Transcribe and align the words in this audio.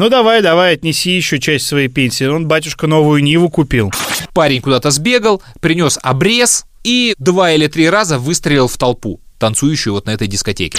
Ну 0.00 0.08
давай, 0.08 0.40
давай, 0.40 0.72
отнеси 0.76 1.10
еще 1.10 1.38
часть 1.38 1.66
своей 1.66 1.88
пенсии. 1.88 2.24
Он, 2.24 2.48
батюшка, 2.48 2.86
новую 2.86 3.22
Ниву 3.22 3.50
купил. 3.50 3.92
Парень 4.32 4.62
куда-то 4.62 4.90
сбегал, 4.90 5.42
принес 5.60 5.98
обрез 6.02 6.64
и 6.82 7.14
два 7.18 7.52
или 7.52 7.66
три 7.66 7.90
раза 7.90 8.18
выстрелил 8.18 8.66
в 8.66 8.78
толпу 8.78 9.20
танцующую 9.38 9.92
вот 9.92 10.06
на 10.06 10.12
этой 10.12 10.26
дискотеке. 10.26 10.78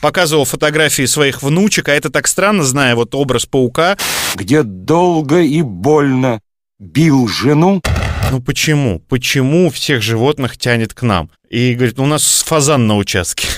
Показывал 0.00 0.44
фотографии 0.44 1.04
своих 1.06 1.42
внучек, 1.42 1.88
а 1.88 1.94
это 1.94 2.10
так 2.10 2.28
странно, 2.28 2.62
зная 2.62 2.94
вот 2.94 3.16
образ 3.16 3.44
паука. 3.44 3.98
Где 4.36 4.62
долго 4.62 5.40
и 5.40 5.60
больно 5.62 6.40
бил 6.78 7.26
жену. 7.26 7.82
Ну 8.30 8.40
почему? 8.40 9.00
Почему 9.08 9.68
всех 9.68 10.00
животных 10.00 10.58
тянет 10.58 10.94
к 10.94 11.02
нам? 11.02 11.28
И 11.50 11.74
говорит, 11.74 11.98
у 11.98 12.06
нас 12.06 12.44
фазан 12.46 12.86
на 12.86 12.96
участке. 12.98 13.48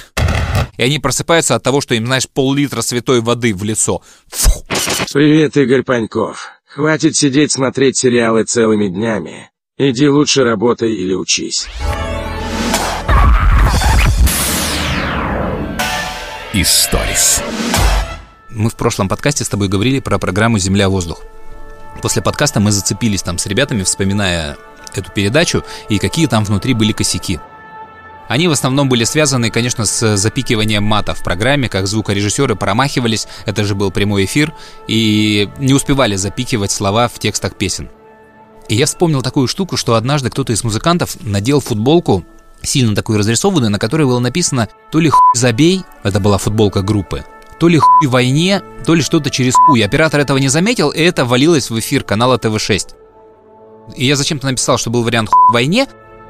И 0.77 0.83
они 0.83 0.99
просыпаются 0.99 1.55
от 1.55 1.63
того, 1.63 1.81
что 1.81 1.95
им, 1.95 2.07
знаешь, 2.07 2.29
пол-литра 2.29 2.83
святой 2.83 3.21
воды 3.21 3.55
в 3.55 3.63
лицо. 3.65 4.03
Фу. 4.29 4.65
Привет, 5.13 5.57
Игорь 5.57 5.83
Паньков. 5.83 6.49
Хватит 6.67 7.17
сидеть 7.17 7.53
смотреть 7.53 7.97
сериалы 7.97 8.45
целыми 8.45 8.89
днями. 8.89 9.51
Иди 9.79 10.09
лучше 10.09 10.45
работай 10.45 10.93
или 10.93 11.15
учись. 11.15 11.69
Историс. 16.53 17.43
Мы 18.51 18.71
в 18.71 18.77
прошлом 18.77 19.09
подкасте 19.09 19.45
с 19.45 19.49
тобой 19.49 19.69
говорили 19.69 20.01
про 20.01 20.19
программу 20.19 20.59
«Земля-воздух». 20.59 21.23
После 22.01 22.23
подкаста 22.23 22.61
мы 22.61 22.73
зацепились 22.73 23.23
там 23.23 23.39
с 23.39 23.47
ребятами, 23.47 23.83
вспоминая 23.83 24.57
эту 24.95 25.11
передачу 25.13 25.65
и 25.89 25.99
какие 25.99 26.27
там 26.27 26.45
внутри 26.45 26.73
были 26.73 26.93
косяки. 26.93 27.39
Они 28.29 28.49
в 28.49 28.53
основном 28.53 28.89
были 28.89 29.05
связаны, 29.05 29.51
конечно, 29.51 29.85
с 29.85 30.17
запикиванием 30.17 30.83
мата 30.83 31.15
в 31.15 31.23
программе, 31.23 31.69
как 31.69 31.87
звукорежиссеры 31.87 32.57
промахивались, 32.57 33.29
это 33.45 33.65
же 33.65 33.75
был 33.75 33.91
прямой 33.91 34.25
эфир, 34.25 34.53
и 34.89 35.49
не 35.59 35.75
успевали 35.75 36.17
запикивать 36.17 36.73
слова 36.73 37.09
в 37.09 37.19
текстах 37.19 37.55
песен. 37.57 37.89
И 38.69 38.75
я 38.75 38.87
вспомнил 38.87 39.23
такую 39.23 39.47
штуку, 39.47 39.77
что 39.77 39.95
однажды 39.95 40.31
кто-то 40.31 40.53
из 40.53 40.65
музыкантов 40.65 41.17
надел 41.21 41.61
футболку, 41.61 42.25
сильно 42.63 42.97
такую 42.97 43.19
разрисованную, 43.19 43.71
на 43.71 43.79
которой 43.79 44.07
было 44.07 44.19
написано 44.19 44.69
то 44.91 44.99
ли 44.99 45.09
хуй 45.09 45.37
забей, 45.37 45.83
это 46.03 46.19
была 46.19 46.39
футболка 46.39 46.83
группы, 46.83 47.25
то 47.61 47.69
ли 47.69 47.79
хуй 47.79 48.09
войне, 48.09 48.61
то 48.85 48.95
ли 48.95 49.03
что-то 49.03 49.31
через 49.31 49.55
хуй. 49.55 49.85
Оператор 49.85 50.21
этого 50.21 50.39
не 50.39 50.49
заметил, 50.49 50.91
и 50.91 51.01
это 51.01 51.25
валилось 51.25 51.71
в 51.71 51.79
эфир 51.79 52.03
канала 52.03 52.39
ТВ-6. 52.39 52.95
И 53.95 54.05
я 54.05 54.17
зачем-то 54.17 54.47
написал, 54.47 54.79
что 54.79 54.91
был 54.91 55.05
вариант 55.05 55.29
хуй 55.29 55.53
войне, 55.53 55.87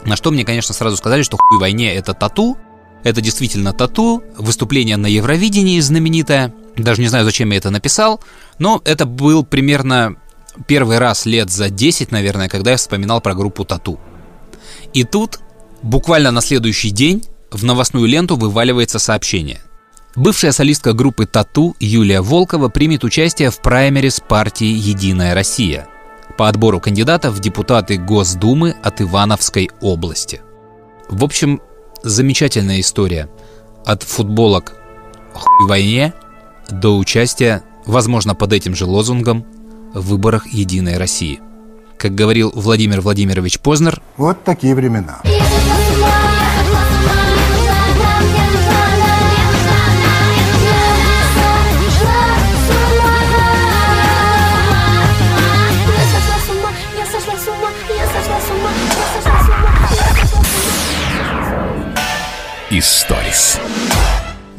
на 0.06 0.16
что 0.16 0.30
мне, 0.30 0.44
конечно, 0.44 0.72
сразу 0.72 0.96
сказали, 0.96 1.22
что 1.22 1.36
хуй 1.36 1.58
войне 1.58 1.94
это 1.94 2.14
тату, 2.14 2.56
это 3.02 3.20
действительно 3.20 3.72
тату, 3.72 4.22
выступление 4.38 4.96
на 4.96 5.06
Евровидении 5.06 5.80
знаменитое. 5.80 6.54
Даже 6.76 7.02
не 7.02 7.08
знаю, 7.08 7.24
зачем 7.24 7.50
я 7.50 7.58
это 7.58 7.70
написал, 7.70 8.20
но 8.58 8.80
это 8.84 9.04
был 9.04 9.44
примерно 9.44 10.16
первый 10.66 10.98
раз 10.98 11.26
лет 11.26 11.50
за 11.50 11.70
10, 11.70 12.12
наверное, 12.12 12.48
когда 12.48 12.72
я 12.72 12.76
вспоминал 12.76 13.20
про 13.20 13.34
группу 13.34 13.64
Тату. 13.64 13.98
И 14.92 15.04
тут, 15.04 15.40
буквально 15.82 16.30
на 16.30 16.40
следующий 16.40 16.90
день, 16.90 17.24
в 17.50 17.64
новостную 17.64 18.06
ленту 18.06 18.36
вываливается 18.36 18.98
сообщение. 18.98 19.60
Бывшая 20.14 20.52
солистка 20.52 20.92
группы 20.92 21.26
Тату 21.26 21.76
Юлия 21.78 22.22
Волкова 22.22 22.68
примет 22.68 23.04
участие 23.04 23.50
в 23.50 23.60
праймерис 23.60 24.20
партии 24.20 24.66
«Единая 24.66 25.34
Россия» 25.34 25.88
по 26.36 26.48
отбору 26.48 26.80
кандидатов 26.80 27.34
в 27.34 27.40
депутаты 27.40 27.96
Госдумы 27.96 28.74
от 28.82 29.00
Ивановской 29.00 29.70
области. 29.80 30.40
В 31.08 31.24
общем, 31.24 31.60
замечательная 32.02 32.80
история. 32.80 33.28
От 33.84 34.02
футболок 34.02 34.76
«Хуй 35.32 35.68
войне» 35.68 36.12
до 36.68 36.96
участия, 36.96 37.62
возможно, 37.84 38.34
под 38.34 38.52
этим 38.52 38.74
же 38.74 38.86
лозунгом, 38.86 39.44
в 39.94 40.08
выборах 40.08 40.46
«Единой 40.48 40.98
России». 40.98 41.40
Как 41.98 42.14
говорил 42.14 42.52
Владимир 42.54 43.00
Владимирович 43.00 43.58
Познер, 43.58 44.02
Вот 44.16 44.44
такие 44.44 44.74
времена. 44.74 45.22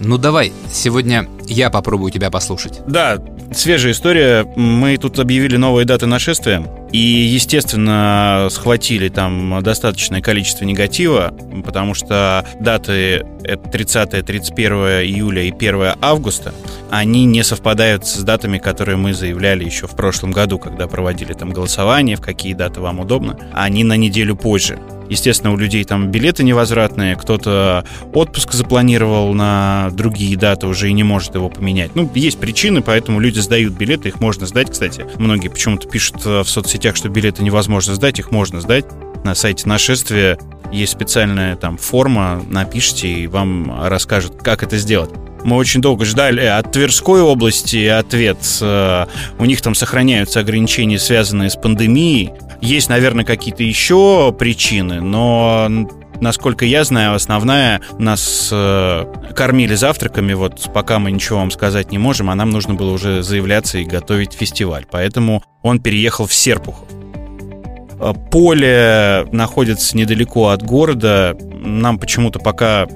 Ну 0.07 0.18
давай, 0.18 0.53
сегодня 0.72 1.28
я 1.47 1.69
попробую 1.69 2.12
тебя 2.12 2.31
послушать. 2.31 2.79
Да, 2.88 3.18
свежая 3.53 3.91
история. 3.91 4.45
Мы 4.56 4.97
тут 4.97 5.19
объявили 5.19 5.57
новые 5.57 5.85
даты 5.85 6.06
нашествия. 6.06 6.66
И, 6.91 6.97
естественно, 6.97 8.47
схватили 8.49 9.09
там 9.09 9.61
достаточное 9.61 10.21
количество 10.21 10.65
негатива, 10.65 11.33
потому 11.65 11.93
что 11.93 12.45
даты 12.59 13.25
это 13.43 13.69
30 13.69 14.25
31 14.25 14.73
июля 15.03 15.43
и 15.43 15.51
1 15.51 15.93
августа, 16.01 16.53
они 16.89 17.25
не 17.25 17.43
совпадают 17.43 18.05
с 18.05 18.21
датами, 18.23 18.57
которые 18.57 18.97
мы 18.97 19.13
заявляли 19.13 19.65
еще 19.65 19.87
в 19.87 19.95
прошлом 19.95 20.31
году, 20.31 20.59
когда 20.59 20.87
проводили 20.87 21.33
там 21.33 21.51
голосование, 21.51 22.15
в 22.15 22.21
какие 22.21 22.53
даты 22.53 22.79
вам 22.79 22.99
удобно. 22.99 23.37
Они 23.53 23.83
на 23.83 23.97
неделю 23.97 24.35
позже. 24.35 24.79
Естественно, 25.09 25.53
у 25.53 25.57
людей 25.57 25.83
там 25.83 26.11
билеты 26.11 26.43
невозвратные, 26.43 27.15
кто-то 27.15 27.85
отпуск 28.13 28.53
запланировал 28.53 29.33
на 29.33 29.89
другие 29.93 30.37
даты 30.37 30.67
уже 30.67 30.89
и 30.89 30.93
не 30.93 31.03
может 31.03 31.35
его 31.35 31.49
поменять. 31.49 31.95
Ну, 31.95 32.09
есть 32.13 32.39
причины, 32.39 32.81
поэтому 32.81 33.19
люди 33.19 33.39
сдают 33.39 33.73
билеты, 33.73 34.09
их 34.09 34.19
можно 34.19 34.45
сдать, 34.45 34.71
кстати. 34.71 35.05
Многие 35.17 35.47
почему-то 35.47 35.87
пишут 35.87 36.25
э, 36.25 36.43
в 36.43 36.49
соцсетях, 36.49 36.86
что 36.95 37.09
билеты 37.09 37.43
невозможно 37.43 37.95
сдать, 37.95 38.19
их 38.19 38.31
можно 38.31 38.61
сдать. 38.61 38.85
На 39.23 39.35
сайте 39.35 39.67
нашествия 39.67 40.37
есть 40.71 40.93
специальная 40.93 41.55
там 41.55 41.77
форма, 41.77 42.41
напишите, 42.49 43.07
и 43.07 43.27
вам 43.27 43.85
расскажут, 43.87 44.41
как 44.41 44.63
это 44.63 44.77
сделать. 44.77 45.09
Мы 45.43 45.55
очень 45.55 45.81
долго 45.81 46.03
ждали 46.05 46.45
от 46.45 46.71
Тверской 46.71 47.21
области 47.21 47.85
ответ. 47.87 48.37
Э, 48.61 49.05
У 49.39 49.45
них 49.45 49.61
там 49.61 49.75
сохраняются 49.75 50.39
ограничения, 50.39 50.99
связанные 50.99 51.49
с 51.49 51.55
пандемией. 51.55 52.31
Есть, 52.61 52.89
наверное, 52.89 53.23
какие-то 53.23 53.63
еще 53.63 54.35
причины, 54.37 54.99
но 54.99 55.87
Насколько 56.22 56.66
я 56.66 56.83
знаю, 56.83 57.16
основная 57.16 57.81
нас 58.00 58.50
э, 58.51 59.05
кормили 59.35 59.75
завтраками, 59.75 60.33
вот 60.33 60.69
пока 60.73 61.00
мы 61.00 61.11
ничего 61.11 61.39
вам 61.39 61.51
сказать 61.51 61.91
не 61.91 61.97
можем, 61.97 62.29
а 62.29 62.35
нам 62.35 62.50
нужно 62.50 62.73
было 62.73 62.91
уже 62.91 63.23
заявляться 63.23 63.78
и 63.78 63.83
готовить 63.85 64.33
фестиваль. 64.33 64.85
Поэтому 64.89 65.44
он 65.61 65.79
переехал 65.79 66.25
в 66.25 66.33
Серпухов. 66.33 66.88
Э, 68.00 68.13
Поле 68.31 69.28
находится 69.31 69.95
недалеко 69.95 70.50
от 70.50 70.63
города. 70.63 71.38
Нам 71.59 72.00
почему-то 72.00 72.39
пока 72.39 72.88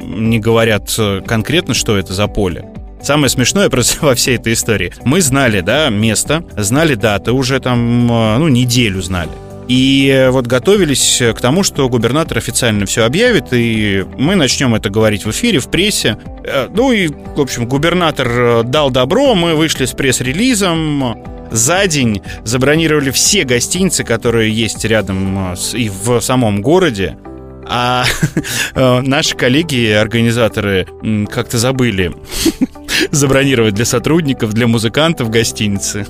не 0.00 0.38
говорят 0.38 0.94
э, 0.98 1.22
конкретно, 1.26 1.74
что 1.74 1.96
это 1.96 2.12
за 2.12 2.26
поле. 2.26 2.68
Самое 3.02 3.28
смешное 3.28 3.68
просто 3.70 4.04
во 4.04 4.14
всей 4.14 4.36
этой 4.36 4.52
истории. 4.52 4.92
Мы 5.04 5.20
знали, 5.20 5.60
да, 5.60 5.88
место, 5.88 6.44
знали 6.56 6.94
даты, 6.94 7.32
уже 7.32 7.60
там, 7.60 8.10
э, 8.10 8.38
ну, 8.38 8.48
неделю 8.48 9.02
знали. 9.02 9.30
И 9.68 10.28
вот 10.30 10.46
готовились 10.46 11.22
к 11.36 11.40
тому, 11.40 11.62
что 11.62 11.88
губернатор 11.90 12.38
официально 12.38 12.86
все 12.86 13.04
объявит, 13.04 13.48
и 13.52 14.04
мы 14.16 14.34
начнем 14.34 14.74
это 14.74 14.88
говорить 14.88 15.26
в 15.26 15.30
эфире, 15.30 15.58
в 15.58 15.68
прессе. 15.70 16.16
Э, 16.44 16.68
Ну 16.74 16.90
и, 16.90 17.08
в 17.08 17.40
общем, 17.40 17.66
губернатор 17.68 18.28
э, 18.30 18.62
дал 18.64 18.90
добро, 18.90 19.34
мы 19.34 19.54
вышли 19.54 19.84
с 19.84 19.92
пресс-релизом. 19.92 21.22
За 21.50 21.86
день 21.86 22.22
забронировали 22.44 23.10
все 23.10 23.44
гостиницы, 23.44 24.04
которые 24.04 24.50
есть 24.52 24.84
рядом 24.86 25.52
э, 25.52 25.56
с- 25.56 25.74
и 25.74 25.90
в 25.90 26.20
самом 26.20 26.62
городе. 26.62 27.18
А 27.66 28.04
э, 28.74 29.00
наши 29.02 29.36
коллеги, 29.36 29.90
организаторы, 29.90 30.86
как-то 31.30 31.58
забыли 31.58 32.14
забронировать 33.10 33.74
для 33.74 33.84
сотрудников, 33.84 34.54
для 34.54 34.66
музыкантов 34.66 35.28
гостиницы. 35.28 36.06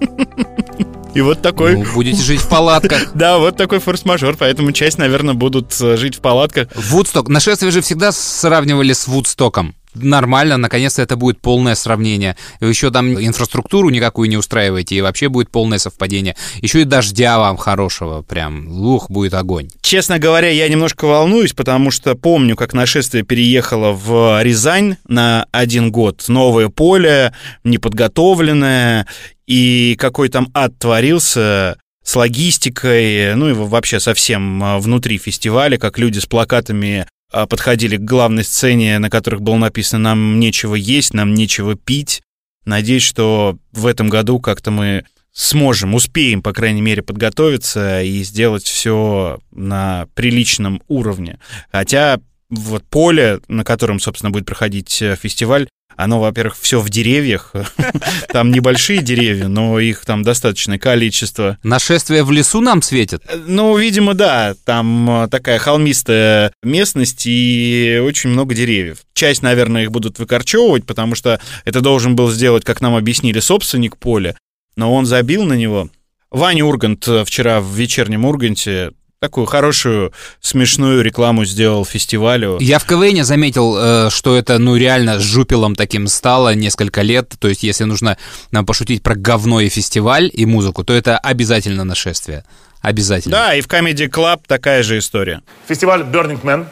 И 1.14 1.20
вот 1.20 1.42
такой... 1.42 1.76
Ну, 1.76 1.84
будете 1.92 2.22
жить 2.22 2.40
в 2.40 2.48
палатках. 2.48 3.12
Да, 3.14 3.38
вот 3.38 3.56
такой 3.56 3.78
форс-мажор, 3.78 4.36
поэтому 4.38 4.72
часть, 4.72 4.98
наверное, 4.98 5.34
будут 5.34 5.78
э, 5.80 5.96
жить 5.96 6.16
в 6.16 6.20
палатках. 6.20 6.68
Вудсток. 6.74 7.28
Нашествие 7.28 7.70
же 7.70 7.82
всегда 7.82 8.10
сравнивали 8.12 8.92
с 8.92 9.06
Вудстоком. 9.06 9.74
Нормально, 9.94 10.56
наконец-то 10.56 11.02
это 11.02 11.16
будет 11.16 11.40
полное 11.40 11.74
сравнение. 11.74 12.36
Еще 12.60 12.90
там 12.90 13.14
инфраструктуру 13.14 13.90
никакую 13.90 14.28
не 14.28 14.36
устраиваете, 14.36 14.96
и 14.96 15.00
вообще 15.00 15.28
будет 15.28 15.50
полное 15.50 15.78
совпадение. 15.78 16.36
Еще 16.60 16.82
и 16.82 16.84
дождя 16.84 17.38
вам 17.38 17.56
хорошего, 17.56 18.22
прям, 18.22 18.68
лух, 18.68 19.10
будет 19.10 19.34
огонь. 19.34 19.68
Честно 19.82 20.18
говоря, 20.18 20.48
я 20.48 20.68
немножко 20.68 21.04
волнуюсь, 21.04 21.52
потому 21.52 21.90
что 21.90 22.14
помню, 22.14 22.56
как 22.56 22.72
нашествие 22.72 23.22
переехало 23.22 23.92
в 23.92 24.42
Рязань 24.42 24.96
на 25.08 25.46
один 25.52 25.90
год. 25.90 26.24
Новое 26.28 26.68
поле, 26.68 27.34
неподготовленное, 27.64 29.06
и 29.46 29.96
какой 29.98 30.28
там 30.30 30.48
ад 30.54 30.78
творился 30.78 31.76
с 32.02 32.16
логистикой, 32.16 33.34
ну 33.34 33.50
и 33.50 33.52
вообще 33.52 34.00
совсем 34.00 34.62
а, 34.62 34.78
внутри 34.78 35.18
фестиваля, 35.18 35.78
как 35.78 35.98
люди 35.98 36.18
с 36.18 36.26
плакатами 36.26 37.06
подходили 37.32 37.96
к 37.96 38.02
главной 38.02 38.44
сцене, 38.44 38.98
на 38.98 39.10
которых 39.10 39.42
было 39.42 39.56
написано 39.56 40.10
«Нам 40.10 40.38
нечего 40.38 40.74
есть, 40.74 41.14
нам 41.14 41.34
нечего 41.34 41.74
пить». 41.74 42.22
Надеюсь, 42.64 43.02
что 43.02 43.58
в 43.72 43.86
этом 43.86 44.08
году 44.08 44.38
как-то 44.38 44.70
мы 44.70 45.04
сможем, 45.32 45.94
успеем, 45.94 46.42
по 46.42 46.52
крайней 46.52 46.82
мере, 46.82 47.02
подготовиться 47.02 48.02
и 48.02 48.22
сделать 48.22 48.64
все 48.64 49.40
на 49.50 50.06
приличном 50.14 50.82
уровне. 50.88 51.38
Хотя 51.72 52.20
вот 52.50 52.84
поле, 52.84 53.40
на 53.48 53.64
котором, 53.64 53.98
собственно, 53.98 54.30
будет 54.30 54.44
проходить 54.44 55.00
э, 55.00 55.16
фестиваль, 55.16 55.68
оно, 55.96 56.20
во-первых, 56.20 56.56
все 56.60 56.80
в 56.80 56.90
деревьях. 56.90 57.52
Там 58.28 58.50
небольшие 58.50 59.02
деревья, 59.02 59.48
но 59.48 59.78
их 59.78 60.04
там 60.04 60.22
достаточное 60.22 60.78
количество. 60.78 61.58
Нашествие 61.62 62.24
в 62.24 62.30
лесу 62.30 62.60
нам 62.60 62.82
светит? 62.82 63.22
Ну, 63.46 63.76
видимо, 63.76 64.14
да. 64.14 64.54
Там 64.64 65.24
э, 65.24 65.28
такая 65.28 65.58
холмистая 65.58 66.52
местность 66.62 67.26
и 67.26 68.00
очень 68.02 68.30
много 68.30 68.54
деревьев. 68.54 68.98
Часть, 69.14 69.42
наверное, 69.42 69.82
их 69.82 69.90
будут 69.90 70.18
выкорчевывать, 70.18 70.84
потому 70.86 71.14
что 71.14 71.40
это 71.64 71.80
должен 71.80 72.16
был 72.16 72.30
сделать, 72.30 72.64
как 72.64 72.80
нам 72.80 72.94
объяснили, 72.94 73.40
собственник 73.40 73.96
поля. 73.96 74.36
Но 74.76 74.94
он 74.94 75.06
забил 75.06 75.44
на 75.44 75.54
него. 75.54 75.90
Ваня 76.30 76.64
Ургант 76.64 77.06
э, 77.08 77.24
вчера 77.24 77.60
в 77.60 77.74
вечернем 77.74 78.24
Урганте 78.24 78.92
такую 79.22 79.46
хорошую, 79.46 80.12
смешную 80.40 81.00
рекламу 81.00 81.44
сделал 81.44 81.84
фестивалю. 81.84 82.58
Я 82.58 82.80
в 82.80 82.84
КВН 82.84 83.22
заметил, 83.22 83.76
э, 83.78 84.10
что 84.10 84.36
это, 84.36 84.58
ну, 84.58 84.74
реально 84.74 85.20
с 85.20 85.22
жупелом 85.22 85.76
таким 85.76 86.08
стало 86.08 86.56
несколько 86.56 87.02
лет. 87.02 87.32
То 87.38 87.46
есть, 87.46 87.62
если 87.62 87.84
нужно 87.84 88.18
нам 88.50 88.66
пошутить 88.66 89.00
про 89.04 89.14
говно 89.14 89.60
и 89.60 89.68
фестиваль 89.68 90.28
и 90.32 90.44
музыку, 90.44 90.82
то 90.82 90.92
это 90.92 91.18
обязательно 91.18 91.84
нашествие. 91.84 92.44
Обязательно. 92.80 93.36
Да, 93.36 93.54
и 93.54 93.60
в 93.60 93.68
Comedy 93.68 94.08
Club 94.08 94.40
такая 94.48 94.82
же 94.82 94.98
история. 94.98 95.40
Фестиваль 95.68 96.00
Burning 96.00 96.42
Man. 96.42 96.66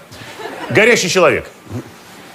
Горящий 0.70 1.08
человек. 1.08 1.46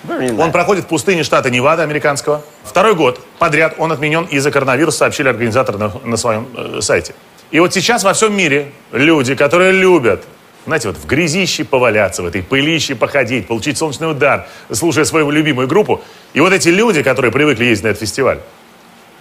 Он 0.08 0.54
проходит 0.54 0.86
в 0.86 0.88
пустыне 0.88 1.24
штата 1.24 1.50
Невада 1.50 1.84
американского. 1.84 2.42
Второй 2.64 2.96
год 2.96 3.20
подряд 3.38 3.76
он 3.80 3.92
отменен 3.92 4.24
из-за 4.24 4.50
коронавируса, 4.50 5.00
сообщили 5.00 5.28
организаторы 5.28 5.78
на, 5.78 5.92
на 6.06 6.16
своем 6.16 6.48
э, 6.56 6.80
сайте. 6.80 7.16
И 7.56 7.60
вот 7.62 7.74
сейчас 7.74 8.04
во 8.04 8.12
всем 8.12 8.36
мире 8.36 8.74
люди, 8.92 9.34
которые 9.34 9.72
любят, 9.72 10.26
знаете, 10.66 10.90
вот 10.90 10.98
в 10.98 11.06
грязище 11.06 11.64
поваляться, 11.64 12.22
в 12.22 12.26
этой 12.26 12.44
пылище 12.44 12.96
походить, 12.96 13.48
получить 13.48 13.78
солнечный 13.78 14.12
удар, 14.12 14.46
слушая 14.74 15.06
свою 15.06 15.32
любимую 15.32 15.66
группу. 15.66 16.04
И 16.34 16.42
вот 16.42 16.52
эти 16.52 16.68
люди, 16.68 17.02
которые 17.02 17.32
привыкли 17.32 17.64
ездить 17.64 17.86
на 17.86 17.88
этот 17.92 18.02
фестиваль, 18.02 18.42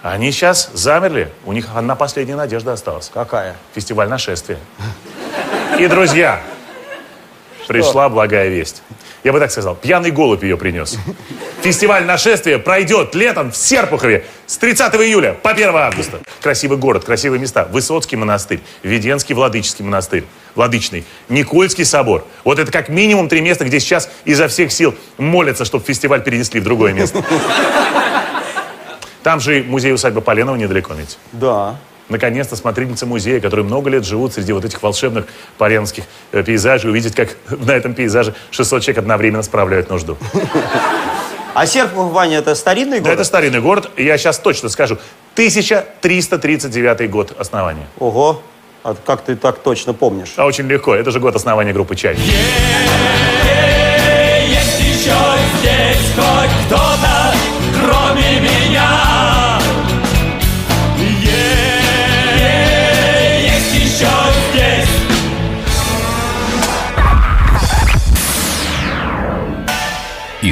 они 0.01 0.33
сейчас 0.33 0.69
замерли. 0.73 1.31
У 1.45 1.53
них 1.53 1.69
одна 1.73 1.95
последняя 1.95 2.35
надежда 2.35 2.73
осталась. 2.73 3.09
Какая? 3.13 3.55
Фестиваль 3.73 4.09
нашествия. 4.09 4.59
И, 5.79 5.87
друзья, 5.87 6.41
пришла 7.69 8.09
благая 8.09 8.49
весть. 8.49 8.83
Я 9.25 9.33
бы 9.33 9.39
так 9.39 9.49
сказал, 9.49 9.75
пьяный 9.75 10.11
голубь 10.11 10.43
ее 10.43 10.55
принес. 10.55 10.99
Фестиваль 11.63 12.05
нашествия 12.05 12.59
пройдет 12.59 13.15
летом 13.15 13.51
в 13.51 13.57
Серпухове 13.57 14.23
с 14.45 14.55
30 14.57 14.93
июля 14.97 15.33
по 15.33 15.49
1 15.49 15.75
августа. 15.75 16.19
Красивый 16.41 16.77
город, 16.77 17.05
красивые 17.05 17.39
места. 17.39 17.65
Высоцкий 17.71 18.17
монастырь, 18.17 18.59
Веденский 18.83 19.33
Владыческий 19.33 19.83
монастырь, 19.83 20.25
Владычный, 20.53 21.05
Никольский 21.27 21.85
собор. 21.85 22.23
Вот 22.43 22.59
это 22.59 22.71
как 22.71 22.87
минимум 22.89 23.27
три 23.27 23.41
места, 23.41 23.65
где 23.65 23.79
сейчас 23.79 24.11
изо 24.25 24.47
всех 24.47 24.71
сил 24.71 24.93
молятся, 25.17 25.65
чтобы 25.65 25.83
фестиваль 25.83 26.23
перенесли 26.23 26.59
в 26.59 26.63
другое 26.63 26.93
место. 26.93 27.25
Там 29.23 29.39
же 29.39 29.63
музей-усадьба 29.63 30.21
Поленова 30.21 30.55
недалеко 30.55 30.93
ведь. 30.93 31.17
Да. 31.31 31.79
Наконец-то 32.09 32.55
смотрительницы 32.55 33.05
музея, 33.05 33.39
которые 33.39 33.65
много 33.65 33.89
лет 33.89 34.05
живут 34.05 34.33
среди 34.33 34.53
вот 34.53 34.63
этих 34.63 34.81
волшебных 34.83 35.25
паренских 35.57 36.03
э, 36.31 36.43
пейзажей, 36.43 36.89
увидеть, 36.91 37.15
как 37.15 37.29
на 37.49 37.71
этом 37.71 37.93
пейзаже 37.95 38.35
600 38.51 38.83
человек 38.83 38.99
одновременно 38.99 39.41
справляют 39.43 39.89
нужду. 39.89 40.17
А 41.55 41.65
Серпухов, 41.65 42.11
Ваня, 42.11 42.39
это 42.39 42.53
старинный 42.53 42.97
Да, 42.99 43.03
город? 43.05 43.13
это 43.15 43.23
старинный 43.23 43.61
город, 43.61 43.89
я 43.97 44.17
сейчас 44.17 44.37
точно 44.39 44.69
скажу. 44.69 44.97
1339 45.35 47.09
год 47.09 47.33
основания. 47.39 47.87
Ого. 47.97 48.41
А 48.83 48.93
как 49.05 49.23
ты 49.23 49.35
так 49.35 49.59
точно 49.59 49.93
помнишь? 49.93 50.33
А 50.35 50.45
очень 50.45 50.67
легко, 50.67 50.93
это 50.93 51.09
же 51.11 51.19
год 51.19 51.35
основания 51.35 51.73
группы 51.73 51.95
«Чай». 51.95 52.15
Есть 54.47 54.79
еще 54.79 55.15
здесь 55.59 56.13
хоть 56.15 56.51
кто-то, 56.67 57.04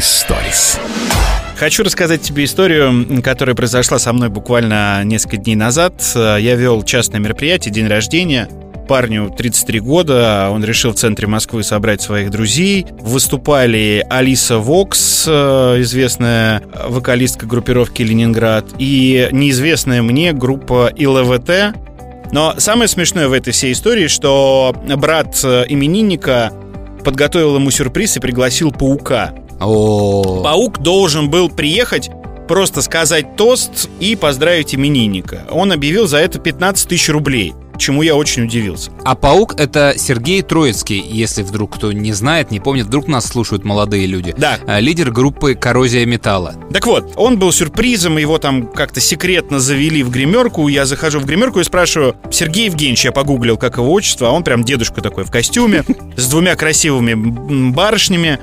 Историс. 0.04 0.82
Хочу 1.56 1.82
рассказать 1.82 2.22
тебе 2.22 2.44
историю, 2.44 3.22
которая 3.24 3.56
произошла 3.56 4.00
со 4.00 4.12
мной 4.12 4.28
буквально 4.28 5.02
несколько 5.06 5.38
дней 5.38 5.56
назад. 5.56 5.94
Я 6.14 6.56
вел 6.56 6.84
частное 6.84 7.22
мероприятие, 7.22 7.74
день 7.74 7.88
рождения. 7.88 8.50
Парню 8.90 9.34
33 9.34 9.80
года, 9.80 10.50
он 10.52 10.62
решил 10.62 10.92
в 10.92 10.96
центре 10.96 11.26
Москвы 11.26 11.64
собрать 11.64 12.02
своих 12.02 12.32
друзей. 12.32 12.86
Выступали 13.00 14.06
Алиса 14.10 14.58
Вокс, 14.58 15.24
э, 15.26 15.78
известная 15.80 16.62
вокалистка 16.90 17.46
группировки 17.46 18.02
«Ленинград», 18.02 18.66
и 18.80 19.30
неизвестная 19.32 20.02
мне 20.02 20.34
группа 20.34 20.92
ИЛВТ. 20.94 21.78
Но 22.34 22.56
самое 22.58 22.90
смешное 22.90 23.30
в 23.30 23.32
этой 23.32 23.54
всей 23.54 23.72
истории, 23.72 24.08
что 24.08 24.76
брат 24.98 25.40
э, 25.46 25.64
именинника 25.70 26.52
подготовил 27.06 27.56
ему 27.56 27.72
сюрприз 27.72 28.18
и 28.18 28.20
пригласил 28.20 28.74
паука. 28.74 29.34
Паук 29.64 30.80
должен 30.80 31.30
был 31.30 31.50
приехать, 31.50 32.10
просто 32.48 32.82
сказать 32.82 33.36
тост 33.36 33.90
и 34.00 34.16
поздравить 34.16 34.76
именинника. 34.76 35.48
Он 35.52 35.72
объявил 35.72 36.08
за 36.08 36.18
это 36.18 36.40
15 36.40 36.88
тысяч 36.88 37.10
рублей, 37.10 37.54
чему 37.78 38.02
я 38.02 38.16
очень 38.16 38.44
удивился. 38.44 38.92
А 39.04 39.16
паук 39.16 39.60
это 39.60 39.94
Сергей 39.98 40.42
Троицкий, 40.42 41.00
если 41.00 41.44
вдруг 41.44 41.76
кто 41.76 41.92
не 41.92 42.14
знает, 42.14 42.52
не 42.52 42.60
помнит, 42.60 42.86
вдруг 42.86 43.08
нас 43.08 43.26
слушают 43.26 43.64
молодые 43.64 44.06
люди. 44.08 44.34
Да. 44.38 44.60
А, 44.68 44.80
Лидер 44.80 45.12
группы 45.12 45.56
Коррозия 45.56 46.06
металла. 46.06 46.56
Так 46.72 46.86
вот, 46.86 47.14
он 47.16 47.40
был 47.40 47.52
сюрпризом, 47.52 48.18
его 48.18 48.38
там 48.38 48.68
как-то 48.68 49.00
секретно 49.00 49.60
завели 49.60 50.04
в 50.04 50.10
гримерку. 50.10 50.68
Я 50.68 50.86
захожу 50.86 51.20
в 51.20 51.26
гримерку 51.26 51.60
и 51.60 51.64
спрашиваю, 51.64 52.16
Сергей 52.32 52.66
Евгеньевич, 52.66 53.06
я 53.06 53.12
погуглил, 53.12 53.58
как 53.58 53.78
его 53.78 53.92
отчество, 53.92 54.30
а 54.30 54.32
он 54.32 54.44
прям 54.44 54.64
дедушка 54.64 55.02
такой 55.02 55.24
в 55.24 55.32
костюме, 55.32 55.84
с 56.18 56.28
двумя 56.28 56.56
красивыми 56.56 57.14
барышнями. 57.72 58.40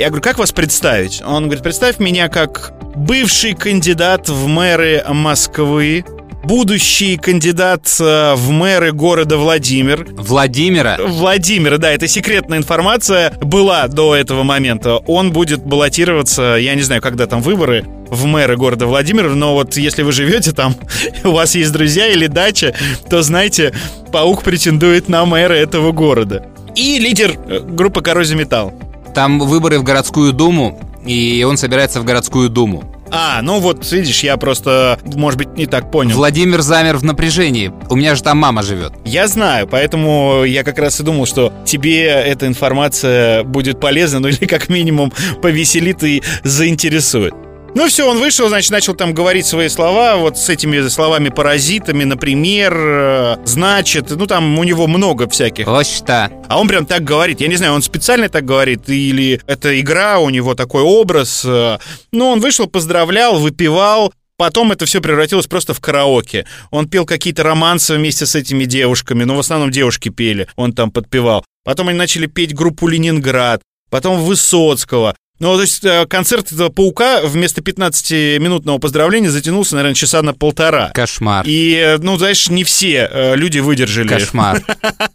Я 0.00 0.06
говорю, 0.06 0.22
как 0.22 0.38
вас 0.38 0.50
представить? 0.50 1.20
Он 1.22 1.44
говорит, 1.44 1.62
представь 1.62 1.98
меня 1.98 2.28
как 2.28 2.72
бывший 2.96 3.52
кандидат 3.52 4.30
в 4.30 4.46
мэры 4.46 5.04
Москвы, 5.06 6.06
будущий 6.42 7.18
кандидат 7.18 7.86
э, 8.00 8.34
в 8.34 8.48
мэры 8.48 8.92
города 8.92 9.36
Владимир, 9.36 10.06
Владимира. 10.12 10.96
Владимир, 11.06 11.76
да, 11.76 11.92
это 11.92 12.08
секретная 12.08 12.56
информация 12.56 13.34
была 13.42 13.88
до 13.88 14.16
этого 14.16 14.42
момента. 14.42 14.96
Он 15.06 15.32
будет 15.32 15.66
баллотироваться, 15.66 16.56
я 16.58 16.74
не 16.74 16.82
знаю, 16.82 17.02
когда 17.02 17.26
там 17.26 17.42
выборы 17.42 17.84
в 18.08 18.24
мэры 18.24 18.56
города 18.56 18.86
Владимир, 18.86 19.28
но 19.34 19.52
вот 19.52 19.76
если 19.76 20.02
вы 20.02 20.12
живете 20.12 20.52
там, 20.52 20.76
у 21.24 21.32
вас 21.32 21.54
есть 21.54 21.72
друзья 21.72 22.08
или 22.08 22.26
дача, 22.26 22.74
то 23.10 23.20
знаете, 23.20 23.74
паук 24.12 24.44
претендует 24.44 25.10
на 25.10 25.26
мэра 25.26 25.52
этого 25.52 25.92
города. 25.92 26.46
И 26.74 26.98
лидер 26.98 27.32
э, 27.32 27.60
группы 27.60 28.00
Коррозия 28.00 28.38
Металл. 28.38 28.72
Там 29.14 29.40
выборы 29.40 29.78
в 29.78 29.82
городскую 29.82 30.32
думу, 30.32 30.78
и 31.04 31.44
он 31.48 31.56
собирается 31.56 32.00
в 32.00 32.04
городскую 32.04 32.48
думу. 32.48 32.84
А, 33.12 33.42
ну 33.42 33.58
вот, 33.58 33.90
видишь, 33.90 34.22
я 34.22 34.36
просто, 34.36 34.98
может 35.04 35.36
быть, 35.36 35.56
не 35.56 35.66
так 35.66 35.90
понял. 35.90 36.14
Владимир 36.16 36.60
замер 36.60 36.96
в 36.96 37.04
напряжении. 37.04 37.72
У 37.88 37.96
меня 37.96 38.14
же 38.14 38.22
там 38.22 38.38
мама 38.38 38.62
живет. 38.62 38.92
Я 39.04 39.26
знаю, 39.26 39.66
поэтому 39.66 40.44
я 40.44 40.62
как 40.62 40.78
раз 40.78 41.00
и 41.00 41.02
думал, 41.02 41.26
что 41.26 41.52
тебе 41.64 42.04
эта 42.04 42.46
информация 42.46 43.42
будет 43.42 43.80
полезна, 43.80 44.20
ну 44.20 44.28
или 44.28 44.46
как 44.46 44.68
минимум 44.68 45.12
повеселит 45.42 46.04
и 46.04 46.22
заинтересует. 46.44 47.34
Ну 47.72 47.86
все, 47.86 48.08
он 48.08 48.18
вышел, 48.18 48.48
значит, 48.48 48.72
начал 48.72 48.94
там 48.94 49.14
говорить 49.14 49.46
свои 49.46 49.68
слова, 49.68 50.16
вот 50.16 50.36
с 50.36 50.48
этими 50.48 50.88
словами-паразитами, 50.88 52.02
например, 52.02 52.74
э, 52.76 53.36
значит, 53.44 54.10
ну 54.10 54.26
там 54.26 54.58
у 54.58 54.64
него 54.64 54.88
много 54.88 55.28
всяких. 55.28 55.66
Вот 55.66 55.86
что. 55.86 56.30
А 56.48 56.58
он 56.58 56.66
прям 56.66 56.84
так 56.84 57.04
говорит. 57.04 57.40
Я 57.40 57.46
не 57.46 57.56
знаю, 57.56 57.74
он 57.74 57.82
специально 57.82 58.28
так 58.28 58.44
говорит 58.44 58.88
или 58.88 59.40
это 59.46 59.78
игра, 59.80 60.18
у 60.18 60.30
него 60.30 60.54
такой 60.54 60.82
образ. 60.82 61.44
Ну, 61.44 61.80
он 62.26 62.40
вышел, 62.40 62.66
поздравлял, 62.66 63.38
выпивал. 63.38 64.12
Потом 64.36 64.72
это 64.72 64.86
все 64.86 65.00
превратилось 65.00 65.46
просто 65.46 65.74
в 65.74 65.80
караоке. 65.80 66.46
Он 66.70 66.88
пел 66.88 67.04
какие-то 67.04 67.42
романсы 67.42 67.94
вместе 67.94 68.24
с 68.24 68.34
этими 68.34 68.64
девушками, 68.64 69.24
но 69.24 69.36
в 69.36 69.38
основном 69.38 69.70
девушки 69.70 70.08
пели, 70.08 70.48
он 70.56 70.72
там 70.72 70.90
подпевал. 70.90 71.44
Потом 71.62 71.88
они 71.88 71.98
начали 71.98 72.26
петь 72.26 72.54
группу 72.54 72.88
«Ленинград», 72.88 73.60
потом 73.90 74.18
Высоцкого. 74.24 75.14
Ну, 75.40 75.54
то 75.54 75.62
есть 75.62 75.82
э, 75.84 76.06
концерт 76.06 76.52
этого 76.52 76.68
паука 76.68 77.22
вместо 77.24 77.62
15-минутного 77.62 78.78
поздравления 78.78 79.30
затянулся, 79.30 79.74
наверное, 79.74 79.94
часа 79.94 80.20
на 80.20 80.34
полтора. 80.34 80.90
Кошмар. 80.90 81.46
И, 81.48 81.74
э, 81.74 81.96
ну, 81.96 82.18
знаешь, 82.18 82.50
не 82.50 82.62
все 82.62 83.08
э, 83.10 83.36
люди 83.36 83.58
выдержали. 83.58 84.06
Кошмар. 84.06 84.62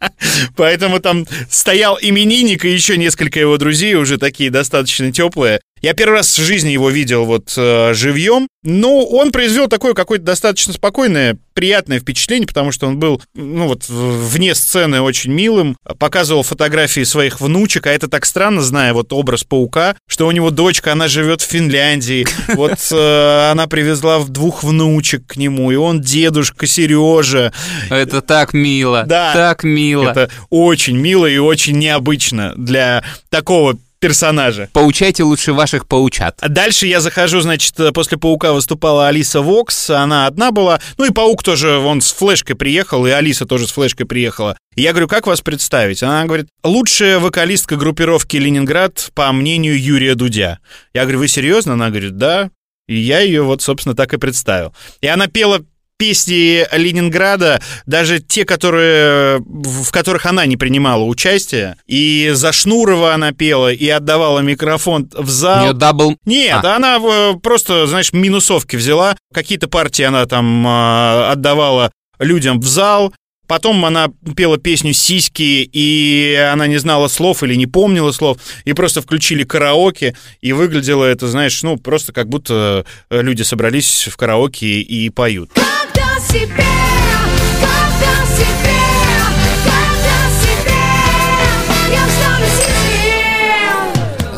Поэтому 0.55 0.99
там 0.99 1.27
стоял 1.49 1.99
именинник 2.01 2.65
и 2.65 2.71
еще 2.71 2.97
несколько 2.97 3.39
его 3.39 3.57
друзей, 3.57 3.93
уже 3.93 4.17
такие 4.17 4.49
достаточно 4.49 5.11
теплые. 5.11 5.61
Я 5.81 5.93
первый 5.93 6.15
раз 6.15 6.37
в 6.37 6.41
жизни 6.41 6.69
его 6.69 6.89
видел 6.89 7.25
вот 7.25 7.53
э, 7.57 7.93
живьем, 7.93 8.47
но 8.63 9.05
он 9.05 9.31
произвел 9.31 9.67
такое 9.67 9.93
какое-то 9.93 10.23
достаточно 10.25 10.73
спокойное, 10.73 11.37
приятное 11.53 11.99
впечатление, 11.99 12.47
потому 12.47 12.71
что 12.71 12.87
он 12.87 12.97
был, 12.97 13.21
ну 13.35 13.67
вот, 13.67 13.87
вне 13.87 14.55
сцены 14.55 15.01
очень 15.01 15.31
милым, 15.31 15.77
показывал 15.99 16.43
фотографии 16.43 17.03
своих 17.03 17.39
внучек, 17.41 17.87
а 17.87 17.91
это 17.91 18.07
так 18.07 18.25
странно, 18.25 18.61
зная 18.61 18.93
вот 18.93 19.13
образ 19.13 19.43
паука, 19.43 19.95
что 20.07 20.27
у 20.27 20.31
него 20.31 20.49
дочка, 20.49 20.93
она 20.93 21.07
живет 21.07 21.41
в 21.41 21.45
Финляндии, 21.45 22.25
вот 22.55 22.79
э, 22.91 23.51
она 23.51 23.67
привезла 23.67 24.23
двух 24.23 24.63
внучек 24.63 25.27
к 25.27 25.35
нему, 25.35 25.71
и 25.71 25.75
он 25.75 26.01
дедушка 26.01 26.65
Сережа, 26.67 27.53
Это 27.89 28.21
так 28.21 28.53
мило. 28.53 29.03
Да. 29.05 29.33
Так 29.33 29.63
мило. 29.63 30.09
это 30.09 30.31
очень 30.49 30.97
мило 30.97 31.25
и 31.25 31.37
очень 31.37 31.77
необычно 31.77 32.53
для 32.55 33.03
такого 33.29 33.77
персонажа. 34.05 34.69
Поучайте 34.71 35.23
лучше 35.23 35.51
ваших 35.51 35.87
паучат. 35.87 36.37
А 36.39 36.47
дальше 36.47 36.85
я 36.85 37.01
захожу, 37.01 37.41
значит, 37.41 37.75
после 37.91 38.19
Паука 38.19 38.53
выступала 38.53 39.07
Алиса 39.07 39.41
Вокс, 39.41 39.89
она 39.89 40.27
одна 40.27 40.51
была, 40.51 40.79
ну 40.99 41.05
и 41.05 41.09
Паук 41.09 41.41
тоже, 41.41 41.79
он 41.79 42.01
с 42.01 42.11
флешкой 42.11 42.55
приехал, 42.55 43.07
и 43.07 43.09
Алиса 43.09 43.47
тоже 43.47 43.67
с 43.67 43.71
флешкой 43.71 44.05
приехала. 44.05 44.57
И 44.75 44.83
я 44.83 44.91
говорю, 44.91 45.07
как 45.07 45.25
вас 45.25 45.41
представить? 45.41 46.03
Она 46.03 46.25
говорит, 46.25 46.45
лучшая 46.63 47.17
вокалистка 47.17 47.77
группировки 47.77 48.37
«Ленинград» 48.37 49.09
по 49.15 49.31
мнению 49.31 49.81
Юрия 49.81 50.13
Дудя. 50.13 50.59
Я 50.93 51.01
говорю, 51.01 51.19
вы 51.19 51.27
серьезно? 51.27 51.73
Она 51.73 51.89
говорит, 51.89 52.17
да. 52.17 52.51
И 52.87 52.95
я 52.95 53.21
ее 53.21 53.41
вот, 53.41 53.63
собственно, 53.63 53.95
так 53.95 54.13
и 54.13 54.17
представил. 54.17 54.75
И 55.01 55.07
она 55.07 55.25
пела 55.25 55.65
песни 55.97 56.65
Ленинграда, 56.75 57.61
даже 57.85 58.19
те, 58.19 58.45
которые, 58.45 59.39
в 59.39 59.91
которых 59.91 60.25
она 60.25 60.45
не 60.45 60.57
принимала 60.57 61.03
участие. 61.03 61.77
И 61.87 62.31
за 62.33 62.51
Шнурова 62.51 63.13
она 63.13 63.31
пела, 63.31 63.71
и 63.71 63.87
отдавала 63.87 64.39
микрофон 64.39 65.09
в 65.13 65.29
зал. 65.29 65.65
нее 65.65 65.73
double... 65.73 66.17
Нет, 66.25 66.63
А. 66.63 66.75
она 66.75 66.97
э, 66.97 67.33
просто, 67.41 67.87
знаешь, 67.87 68.13
минусовки 68.13 68.75
взяла. 68.75 69.15
Какие-то 69.33 69.67
партии 69.67 70.03
она 70.03 70.25
там 70.25 70.67
э, 70.67 71.31
отдавала 71.31 71.91
людям 72.19 72.59
в 72.59 72.67
зал. 72.67 73.13
Потом 73.47 73.85
она 73.85 74.09
пела 74.35 74.57
песню 74.57 74.91
«Сиськи», 74.93 75.69
и 75.71 76.49
она 76.51 76.65
не 76.65 76.77
знала 76.77 77.07
слов 77.07 77.43
или 77.43 77.53
не 77.53 77.67
помнила 77.67 78.11
слов, 78.11 78.37
и 78.63 78.73
просто 78.73 79.03
включили 79.03 79.43
караоке, 79.43 80.15
и 80.41 80.51
выглядело 80.51 81.05
это, 81.05 81.27
знаешь, 81.27 81.61
ну, 81.61 81.77
просто 81.77 82.11
как 82.11 82.27
будто 82.27 82.85
э, 83.11 83.21
люди 83.21 83.43
собрались 83.43 84.07
в 84.11 84.17
караоке 84.17 84.81
и 84.81 85.11
поют. 85.11 85.51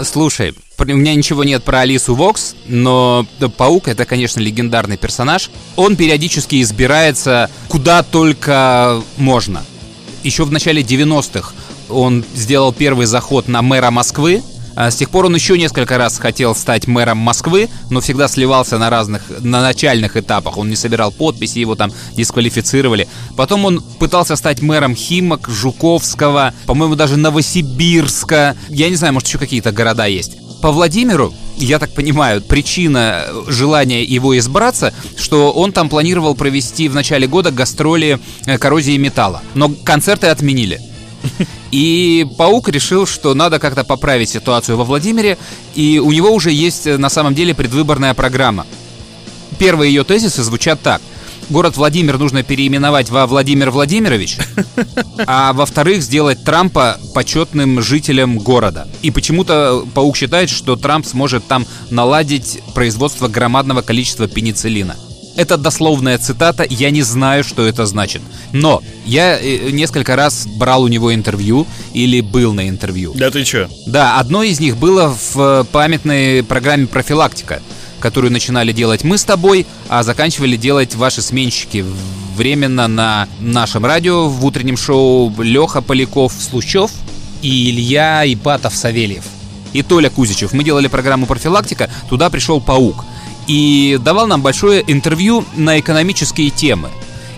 Слушай, 0.04 0.54
у 0.80 0.84
меня 0.86 1.14
ничего 1.16 1.44
нет 1.44 1.64
про 1.64 1.82
Алису 1.82 2.16
Вокс, 2.16 2.56
но 2.66 3.26
Паук 3.58 3.88
это, 3.88 4.06
конечно, 4.06 4.40
легендарный 4.40 4.98
персонаж. 4.98 5.52
Он 5.76 5.96
периодически 5.96 6.62
избирается 6.62 7.50
куда 7.68 8.04
только 8.04 9.02
можно. 9.18 9.64
Еще 10.24 10.44
в 10.44 10.52
начале 10.52 10.82
90-х 10.82 11.54
он 11.90 12.24
сделал 12.34 12.74
первый 12.74 13.06
заход 13.06 13.48
на 13.48 13.62
мэра 13.62 13.92
Москвы. 13.92 14.42
А 14.78 14.92
С 14.92 14.96
тех 14.96 15.10
пор 15.10 15.26
он 15.26 15.34
еще 15.34 15.58
несколько 15.58 15.98
раз 15.98 16.20
хотел 16.20 16.54
стать 16.54 16.86
мэром 16.86 17.18
Москвы, 17.18 17.68
но 17.90 18.00
всегда 18.00 18.28
сливался 18.28 18.78
на 18.78 18.92
разных, 18.92 19.24
на 19.40 19.64
начальных 19.64 20.16
этапах. 20.16 20.56
Он 20.60 20.70
не 20.70 20.76
собирал 20.76 21.12
подписи, 21.12 21.58
его 21.58 21.74
там 21.74 21.92
дисквалифицировали. 22.14 23.08
Потом 23.36 23.66
он 23.66 23.82
пытался 23.98 24.36
стать 24.36 24.62
мэром 24.62 24.96
Химок, 24.96 25.50
Жуковского, 25.50 26.54
по-моему, 26.68 26.94
даже 26.94 27.18
Новосибирска. 27.18 28.56
Я 28.70 28.90
не 28.90 28.96
знаю, 28.96 29.16
может, 29.16 29.30
еще 29.30 29.40
какие-то 29.40 29.72
города 29.72 30.06
есть. 30.06 30.38
По 30.62 30.72
Владимиру, 30.72 31.34
я 31.56 31.80
так 31.80 31.92
понимаю, 31.96 32.44
причина 32.44 33.26
желания 33.48 34.04
его 34.04 34.38
избраться, 34.38 34.94
что 35.18 35.54
он 35.54 35.72
там 35.72 35.90
планировал 35.90 36.36
провести 36.36 36.88
в 36.88 36.94
начале 36.94 37.26
года 37.26 37.50
гастроли 37.50 38.20
э, 38.46 38.60
коррозии 38.60 38.98
металла. 38.98 39.42
Но 39.56 39.70
концерты 39.70 40.28
отменили. 40.28 40.80
И 41.72 42.26
Паук 42.38 42.70
решил, 42.70 43.06
что 43.06 43.34
надо 43.34 43.60
как-то 43.60 43.84
поправить 43.84 44.30
ситуацию 44.30 44.78
во 44.78 44.84
Владимире, 44.84 45.38
и 45.76 46.00
у 46.00 46.12
него 46.12 46.32
уже 46.32 46.52
есть 46.52 46.88
э, 46.88 46.98
на 46.98 47.10
самом 47.10 47.36
деле 47.36 47.54
предвыборная 47.54 48.14
программа. 48.14 48.66
Первые 49.60 49.94
ее 49.94 50.04
тезисы 50.04 50.44
звучат 50.44 50.82
так. 50.82 51.02
Город 51.50 51.78
Владимир 51.78 52.18
нужно 52.18 52.44
переименовать 52.44 53.10
во 53.10 53.26
Владимир 53.26 53.72
Владимирович, 53.72 54.38
а 55.28 55.54
во-вторых, 55.54 56.04
сделать 56.04 56.44
Трампа 56.44 57.00
почетным 57.14 57.82
жителем 57.82 58.38
города. 58.38 58.86
И 59.02 59.12
почему-то 59.12 59.86
Паук 59.94 60.18
считает, 60.18 60.50
что 60.50 60.76
Трамп 60.76 61.06
сможет 61.06 61.48
там 61.48 61.66
наладить 61.90 62.60
производство 62.74 63.30
громадного 63.30 63.82
количества 63.82 64.28
пенициллина. 64.28 64.98
Это 65.38 65.56
дословная 65.56 66.18
цитата, 66.18 66.66
я 66.68 66.90
не 66.90 67.04
знаю, 67.04 67.44
что 67.44 67.66
это 67.68 67.86
значит. 67.86 68.24
Но 68.54 68.82
я 69.06 69.40
э, 69.40 69.70
несколько 69.70 70.16
раз 70.16 70.48
брал 70.48 70.82
у 70.82 70.88
него 70.88 71.14
интервью 71.14 71.68
или 71.94 72.22
был 72.22 72.54
на 72.54 72.68
интервью. 72.68 73.14
Да 73.16 73.30
ты 73.30 73.44
чё? 73.44 73.70
Да, 73.86 74.20
одно 74.20 74.42
из 74.42 74.60
них 74.60 74.78
было 74.78 75.16
в 75.16 75.40
э, 75.40 75.64
памятной 75.72 76.42
программе 76.42 76.88
«Профилактика», 76.88 77.62
которую 78.00 78.32
начинали 78.32 78.72
делать 78.72 79.04
мы 79.04 79.20
с 79.20 79.24
тобой, 79.24 79.68
а 79.90 80.02
заканчивали 80.02 80.58
делать 80.58 80.96
ваши 80.96 81.22
сменщики 81.22 81.86
временно 82.36 82.88
на 82.88 83.28
нашем 83.40 83.86
радио 83.86 84.28
в 84.28 84.44
утреннем 84.44 84.76
шоу 84.76 85.32
Леха 85.40 85.84
Поляков 85.84 86.34
Случев 86.34 86.90
и 87.44 87.70
Илья 87.70 88.24
Ипатов 88.26 88.76
Савельев. 88.76 89.24
И 89.74 89.84
Толя 89.84 90.10
Кузичев. 90.10 90.54
Мы 90.54 90.64
делали 90.64 90.88
программу 90.88 91.28
«Профилактика», 91.28 91.92
туда 92.10 92.32
пришел 92.32 92.60
Паук. 92.60 93.06
И 93.48 93.98
давал 94.02 94.28
нам 94.28 94.42
большое 94.42 94.84
интервью 94.86 95.46
на 95.56 95.80
экономические 95.80 96.50
темы. 96.50 96.90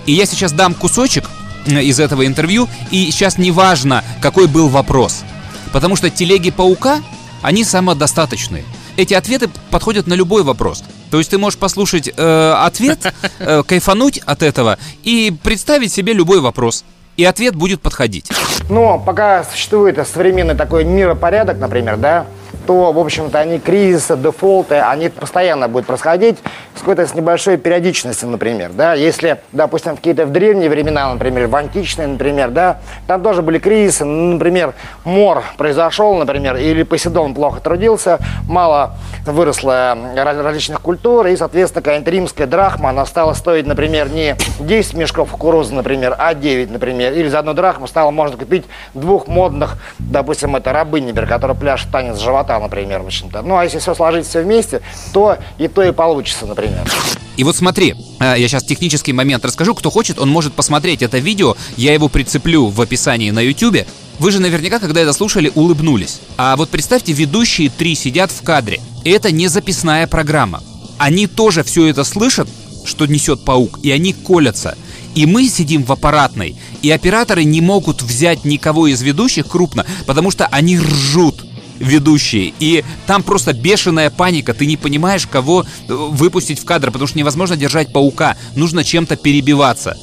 И 0.05 0.11
я 0.11 0.25
сейчас 0.25 0.51
дам 0.51 0.73
кусочек 0.73 1.29
э, 1.67 1.83
из 1.83 1.99
этого 1.99 2.25
интервью, 2.25 2.67
и 2.91 3.11
сейчас 3.11 3.37
не 3.37 3.51
важно, 3.51 4.03
какой 4.21 4.47
был 4.47 4.69
вопрос. 4.69 5.23
Потому 5.71 5.95
что 5.95 6.09
телеги 6.09 6.49
паука, 6.49 7.01
они 7.41 7.63
самодостаточные. 7.63 8.63
Эти 8.97 9.13
ответы 9.13 9.49
подходят 9.69 10.07
на 10.07 10.13
любой 10.13 10.43
вопрос. 10.43 10.83
То 11.11 11.19
есть 11.19 11.29
ты 11.29 11.37
можешь 11.37 11.57
послушать 11.57 12.11
э, 12.15 12.53
ответ, 12.57 13.13
э, 13.39 13.63
кайфануть 13.67 14.17
от 14.25 14.43
этого 14.43 14.77
и 15.03 15.33
представить 15.43 15.93
себе 15.93 16.13
любой 16.13 16.41
вопрос. 16.41 16.83
И 17.17 17.25
ответ 17.25 17.55
будет 17.55 17.81
подходить. 17.81 18.31
Но 18.69 18.97
пока 18.97 19.43
существует 19.43 19.99
современный 20.07 20.55
такой 20.55 20.85
миропорядок, 20.85 21.57
например, 21.59 21.97
да, 21.97 22.25
то, 22.69 22.91
в 22.91 22.99
общем-то, 22.99 23.39
они 23.39 23.57
кризисы, 23.57 24.15
дефолты, 24.15 24.75
они 24.75 25.09
постоянно 25.09 25.67
будут 25.67 25.87
происходить 25.87 26.37
с 26.75 26.81
какой-то 26.81 27.07
с 27.07 27.15
небольшой 27.15 27.57
периодичностью, 27.57 28.29
например, 28.29 28.69
да. 28.71 28.93
Если, 28.93 29.39
допустим, 29.51 29.93
в 29.93 29.95
какие-то 29.95 30.27
в 30.27 30.31
древние 30.31 30.69
времена, 30.69 31.11
например, 31.11 31.47
в 31.47 31.55
античные, 31.55 32.07
например, 32.07 32.51
да, 32.51 32.77
там 33.07 33.23
тоже 33.23 33.41
были 33.41 33.57
кризисы, 33.57 34.05
ну, 34.05 34.33
например, 34.33 34.75
мор 35.03 35.43
произошел, 35.57 36.13
например, 36.13 36.57
или 36.57 36.83
Поседон 36.83 37.33
плохо 37.33 37.59
трудился, 37.59 38.19
мало 38.47 38.93
выросло 39.25 39.97
раз- 40.15 40.37
различных 40.37 40.79
культур, 40.79 41.25
и, 41.25 41.35
соответственно, 41.35 41.81
какая-нибудь 41.81 42.13
римская 42.13 42.45
драхма, 42.45 42.91
она 42.91 43.07
стала 43.07 43.33
стоить, 43.33 43.65
например, 43.65 44.11
не 44.11 44.35
10 44.59 44.93
мешков 44.93 45.31
кукурузы, 45.31 45.73
например, 45.73 46.15
а 46.19 46.35
9, 46.35 46.69
например, 46.69 47.13
или 47.13 47.29
за 47.29 47.39
одну 47.39 47.55
драхму 47.55 47.87
стало 47.87 48.11
можно 48.11 48.37
купить 48.37 48.65
двух 48.93 49.27
модных, 49.27 49.77
допустим, 49.97 50.55
это 50.55 50.71
рабынь, 50.71 51.07
например, 51.07 51.27
которая 51.27 51.57
пляшет 51.57 51.91
танец 51.91 52.19
живота, 52.19 52.58
например, 52.59 53.01
в 53.01 53.07
общем-то. 53.07 53.41
Ну, 53.41 53.57
а 53.57 53.63
если 53.63 53.79
все 53.79 53.95
сложить 53.95 54.27
все 54.27 54.41
вместе, 54.41 54.81
то 55.13 55.37
и 55.57 55.67
то 55.67 55.83
и 55.83 55.91
получится, 55.91 56.45
например. 56.45 56.89
И 57.37 57.43
вот 57.43 57.55
смотри, 57.55 57.95
э, 58.19 58.35
я 58.37 58.47
сейчас 58.47 58.63
технический 58.63 59.13
момент 59.13 59.45
расскажу. 59.45 59.73
Кто 59.73 59.89
хочет, 59.89 60.19
он 60.19 60.29
может 60.29 60.53
посмотреть 60.53 61.01
это 61.01 61.19
видео. 61.19 61.55
Я 61.77 61.93
его 61.93 62.09
прицеплю 62.09 62.67
в 62.67 62.81
описании 62.81 63.31
на 63.31 63.39
YouTube. 63.39 63.87
Вы 64.19 64.31
же 64.31 64.41
наверняка, 64.41 64.79
когда 64.79 64.99
это 64.99 65.13
слушали, 65.13 65.49
улыбнулись. 65.55 66.19
А 66.37 66.57
вот 66.57 66.69
представьте, 66.69 67.13
ведущие 67.13 67.69
три 67.69 67.95
сидят 67.95 68.31
в 68.31 68.43
кадре. 68.43 68.81
Это 69.05 69.31
не 69.31 69.47
записная 69.47 70.05
программа. 70.07 70.61
Они 70.97 71.27
тоже 71.27 71.63
все 71.63 71.87
это 71.87 72.03
слышат, 72.03 72.49
что 72.83 73.05
несет 73.05 73.45
паук, 73.45 73.79
и 73.83 73.91
они 73.91 74.11
колятся. 74.11 74.77
И 75.15 75.25
мы 75.25 75.47
сидим 75.47 75.83
в 75.83 75.91
аппаратной, 75.91 76.57
и 76.81 76.91
операторы 76.91 77.43
не 77.43 77.61
могут 77.61 78.01
взять 78.01 78.45
никого 78.45 78.87
из 78.87 79.01
ведущих 79.01 79.47
крупно, 79.47 79.85
потому 80.05 80.29
что 80.29 80.45
они 80.47 80.77
ржут 80.77 81.45
ведущие. 81.79 82.53
И 82.59 82.83
там 83.07 83.23
просто 83.23 83.53
бешеная 83.53 84.09
паника. 84.09 84.53
Ты 84.53 84.65
не 84.65 84.77
понимаешь, 84.77 85.27
кого 85.27 85.63
э, 85.63 85.93
выпустить 85.93 86.59
в 86.59 86.65
кадр, 86.65 86.91
потому 86.91 87.07
что 87.07 87.17
невозможно 87.17 87.55
держать 87.55 87.91
паука. 87.91 88.37
Нужно 88.55 88.83
чем-то 88.83 89.15
перебиваться. 89.15 89.97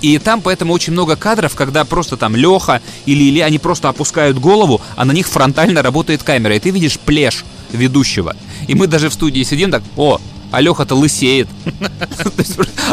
И 0.00 0.18
там 0.18 0.42
поэтому 0.42 0.72
очень 0.72 0.92
много 0.92 1.16
кадров, 1.16 1.54
когда 1.54 1.84
просто 1.84 2.16
там 2.16 2.36
Леха 2.36 2.80
или 3.04 3.28
Илья, 3.28 3.46
они 3.46 3.58
просто 3.58 3.88
опускают 3.88 4.38
голову, 4.38 4.80
а 4.96 5.04
на 5.04 5.12
них 5.12 5.28
фронтально 5.28 5.82
работает 5.82 6.22
камера. 6.22 6.54
И 6.54 6.60
ты 6.60 6.70
видишь 6.70 6.98
плеш 6.98 7.44
ведущего. 7.72 8.36
И 8.68 8.74
мы 8.74 8.86
даже 8.86 9.08
в 9.08 9.14
студии 9.14 9.42
сидим 9.42 9.70
так, 9.70 9.82
о, 9.96 10.20
а 10.50 10.60
Леха-то 10.60 10.94
лысеет. 10.94 11.48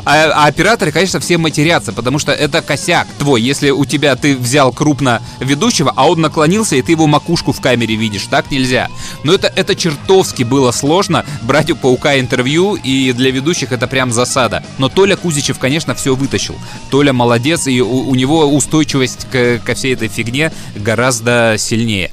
А 0.04 0.26
а 0.36 0.46
операторы, 0.48 0.92
конечно, 0.92 1.20
все 1.20 1.38
матерятся, 1.38 1.92
потому 1.92 2.20
что 2.20 2.32
это 2.32 2.62
косяк 2.62 3.08
твой. 3.18 3.42
Если 3.42 3.72
у 3.72 3.86
тебя 3.86 4.16
ты 4.16 4.38
взял 4.38 4.72
крупно 4.72 5.22
ведущего, 5.40 5.92
а 5.96 6.08
он 6.08 6.22
наклонился, 6.22 6.76
и 6.76 6.82
ты 6.82 6.92
его 6.92 7.08
макушку 7.08 7.54
в 7.54 7.62
камере 7.62 7.96
видишь, 7.96 8.28
так 8.30 8.52
нельзя. 8.52 8.90
Но 9.24 9.34
это, 9.34 9.52
это 9.56 9.76
чертовски 9.76 10.44
было 10.44 10.72
сложно 10.72 11.26
брать 11.42 11.72
у 11.72 11.76
Паука 11.76 12.20
интервью, 12.20 12.76
и 12.76 13.14
для 13.14 13.32
ведущих 13.32 13.72
это 13.72 13.88
прям 13.88 14.12
засада. 14.12 14.64
Но 14.78 14.90
Толя 14.90 15.16
Кузичев, 15.16 15.58
конечно, 15.58 15.96
все 15.96 16.16
вытащил. 16.16 16.56
Толя 16.92 17.14
молодец, 17.14 17.66
и 17.68 17.82
у, 17.82 18.10
у 18.10 18.16
него 18.16 18.46
устойчивость 18.46 19.28
к- 19.32 19.60
ко 19.66 19.74
всей 19.74 19.94
этой 19.94 20.08
фигне 20.08 20.52
гораздо 20.76 21.56
сильнее. 21.58 22.12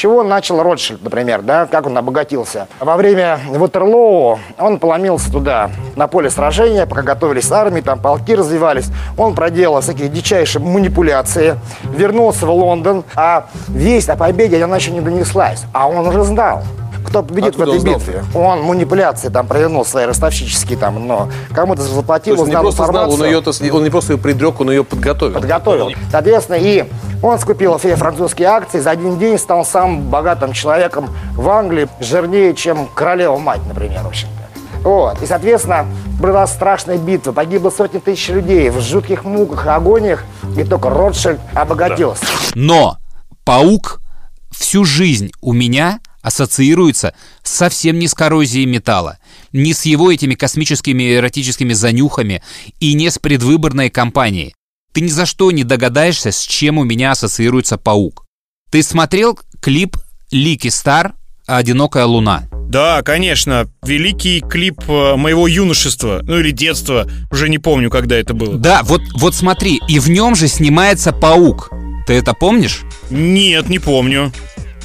Чего 0.00 0.22
начал 0.22 0.62
Ротшильд, 0.62 1.04
например, 1.04 1.42
да, 1.42 1.66
как 1.66 1.86
он 1.86 1.98
обогатился? 1.98 2.68
Во 2.80 2.96
время 2.96 3.38
Ватерлоу 3.50 4.38
он 4.58 4.78
поломился 4.78 5.30
туда, 5.30 5.70
на 5.94 6.06
поле 6.06 6.30
сражения, 6.30 6.86
пока 6.86 7.02
готовились 7.02 7.52
армии, 7.52 7.82
там 7.82 8.00
полки 8.00 8.34
развивались. 8.34 8.86
Он 9.18 9.34
проделал 9.34 9.82
всякие 9.82 10.08
дичайшие 10.08 10.62
манипуляции, 10.62 11.56
вернулся 11.84 12.46
в 12.46 12.50
Лондон, 12.50 13.04
а 13.14 13.48
весть 13.68 14.08
о 14.08 14.16
победе 14.16 14.64
она 14.64 14.76
еще 14.76 14.90
не 14.90 15.02
донеслась. 15.02 15.64
А 15.74 15.86
он 15.86 16.08
уже 16.08 16.22
знал. 16.22 16.62
Кто 17.06 17.22
победит 17.22 17.50
Откуда 17.50 17.72
в 17.72 17.74
этой 17.74 17.74
он 17.74 17.80
знал? 17.80 17.98
битве? 17.98 18.24
Он 18.34 18.62
манипуляции 18.62 19.28
там 19.28 19.46
провернул 19.46 19.84
свои 19.84 20.06
ростовщические 20.06 20.78
там, 20.78 21.06
но 21.06 21.28
кому-то 21.54 21.82
То 21.82 21.88
заплатил, 21.88 22.40
он 22.40 22.48
узнал 22.48 22.62
просто 22.62 22.86
знал, 22.86 22.88
он 22.88 23.04
информацию 23.04 23.66
ее, 23.66 23.74
он 23.74 23.84
не 23.84 23.90
просто 23.90 24.14
ее 24.14 24.18
предрек, 24.18 24.60
он 24.60 24.70
ее 24.70 24.82
подготовил. 24.82 25.34
подготовил. 25.34 25.90
Соответственно, 26.10 26.56
и 26.56 26.86
он 27.22 27.38
скупил 27.38 27.76
все 27.78 27.96
французские 27.96 28.48
акции, 28.48 28.80
за 28.80 28.90
один 28.90 29.18
день 29.18 29.38
стал 29.38 29.64
самым 29.64 30.08
богатым 30.08 30.52
человеком 30.52 31.10
в 31.34 31.48
Англии, 31.48 31.88
жирнее, 32.00 32.54
чем 32.54 32.88
королева 32.94 33.38
мать, 33.38 33.60
например, 33.66 34.02
в 34.02 34.08
общем-то. 34.08 34.40
Вот. 34.82 35.22
И, 35.22 35.26
соответственно, 35.26 35.86
была 36.18 36.46
страшная 36.46 36.96
битва, 36.96 37.32
погибло 37.32 37.70
сотни 37.70 37.98
тысяч 37.98 38.28
людей 38.28 38.70
в 38.70 38.80
жутких 38.80 39.24
муках 39.24 39.66
и 39.66 39.68
агониях, 39.68 40.24
и 40.56 40.64
только 40.64 40.88
Ротшильд 40.88 41.40
обогатился. 41.54 42.24
Но 42.54 42.96
паук 43.44 44.00
всю 44.50 44.84
жизнь 44.84 45.32
у 45.42 45.52
меня 45.52 46.00
ассоциируется 46.22 47.14
совсем 47.42 47.98
не 47.98 48.08
с 48.08 48.14
коррозией 48.14 48.66
металла, 48.66 49.18
не 49.52 49.74
с 49.74 49.84
его 49.84 50.10
этими 50.10 50.34
космическими 50.34 51.14
эротическими 51.14 51.72
занюхами 51.72 52.42
и 52.78 52.94
не 52.94 53.10
с 53.10 53.18
предвыборной 53.18 53.90
кампанией. 53.90 54.54
Ты 54.92 55.02
ни 55.02 55.08
за 55.08 55.26
что 55.26 55.50
не 55.50 55.64
догадаешься, 55.64 56.32
с 56.32 56.40
чем 56.40 56.78
у 56.78 56.84
меня 56.84 57.12
ассоциируется 57.12 57.78
паук. 57.78 58.24
Ты 58.70 58.82
смотрел 58.82 59.38
клип 59.60 59.96
Лики 60.30 60.68
Стар 60.68 61.14
«Одинокая 61.46 62.06
луна»? 62.06 62.44
Да, 62.68 63.02
конечно, 63.02 63.68
великий 63.84 64.40
клип 64.40 64.80
э, 64.88 65.16
моего 65.16 65.48
юношества, 65.48 66.20
ну 66.22 66.38
или 66.38 66.52
детства, 66.52 67.08
уже 67.32 67.48
не 67.48 67.58
помню, 67.58 67.90
когда 67.90 68.16
это 68.16 68.32
было. 68.32 68.56
Да, 68.56 68.82
вот, 68.84 69.02
вот 69.14 69.34
смотри, 69.34 69.80
и 69.88 69.98
в 69.98 70.08
нем 70.08 70.36
же 70.36 70.46
снимается 70.46 71.12
паук. 71.12 71.70
Ты 72.06 72.14
это 72.14 72.32
помнишь? 72.32 72.82
Нет, 73.10 73.68
не 73.68 73.80
помню. 73.80 74.32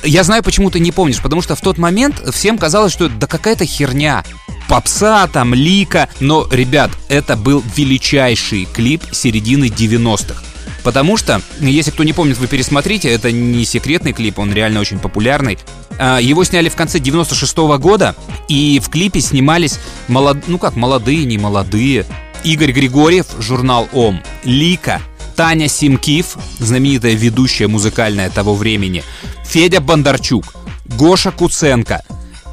Я 0.06 0.24
знаю, 0.24 0.44
почему 0.44 0.70
ты 0.70 0.80
не 0.80 0.92
помнишь, 0.92 1.22
потому 1.22 1.42
что 1.42 1.56
в 1.56 1.62
тот 1.62 1.78
момент 1.80 2.22
всем 2.32 2.58
казалось, 2.60 2.94
что 2.94 3.10
да 3.10 3.26
какая-то 3.26 3.66
херня. 3.66 4.24
Попса, 4.70 5.28
там, 5.28 5.54
лика. 5.54 6.10
Но, 6.20 6.48
ребят, 6.52 6.92
это 7.10 7.36
был 7.36 7.64
величайший 7.76 8.66
клип 8.66 9.04
середины 9.12 9.66
90-х. 9.66 10.44
Потому 10.84 11.18
что, 11.18 11.42
если 11.60 11.90
кто 11.90 12.04
не 12.04 12.14
помнит, 12.14 12.38
вы 12.38 12.46
пересмотрите, 12.46 13.10
это 13.10 13.32
не 13.32 13.66
секретный 13.66 14.14
клип, 14.14 14.38
он 14.38 14.54
реально 14.54 14.80
очень 14.80 15.00
популярный. 15.00 15.58
А, 15.98 16.20
Его 16.20 16.44
сняли 16.44 16.70
в 16.70 16.76
конце 16.76 17.00
96 17.00 17.58
года, 17.80 18.16
и 18.48 18.80
в 18.80 18.90
клипе 18.90 19.20
снимались, 19.20 19.80
молод... 20.08 20.38
ну 20.46 20.60
как, 20.60 20.76
молодые, 20.76 21.26
не 21.26 21.40
молодые. 21.40 22.06
Игорь 22.44 22.72
Григорьев, 22.72 23.26
журнал 23.40 23.90
ОМ, 23.94 24.22
Лика, 24.44 25.02
Таня 25.36 25.68
Симкив, 25.68 26.38
знаменитая 26.60 27.14
ведущая 27.14 27.68
музыкальная 27.68 28.30
того 28.30 28.56
времени, 28.56 29.04
Федя 29.46 29.82
Бондарчук, 29.82 30.46
Гоша 30.86 31.32
Куценко 31.32 32.04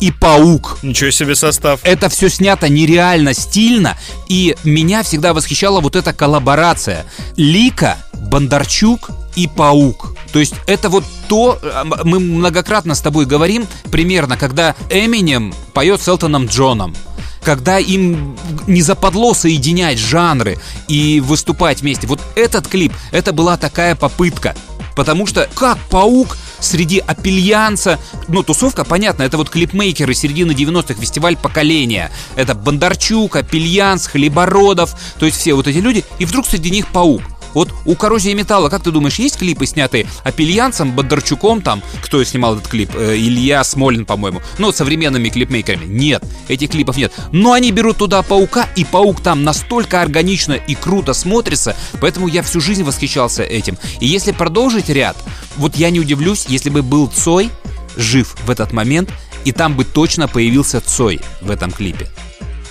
и 0.01 0.11
Паук. 0.11 0.79
Ничего 0.83 1.11
себе 1.11 1.37
состав. 1.37 1.81
Это 1.85 2.09
все 2.09 2.29
снято 2.29 2.69
нереально 2.69 3.35
стильно, 3.35 3.97
и 4.29 4.57
меня 4.65 5.03
всегда 5.03 5.33
восхищала 5.33 5.81
вот 5.81 5.95
эта 5.95 6.13
коллаборация. 6.13 7.07
Лика, 7.37 7.99
Бондарчук 8.13 9.11
и 9.37 9.47
Паук. 9.47 10.17
То 10.33 10.41
есть 10.41 10.55
это 10.67 10.89
вот 10.89 11.05
то, 11.29 11.59
э, 11.63 11.85
мы 12.05 12.19
многократно 12.19 12.95
с 12.95 13.01
тобой 13.01 13.27
говорим, 13.27 13.67
примерно, 13.91 14.37
когда 14.37 14.75
Эминем 14.91 15.55
поет 15.73 16.01
с 16.01 16.09
Элтоном 16.09 16.47
Джоном 16.47 16.97
когда 17.43 17.79
им 17.79 18.37
не 18.67 18.83
западло 18.83 19.35
соединять 19.35 19.99
жанры 19.99 20.59
и 20.89 21.21
выступать 21.21 21.83
вместе. 21.83 22.07
Вот 22.07 22.21
этот 22.37 22.69
клип, 22.69 22.93
это 23.11 23.33
была 23.33 23.57
такая 23.57 23.95
попытка. 23.95 24.55
Потому 24.95 25.27
что 25.27 25.49
как 25.55 25.79
паук 25.91 26.37
среди 26.61 26.99
апельянца, 26.99 27.99
ну, 28.29 28.43
тусовка, 28.43 28.85
понятно, 28.85 29.23
это 29.23 29.37
вот 29.37 29.51
клипмейкеры 29.51 30.15
середины 30.15 30.53
90-х, 30.53 31.01
фестиваль 31.01 31.37
поколения. 31.37 32.11
Это 32.37 32.55
Бондарчук, 32.55 33.37
Апельянс, 33.37 34.07
Хлебородов, 34.07 34.95
то 35.19 35.27
есть 35.27 35.39
все 35.39 35.55
вот 35.55 35.67
эти 35.67 35.79
люди, 35.79 36.05
и 36.19 36.25
вдруг 36.25 36.47
среди 36.47 36.71
них 36.71 36.89
паук. 36.89 37.23
Вот 37.55 37.73
у 37.85 37.95
коррозии 37.95 38.33
металла, 38.33 38.69
как 38.69 38.83
ты 38.83 38.91
думаешь, 38.91 39.19
есть 39.19 39.39
клипы, 39.39 39.67
снятые 39.67 40.07
Апельянцем, 40.25 40.93
Бондарчуком 40.93 41.63
там, 41.63 41.83
кто 42.03 42.23
снимал 42.25 42.57
этот 42.57 42.69
клип? 42.69 42.91
Э, 42.95 43.17
Илья 43.17 43.63
Смолин, 43.65 44.05
по-моему. 44.05 44.41
Ну, 44.59 44.73
современными 44.73 45.29
клипмейкерами. 45.29 45.85
Нет, 45.85 46.25
этих 46.49 46.71
клипов 46.71 46.97
нет. 46.97 47.13
Но 47.33 47.53
они 47.53 47.73
берут 47.73 47.99
туда 47.99 48.23
паука, 48.23 48.69
и 48.77 48.85
паук 48.85 49.21
там 49.21 49.45
настолько 49.45 50.03
органично 50.03 50.53
и 50.53 50.75
круто 50.75 51.13
смотрится, 51.13 51.77
поэтому 52.01 52.29
я 52.29 52.43
всю 52.43 52.61
жизнь 52.61 52.85
восхищался 52.85 53.43
этим. 53.43 53.79
И 54.01 54.07
если 54.07 54.33
продолжить 54.33 54.89
ряд, 54.89 55.17
вот 55.57 55.77
я 55.77 55.91
не 55.91 56.01
удивлюсь, 56.01 56.47
если 56.49 56.71
бы 56.71 56.83
был 56.83 57.09
Цой 57.09 57.51
жив 57.97 58.35
в 58.45 58.51
этот 58.51 58.73
момент, 58.73 59.11
и 59.45 59.53
там 59.53 59.75
бы 59.75 59.85
точно 59.85 60.29
появился 60.29 60.81
Цой 60.81 61.21
в 61.41 61.51
этом 61.51 61.71
клипе. 61.71 62.09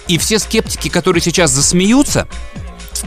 И 0.07 0.17
все 0.17 0.39
скептики, 0.39 0.89
которые 0.89 1.21
сейчас 1.21 1.51
засмеются, 1.51 2.27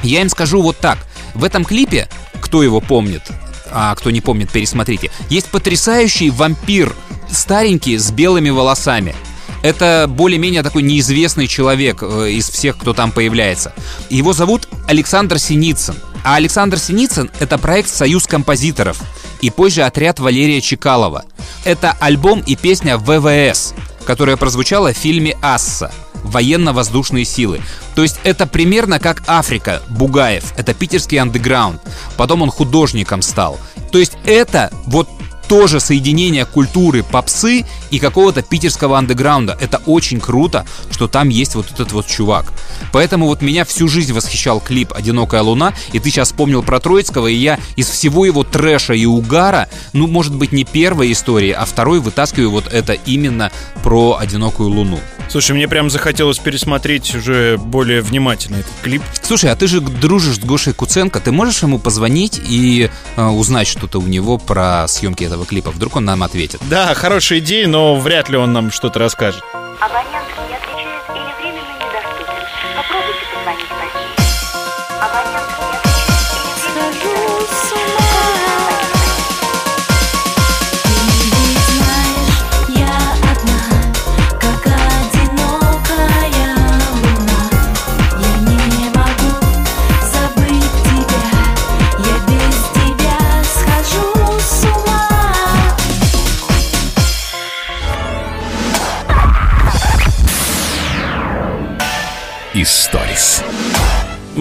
я 0.03 0.23
им 0.23 0.29
скажу 0.29 0.63
вот 0.63 0.79
так. 0.79 0.99
В 1.35 1.45
этом 1.45 1.65
клипе, 1.65 2.09
кто 2.41 2.63
его 2.63 2.81
помнит, 2.81 3.23
а 3.71 3.95
кто 3.95 4.11
не 4.11 4.21
помнит, 4.21 4.51
пересмотрите, 4.51 5.11
есть 5.29 5.49
потрясающий 5.49 6.31
вампир, 6.31 6.95
старенький, 7.31 7.99
с 7.99 8.11
белыми 8.13 8.51
волосами. 8.51 9.15
Это 9.63 10.07
более-менее 10.09 10.63
такой 10.63 10.83
неизвестный 10.83 11.47
человек 11.47 12.03
э, 12.03 12.31
из 12.31 12.51
всех, 12.51 12.77
кто 12.77 12.93
там 12.93 13.11
появляется. 13.11 13.73
Его 14.11 14.33
зовут 14.33 14.69
Александр 14.87 15.39
Синицын. 15.39 15.97
А 16.23 16.37
Александр 16.37 16.79
Синицын— 16.79 17.31
это 17.41 17.59
проект 17.59 17.89
«Союз 17.89 18.27
композиторов» 18.27 19.01
и 19.41 19.51
позже 19.51 19.83
отряд 19.83 20.21
Валерия 20.21 20.61
Чекалова. 20.61 21.25
Это 21.65 21.97
альбом 21.99 22.43
и 22.47 22.57
песня 22.57 22.99
ВВС, 22.99 23.75
которая 24.05 24.37
прозвучала 24.37 24.93
в 24.93 24.97
фильме 24.97 25.37
«Асса» 25.43 25.91
военно-воздушные 26.25 27.25
силы. 27.25 27.61
То 27.95 28.03
есть 28.03 28.19
это 28.25 28.47
примерно 28.47 28.99
как 28.99 29.23
Африка, 29.27 29.83
Бугаев, 29.89 30.53
это 30.57 30.75
питерский 30.75 31.19
андеграунд. 31.19 31.81
Потом 32.17 32.43
он 32.43 32.51
художником 32.51 33.23
стал. 33.23 33.59
То 33.93 33.99
есть 33.99 34.15
это 34.25 34.73
вот 34.87 35.09
тоже 35.55 35.79
соединение 35.79 36.47
культуры 36.47 37.05
попсы 37.05 37.65
и 37.93 38.01
какого-то 38.01 38.43
питерского 38.43 38.99
андеграунда. 38.99 39.57
Это 39.61 39.81
очень 39.87 40.19
круто, 40.19 40.67
что 40.91 41.07
там 41.07 41.29
есть 41.29 41.55
вот 41.55 41.71
этот 41.71 41.93
вот 41.93 42.09
чувак. 42.09 42.53
Поэтому 42.91 43.27
вот 43.27 43.41
меня 43.41 43.65
всю 43.65 43.87
жизнь 43.87 44.13
восхищал 44.13 44.59
клип 44.59 44.93
«Одинокая 44.93 45.43
луна», 45.43 45.73
и 45.93 46.01
ты 46.01 46.11
сейчас 46.11 46.31
вспомнил 46.31 46.65
про 46.65 46.81
Троицкого, 46.81 47.29
и 47.29 47.37
я 47.37 47.61
из 47.77 47.89
всего 47.89 48.27
его 48.27 48.43
трэша 48.43 48.95
и 48.95 49.07
угара, 49.07 49.69
ну, 49.93 50.09
может 50.09 50.35
быть, 50.35 50.51
не 50.51 50.65
первой 50.65 51.13
истории, 51.13 51.53
а 51.53 51.65
второй 51.67 52.01
вытаскиваю 52.01 52.51
вот 52.51 52.67
это 52.73 52.95
именно 52.95 53.53
про 53.85 54.17
«Одинокую 54.19 54.71
луну». 54.71 54.99
Слушай, 55.29 55.53
мне 55.53 55.69
прям 55.69 55.89
захотелось 55.89 56.39
пересмотреть 56.39 57.15
уже 57.15 57.59
более 57.59 58.03
внимательно 58.03 58.57
этот 58.57 58.73
клип. 58.83 59.03
Слушай, 59.23 59.51
а 59.51 59.57
ты 59.57 59.67
же 59.67 59.81
дружишь 59.81 60.37
с 60.37 60.39
Гошей 60.39 60.73
Куценко, 60.73 61.21
ты 61.21 61.33
можешь 61.33 61.63
ему 61.63 61.79
позвонить 61.79 62.41
и 62.47 62.91
э, 63.17 63.25
узнать 63.25 63.67
что-то 63.67 64.01
у 64.01 64.07
него 64.07 64.39
про 64.39 64.87
съемки 64.89 65.25
этого 65.25 65.44
клипа? 65.45 65.71
Вдруг 65.71 65.97
он 65.97 66.05
нам 66.05 66.23
ответит. 66.23 66.61
Да, 66.69 66.95
хорошая 66.95 67.39
идея, 67.41 67.67
но 67.67 67.97
вряд 67.97 68.29
ли 68.29 68.37
он 68.37 68.53
нам 68.53 68.71
что-то 68.71 68.99
расскажет. 68.99 69.43
Абонент 69.81 70.27
не 70.49 70.57
отвечает 70.57 70.94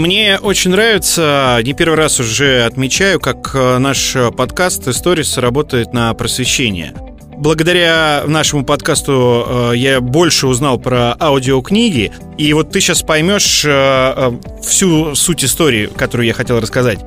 Мне 0.04 0.38
очень 0.38 0.72
нравится, 0.72 1.62
не 1.64 1.72
первый 1.72 1.96
раз 1.96 2.20
уже 2.20 2.66
отмечаю, 2.66 3.22
как 3.22 3.52
э, 3.56 3.78
наш 3.78 4.18
подкаст 4.36 4.86
«Историс» 4.90 5.38
работает 5.38 5.94
на 5.94 6.14
просвещение. 6.14 6.94
Благодаря 7.38 8.26
нашему 8.28 8.66
подкасту 8.66 9.72
э, 9.72 9.78
я 9.78 10.02
больше 10.02 10.48
узнал 10.48 10.78
про 10.78 11.16
аудиокниги, 11.18 12.12
и 12.38 12.52
вот 12.52 12.70
ты 12.72 12.82
сейчас 12.82 13.02
поймешь 13.02 13.64
э, 13.66 14.34
всю 14.62 15.16
суть 15.16 15.46
истории, 15.46 15.86
которую 15.86 16.28
я 16.28 16.34
хотел 16.34 16.60
рассказать. 16.60 17.00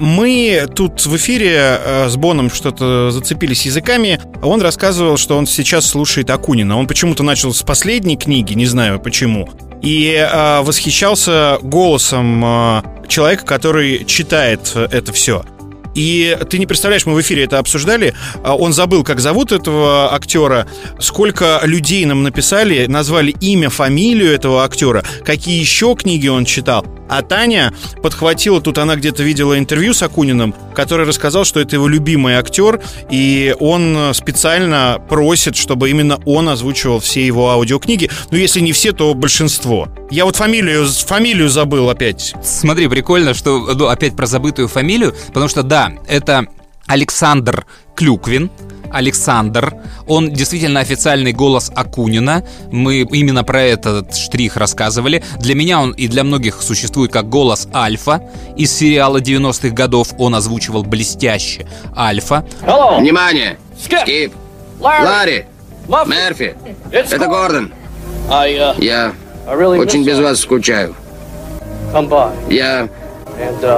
Мы 0.00 0.68
тут 0.74 1.04
в 1.04 1.16
эфире 1.16 1.78
э, 1.78 2.08
с 2.08 2.16
Боном 2.16 2.50
что-то 2.50 3.10
зацепились 3.10 3.66
языками. 3.66 4.20
Он 4.42 4.60
рассказывал, 4.62 5.16
что 5.16 5.36
он 5.36 5.46
сейчас 5.46 5.86
слушает 5.86 6.30
Акунина. 6.30 6.78
Он 6.78 6.86
почему-то 6.86 7.22
начал 7.22 7.52
с 7.52 7.62
последней 7.62 8.16
книги, 8.16 8.54
не 8.54 8.66
знаю 8.66 9.00
почему. 9.00 9.48
И 9.82 10.14
э, 10.14 10.60
восхищался 10.62 11.58
голосом 11.62 12.44
э, 12.44 12.82
человека, 13.08 13.44
который 13.44 14.04
читает 14.04 14.74
это 14.74 15.12
все. 15.12 15.44
И 15.94 16.36
ты 16.48 16.58
не 16.58 16.66
представляешь, 16.66 17.06
мы 17.06 17.14
в 17.14 17.20
эфире 17.20 17.44
это 17.44 17.58
обсуждали. 17.58 18.14
А 18.42 18.56
Он 18.56 18.72
забыл, 18.72 19.04
как 19.04 19.20
зовут 19.20 19.52
этого 19.52 20.14
актера, 20.14 20.66
сколько 20.98 21.60
людей 21.64 22.04
нам 22.04 22.22
написали, 22.22 22.86
назвали 22.86 23.34
имя, 23.40 23.70
фамилию 23.70 24.32
этого 24.32 24.64
актера, 24.64 25.04
какие 25.24 25.58
еще 25.58 25.94
книги 25.94 26.28
он 26.28 26.44
читал. 26.44 26.84
А 27.08 27.20
Таня 27.20 27.74
подхватила, 28.02 28.62
тут 28.62 28.78
она 28.78 28.96
где-то 28.96 29.22
видела 29.22 29.58
интервью 29.58 29.92
с 29.92 30.02
Акуниным, 30.02 30.54
который 30.74 31.06
рассказал, 31.06 31.44
что 31.44 31.60
это 31.60 31.76
его 31.76 31.86
любимый 31.86 32.36
актер, 32.36 32.80
и 33.10 33.54
он 33.60 34.12
специально 34.14 34.98
просит, 35.10 35.54
чтобы 35.56 35.90
именно 35.90 36.18
он 36.24 36.48
озвучивал 36.48 37.00
все 37.00 37.26
его 37.26 37.50
аудиокниги. 37.50 38.08
Ну, 38.30 38.38
если 38.38 38.60
не 38.60 38.72
все, 38.72 38.92
то 38.92 39.12
большинство. 39.12 39.88
Я 40.10 40.24
вот 40.24 40.36
фамилию, 40.36 40.86
фамилию 40.86 41.48
забыл 41.48 41.90
опять. 41.90 42.34
Смотри, 42.42 42.88
прикольно, 42.88 43.34
что 43.34 43.58
ну, 43.58 43.88
опять 43.88 44.16
про 44.16 44.26
забытую 44.26 44.68
фамилию, 44.68 45.14
потому 45.28 45.48
что 45.48 45.62
да, 45.62 45.81
это 46.08 46.46
Александр 46.86 47.66
Клюквин, 47.94 48.50
Александр. 48.92 49.74
Он 50.06 50.30
действительно 50.30 50.80
официальный 50.80 51.32
голос 51.32 51.72
Акунина. 51.74 52.44
Мы 52.70 53.00
именно 53.00 53.42
про 53.42 53.62
этот 53.62 54.14
штрих 54.14 54.56
рассказывали. 54.56 55.22
Для 55.40 55.54
меня 55.54 55.80
он 55.80 55.92
и 55.92 56.08
для 56.08 56.24
многих 56.24 56.60
существует 56.60 57.10
как 57.10 57.28
голос 57.28 57.68
Альфа. 57.72 58.22
Из 58.56 58.70
сериала 58.70 59.18
90-х 59.18 59.70
годов 59.70 60.08
он 60.18 60.34
озвучивал 60.34 60.82
блестяще 60.82 61.66
Альфа. 61.96 62.44
Внимание! 62.98 63.58
Скип! 63.82 64.34
Ларри! 64.78 65.46
Мерфи! 65.88 66.54
Это 66.90 67.26
Гордон! 67.26 67.72
Я 68.78 69.14
очень 69.46 70.04
без 70.04 70.18
вас 70.18 70.40
скучаю. 70.40 70.94
Я 72.50 72.88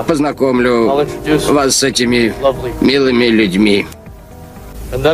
познакомлю 0.06 1.06
вас 1.48 1.76
с 1.76 1.82
этими 1.82 2.34
милыми 2.80 3.26
людьми. 3.26 3.86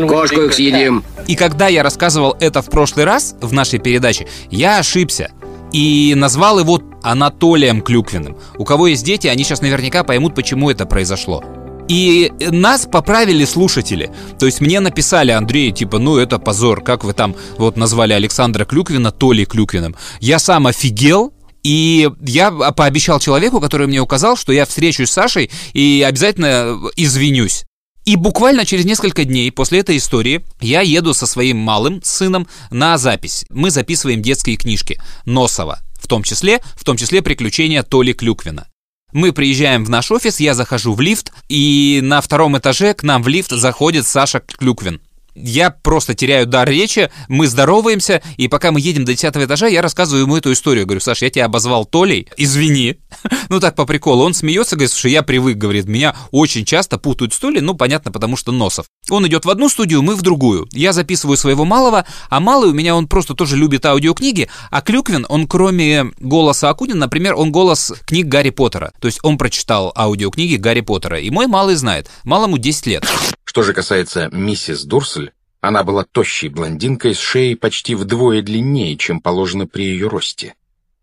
Кошку 0.09 0.43
их 0.43 0.55
съедим. 0.55 1.05
И 1.27 1.37
когда 1.37 1.69
я 1.69 1.83
рассказывал 1.83 2.37
это 2.41 2.61
в 2.61 2.69
прошлый 2.69 3.05
раз 3.05 3.35
в 3.41 3.53
нашей 3.53 3.79
передаче, 3.79 4.27
я 4.51 4.79
ошибся 4.79 5.31
и 5.73 6.15
назвал 6.17 6.59
его 6.59 6.83
Анатолием 7.03 7.81
Клюквиным. 7.81 8.37
У 8.59 8.65
кого 8.65 8.89
есть 8.89 9.05
дети, 9.05 9.27
они 9.27 9.45
сейчас 9.45 9.63
наверняка 9.63 10.05
поймут, 10.05 10.35
почему 10.35 10.71
это 10.71 10.87
произошло. 10.87 11.43
И 11.89 12.33
нас 12.39 12.87
поправили 12.87 13.45
слушатели. 13.45 14.13
То 14.39 14.47
есть 14.47 14.61
мне 14.61 14.79
написали, 14.79 15.33
Андрей, 15.33 15.73
типа, 15.73 15.99
ну 15.99 16.19
это 16.19 16.39
позор, 16.39 16.83
как 16.83 17.03
вы 17.03 17.15
там 17.15 17.35
вот 17.59 17.77
назвали 17.77 18.13
Александра 18.13 18.65
Клюквина 18.65 19.11
Толей 19.11 19.45
Клюквиным. 19.45 19.97
Я 20.21 20.39
сам 20.39 20.69
офигел, 20.69 21.33
и 21.63 22.09
я 22.21 22.51
пообещал 22.51 23.21
человеку, 23.21 23.61
который 23.61 23.87
мне 23.87 24.01
указал, 24.01 24.37
что 24.37 24.53
я 24.53 24.67
встречусь 24.67 25.11
с 25.11 25.13
Сашей 25.13 25.51
и 25.73 26.05
обязательно 26.07 26.79
извинюсь. 26.97 27.65
И 28.07 28.17
буквально 28.17 28.65
через 28.65 28.87
несколько 28.87 29.25
дней 29.25 29.53
после 29.53 29.81
этой 29.81 29.99
истории 29.99 30.45
я 30.61 30.81
еду 30.81 31.13
со 31.13 31.27
своим 31.27 31.59
малым 31.59 32.01
сыном 32.03 32.49
на 32.71 32.97
запись. 32.97 33.45
Мы 33.51 33.71
записываем 33.71 34.23
детские 34.23 34.57
книжки 34.57 35.01
Носова, 35.27 35.81
в 36.01 36.09
том 36.09 36.23
числе, 36.23 36.61
в 36.77 36.85
том 36.85 36.97
числе 36.97 37.23
приключения 37.23 37.83
Толи 37.83 38.13
Клюквина. 38.13 38.67
Мы 39.13 39.33
приезжаем 39.33 39.85
в 39.85 39.91
наш 39.91 40.11
офис, 40.11 40.41
я 40.41 40.55
захожу 40.55 40.95
в 40.95 41.01
лифт, 41.01 41.33
и 41.49 42.01
на 42.03 42.21
втором 42.21 42.57
этаже 42.57 42.95
к 42.95 43.03
нам 43.03 43.23
в 43.23 43.29
лифт 43.29 43.51
заходит 43.51 44.07
Саша 44.07 44.41
Клюквин 44.41 45.01
я 45.35 45.71
просто 45.71 46.15
теряю 46.15 46.47
дар 46.47 46.69
речи, 46.69 47.11
мы 47.29 47.47
здороваемся, 47.47 48.23
и 48.37 48.49
пока 48.49 48.73
мы 48.73 48.81
едем 48.81 49.05
до 49.05 49.13
10 49.13 49.37
этажа, 49.37 49.67
я 49.67 49.83
рассказываю 49.83 50.25
ему 50.25 50.37
эту 50.37 50.53
историю. 50.53 50.87
Говорю, 50.87 51.01
Саш, 51.01 51.23
я 51.23 51.31
тебя 51.31 51.47
обозвал 51.47 51.85
Толей, 51.85 52.29
извини. 52.37 52.97
ну 53.49 53.61
так, 53.61 53.75
по 53.75 53.87
приколу. 53.87 54.25
Он 54.25 54.35
смеется, 54.35 54.77
говорит, 54.77 54.91
слушай, 54.91 55.13
я 55.13 55.23
привык, 55.23 55.57
говорит, 55.57 55.87
меня 55.87 56.17
очень 56.31 56.65
часто 56.65 56.99
путают 56.99 57.35
с 57.35 57.39
Толей, 57.39 57.61
ну 57.61 57.75
понятно, 57.75 58.13
потому 58.13 58.37
что 58.37 58.53
Носов. 58.53 58.87
Он 59.09 59.27
идет 59.27 59.45
в 59.45 59.51
одну 59.51 59.69
студию, 59.69 60.03
мы 60.03 60.15
в 60.15 60.23
другую. 60.23 60.69
Я 60.73 60.93
записываю 60.93 61.37
своего 61.37 61.65
малого, 61.65 62.07
а 62.29 62.41
малый 62.41 62.71
у 62.71 62.75
меня, 62.75 62.95
он 62.95 63.07
просто 63.07 63.35
тоже 63.35 63.57
любит 63.57 63.85
аудиокниги, 63.87 64.49
а 64.71 64.81
Клюквин, 64.83 65.27
он 65.29 65.47
кроме 65.47 66.13
голоса 66.19 66.69
Акунина, 66.71 67.01
например, 67.01 67.35
он 67.35 67.51
голос 67.53 67.93
книг 68.07 68.27
Гарри 68.27 68.51
Поттера. 68.51 68.93
То 69.01 69.09
есть 69.09 69.21
он 69.23 69.39
прочитал 69.39 69.93
аудиокниги 69.97 70.57
Гарри 70.57 70.81
Поттера. 70.81 71.19
И 71.21 71.31
мой 71.31 71.47
малый 71.47 71.75
знает, 71.75 72.09
малому 72.25 72.59
10 72.59 72.87
лет. 72.87 73.05
Что 73.45 73.65
же 73.65 73.73
касается 73.73 74.29
миссис 74.31 74.85
Дурсель, 74.85 75.20
она 75.61 75.83
была 75.83 76.05
тощей 76.05 76.49
блондинкой 76.49 77.15
с 77.15 77.19
шеей 77.19 77.55
почти 77.55 77.95
вдвое 77.95 78.43
длиннее, 78.43 78.97
чем 78.97 79.21
положено 79.21 79.67
при 79.67 79.85
ее 79.85 80.09
росте. 80.09 80.55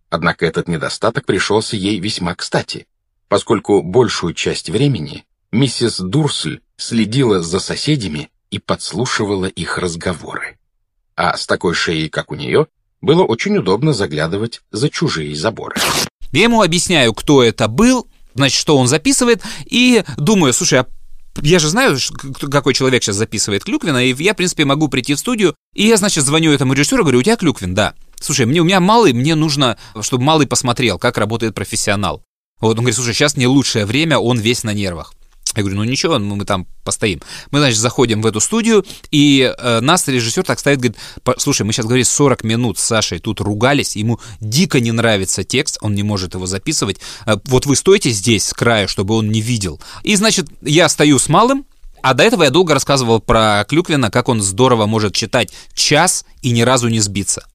Однако 0.09 0.45
этот 0.45 0.67
недостаток 0.67 1.25
пришелся 1.25 1.75
ей 1.75 1.99
весьма 1.99 2.33
кстати, 2.33 2.87
поскольку 3.27 3.81
большую 3.83 4.33
часть 4.33 4.69
времени 4.69 5.25
миссис 5.51 5.99
Дурсель 5.99 6.61
следила 6.77 7.41
за 7.41 7.59
соседями 7.59 8.29
и 8.49 8.59
подслушивала 8.59 9.45
их 9.45 9.77
разговоры. 9.77 10.57
А 11.15 11.35
с 11.35 11.45
такой 11.45 11.73
шеей, 11.73 12.09
как 12.09 12.31
у 12.31 12.35
нее, 12.35 12.67
было 13.01 13.23
очень 13.23 13.57
удобно 13.57 13.93
заглядывать 13.93 14.61
за 14.71 14.89
чужие 14.89 15.35
заборы. 15.35 15.75
Я 16.31 16.43
ему 16.43 16.61
объясняю, 16.61 17.13
кто 17.13 17.43
это 17.43 17.67
был, 17.67 18.07
значит, 18.33 18.59
что 18.59 18.77
он 18.77 18.87
записывает, 18.87 19.41
и 19.65 20.03
думаю, 20.17 20.53
слушай, 20.53 20.79
а 20.79 20.87
я 21.41 21.59
же 21.59 21.69
знаю, 21.69 21.97
какой 22.51 22.73
человек 22.73 23.03
сейчас 23.03 23.15
записывает 23.15 23.63
Клюквина, 23.63 24.05
и 24.05 24.13
я, 24.23 24.33
в 24.33 24.37
принципе, 24.37 24.65
могу 24.65 24.87
прийти 24.87 25.13
в 25.13 25.19
студию, 25.19 25.55
и 25.73 25.87
я, 25.87 25.97
значит, 25.97 26.23
звоню 26.23 26.51
этому 26.51 26.73
режиссеру, 26.73 27.03
говорю, 27.03 27.19
у 27.19 27.23
тебя 27.23 27.37
Клюквин, 27.37 27.73
да. 27.73 27.93
Слушай, 28.19 28.45
мне, 28.45 28.61
у 28.61 28.65
меня 28.65 28.79
малый, 28.79 29.13
мне 29.13 29.35
нужно, 29.35 29.77
чтобы 30.01 30.23
малый 30.23 30.47
посмотрел, 30.47 30.97
как 30.97 31.17
работает 31.17 31.53
профессионал. 31.53 32.23
Вот 32.59 32.71
он 32.71 32.77
говорит, 32.77 32.95
слушай, 32.95 33.13
сейчас 33.13 33.37
не 33.37 33.47
лучшее 33.47 33.85
время, 33.85 34.17
он 34.17 34.39
весь 34.39 34.63
на 34.63 34.73
нервах. 34.73 35.13
Я 35.57 35.63
говорю, 35.63 35.77
ну 35.77 35.83
ничего, 35.85 36.19
мы 36.19 36.45
там 36.45 36.67
постоим. 36.83 37.19
Мы, 37.49 37.57
значит, 37.57 37.79
заходим 37.79 38.21
в 38.21 38.27
эту 38.27 38.39
студию, 38.39 38.85
и 39.09 39.51
э, 39.57 39.79
нас 39.79 40.07
режиссер 40.07 40.43
так 40.43 40.59
ставит, 40.59 40.77
говорит, 40.77 40.97
слушай, 41.39 41.63
мы 41.63 41.73
сейчас 41.73 41.87
говорили 41.87 42.03
40 42.03 42.43
минут 42.43 42.77
с 42.77 42.83
Сашей, 42.83 43.17
тут 43.17 43.41
ругались, 43.41 43.95
ему 43.95 44.19
дико 44.39 44.79
не 44.79 44.91
нравится 44.91 45.43
текст, 45.43 45.79
он 45.81 45.95
не 45.95 46.03
может 46.03 46.35
его 46.35 46.45
записывать. 46.45 46.99
Э, 47.25 47.37
вот 47.45 47.65
вы 47.65 47.75
стойте 47.75 48.11
здесь 48.11 48.45
с 48.45 48.53
края, 48.53 48.85
чтобы 48.85 49.15
он 49.15 49.31
не 49.31 49.41
видел. 49.41 49.81
И, 50.03 50.15
значит, 50.15 50.47
я 50.61 50.87
стою 50.89 51.17
с 51.17 51.27
малым, 51.27 51.65
а 52.03 52.13
до 52.13 52.23
этого 52.23 52.43
я 52.43 52.51
долго 52.51 52.75
рассказывал 52.75 53.19
про 53.19 53.65
Клюквина, 53.67 54.11
как 54.11 54.29
он 54.29 54.43
здорово 54.43 54.85
может 54.85 55.15
читать 55.15 55.51
час 55.73 56.23
и 56.43 56.51
ни 56.51 56.61
разу 56.61 56.87
не 56.87 56.99
сбиться. 56.99 57.47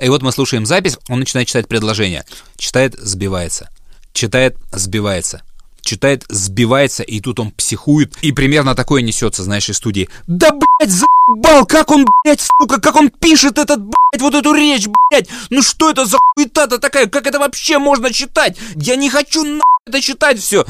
И 0.00 0.08
вот 0.08 0.22
мы 0.22 0.32
слушаем 0.32 0.66
запись, 0.66 0.98
он 1.08 1.20
начинает 1.20 1.46
читать 1.46 1.68
предложение. 1.68 2.24
Читает, 2.58 2.96
сбивается. 2.98 3.70
Читает, 4.12 4.56
сбивается 4.72 5.42
читает, 5.86 6.24
сбивается, 6.28 7.02
и 7.02 7.20
тут 7.20 7.40
он 7.40 7.50
психует, 7.52 8.14
и 8.22 8.32
примерно 8.32 8.74
такое 8.74 9.02
несется, 9.02 9.42
знаешь, 9.42 9.68
из 9.68 9.76
студии. 9.76 10.08
Да, 10.26 10.50
блядь, 10.50 10.90
заебал, 10.90 11.64
как 11.66 11.90
он, 11.90 12.06
блядь, 12.24 12.40
сука, 12.40 12.80
как 12.80 12.96
он 12.96 13.10
пишет 13.10 13.58
этот, 13.58 13.80
блядь, 13.80 14.20
вот 14.20 14.34
эту 14.34 14.52
речь, 14.52 14.86
блядь, 14.86 15.28
ну 15.50 15.62
что 15.62 15.90
это 15.90 16.04
за 16.04 16.18
хуета-то 16.18 16.78
такая, 16.78 17.06
как 17.06 17.26
это 17.26 17.38
вообще 17.38 17.78
можно 17.78 18.12
читать? 18.12 18.56
Я 18.74 18.96
не 18.96 19.08
хочу, 19.08 19.44
на 19.44 19.62
это 19.86 20.00
читать 20.00 20.38
все 20.40 20.66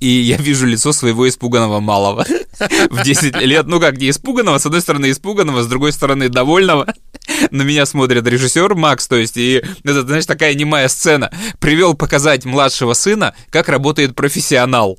и 0.00 0.08
я 0.08 0.36
вижу 0.36 0.66
лицо 0.66 0.92
своего 0.92 1.28
испуганного 1.28 1.80
малого 1.80 2.24
в 2.90 3.02
10 3.02 3.36
лет. 3.42 3.66
Ну 3.66 3.80
как, 3.80 3.98
не 3.98 4.10
испуганного, 4.10 4.58
с 4.58 4.66
одной 4.66 4.80
стороны 4.80 5.10
испуганного, 5.10 5.62
с 5.62 5.66
другой 5.66 5.92
стороны 5.92 6.28
довольного. 6.28 6.86
На 7.50 7.62
меня 7.62 7.86
смотрит 7.86 8.26
режиссер 8.26 8.74
Макс, 8.74 9.06
то 9.06 9.16
есть, 9.16 9.36
и 9.36 9.62
это, 9.84 10.02
знаешь, 10.02 10.26
такая 10.26 10.54
немая 10.54 10.88
сцена. 10.88 11.30
Привел 11.58 11.94
показать 11.94 12.44
младшего 12.44 12.94
сына, 12.94 13.34
как 13.50 13.68
работает 13.68 14.14
профессионал. 14.14 14.98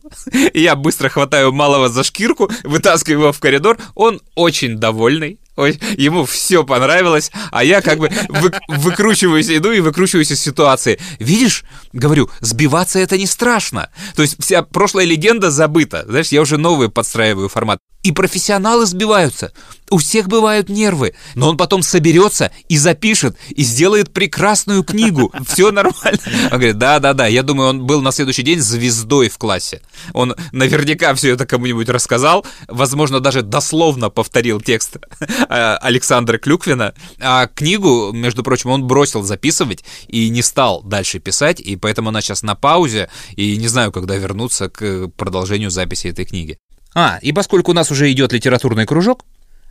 И 0.54 0.62
я 0.62 0.76
быстро 0.76 1.10
хватаю 1.10 1.52
малого 1.52 1.90
за 1.90 2.04
шкирку, 2.04 2.52
вытаскиваю 2.64 3.20
его 3.20 3.32
в 3.32 3.40
коридор. 3.40 3.78
Он 3.96 4.22
очень 4.36 4.78
довольный, 4.78 5.40
ему 5.66 6.26
все 6.26 6.64
понравилось, 6.64 7.32
а 7.52 7.64
я 7.64 7.82
как 7.82 8.00
бы 8.00 8.12
вы, 8.30 8.52
выкручиваюсь, 8.68 9.50
иду 9.50 9.72
и 9.72 9.80
выкручиваюсь 9.80 10.32
из 10.32 10.42
ситуации. 10.42 11.00
Видишь, 11.20 11.64
говорю, 11.94 12.30
сбиваться 12.42 13.00
это 13.00 13.18
не 13.18 13.26
страшно. 13.26 13.90
То 14.16 14.22
есть 14.22 14.42
вся 14.42 14.64
прошлая 14.64 15.06
легенда 15.06 15.52
забыта. 15.52 16.06
Знаешь, 16.08 16.30
я 16.30 16.42
уже 16.42 16.58
новый 16.58 16.90
подстраиваю 16.90 17.50
формат. 17.50 17.80
И 18.02 18.14
профессионалы 18.14 18.86
сбиваются. 18.86 19.52
У 19.90 19.98
всех 19.98 20.28
бывают 20.28 20.70
нервы. 20.70 21.16
Но 21.36 21.50
он 21.50 21.58
потом 21.58 21.82
соберется 21.82 22.52
и 22.70 22.78
запишет, 22.78 23.36
и 23.50 23.64
сделает 23.64 24.14
прекрасную 24.14 24.84
книгу. 24.84 25.34
Все 25.48 25.72
нормально. 25.72 26.20
Он 26.46 26.58
говорит, 26.58 26.78
да-да-да. 26.78 27.28
Я 27.28 27.44
думаю, 27.44 27.70
он 27.70 27.86
был 27.86 28.02
на 28.02 28.12
следующий 28.12 28.44
день 28.44 28.62
звездой 28.62 29.28
в 29.30 29.38
классе. 29.38 29.82
Он 30.14 30.36
наверняка 30.52 31.14
все 31.14 31.32
это 31.32 31.46
кому-нибудь 31.46 31.90
рассказал. 31.90 32.46
Возможно, 32.68 33.20
даже 33.20 33.42
дословно 33.42 34.10
повторил 34.10 34.62
текст 34.62 34.98
э, 35.20 35.76
Александра 35.82 36.38
Клюквина. 36.38 36.94
А 37.20 37.48
книгу, 37.48 38.12
между 38.14 38.44
прочим, 38.44 38.70
он 38.70 38.86
бросил 38.86 39.24
записывать 39.24 39.84
и 40.08 40.30
не 40.30 40.42
стал 40.42 40.84
дальше 40.84 41.20
писать. 41.20 41.60
И 41.60 41.76
поэтому 41.76 42.10
она 42.10 42.22
сейчас 42.22 42.44
на 42.44 42.56
паузе. 42.56 43.10
И 43.36 43.58
не 43.58 43.68
знаю, 43.68 43.92
когда 43.92 44.16
вернуться 44.16 44.70
к 44.70 45.10
продолжению 45.18 45.70
записи 45.70 46.08
этой 46.08 46.26
книги. 46.26 46.58
А, 46.94 47.20
и 47.22 47.32
поскольку 47.32 47.72
у 47.72 47.74
нас 47.74 47.92
уже 47.92 48.12
идет 48.12 48.34
литературный 48.34 48.86
кружок, 48.86 49.26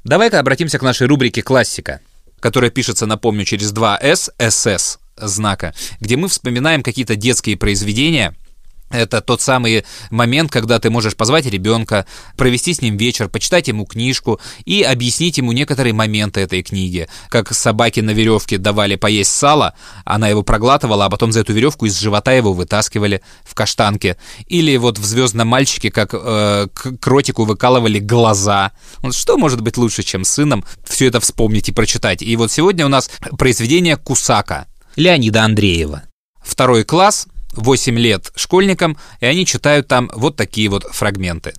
давай-ка 0.04 0.38
обратимся 0.38 0.78
к 0.78 0.82
нашей 0.82 1.06
рубрике 1.06 1.42
«Классика», 1.42 2.00
которая 2.40 2.70
пишется, 2.70 3.06
напомню, 3.06 3.44
через 3.44 3.72
два 3.72 3.98
«С», 4.00 4.32
«СС» 4.38 4.98
знака, 5.16 5.74
где 6.00 6.16
мы 6.16 6.28
вспоминаем 6.28 6.82
какие-то 6.82 7.16
детские 7.16 7.56
произведения– 7.56 8.34
это 8.90 9.20
тот 9.20 9.40
самый 9.40 9.84
момент, 10.10 10.50
когда 10.50 10.78
ты 10.78 10.90
можешь 10.90 11.16
позвать 11.16 11.46
ребенка, 11.46 12.06
провести 12.36 12.72
с 12.72 12.80
ним 12.80 12.96
вечер, 12.96 13.28
почитать 13.28 13.68
ему 13.68 13.84
книжку 13.84 14.40
и 14.64 14.82
объяснить 14.82 15.38
ему 15.38 15.52
некоторые 15.52 15.92
моменты 15.92 16.40
этой 16.40 16.62
книги. 16.62 17.08
Как 17.28 17.52
собаке 17.54 18.02
на 18.02 18.10
веревке 18.10 18.58
давали 18.58 18.96
поесть 18.96 19.32
сало, 19.32 19.74
она 20.04 20.28
его 20.28 20.42
проглатывала, 20.42 21.04
а 21.04 21.10
потом 21.10 21.32
за 21.32 21.40
эту 21.40 21.52
веревку 21.52 21.86
из 21.86 21.98
живота 21.98 22.32
его 22.32 22.52
вытаскивали 22.52 23.22
в 23.44 23.54
каштанке. 23.54 24.16
Или 24.46 24.76
вот 24.76 24.98
в 24.98 25.04
«Звездном 25.04 25.48
мальчике», 25.48 25.90
как 25.90 26.10
э, 26.12 26.68
кротику 27.00 27.44
выкалывали 27.44 27.98
глаза. 27.98 28.72
Что 29.10 29.36
может 29.36 29.60
быть 29.60 29.76
лучше, 29.76 30.02
чем 30.02 30.24
сыном 30.24 30.64
все 30.84 31.06
это 31.06 31.20
вспомнить 31.20 31.68
и 31.68 31.72
прочитать? 31.72 32.22
И 32.22 32.36
вот 32.36 32.50
сегодня 32.50 32.86
у 32.86 32.88
нас 32.88 33.10
произведение 33.38 33.96
«Кусака» 33.96 34.66
Леонида 34.96 35.44
Андреева. 35.44 36.02
Второй 36.42 36.84
класс— 36.84 37.26
8 37.58 37.98
лет 37.98 38.32
школьникам, 38.36 38.96
и 39.20 39.26
они 39.26 39.44
читают 39.46 39.88
там 39.88 40.10
вот 40.14 40.36
такие 40.36 40.68
вот 40.68 40.84
фрагменты. 40.84 41.54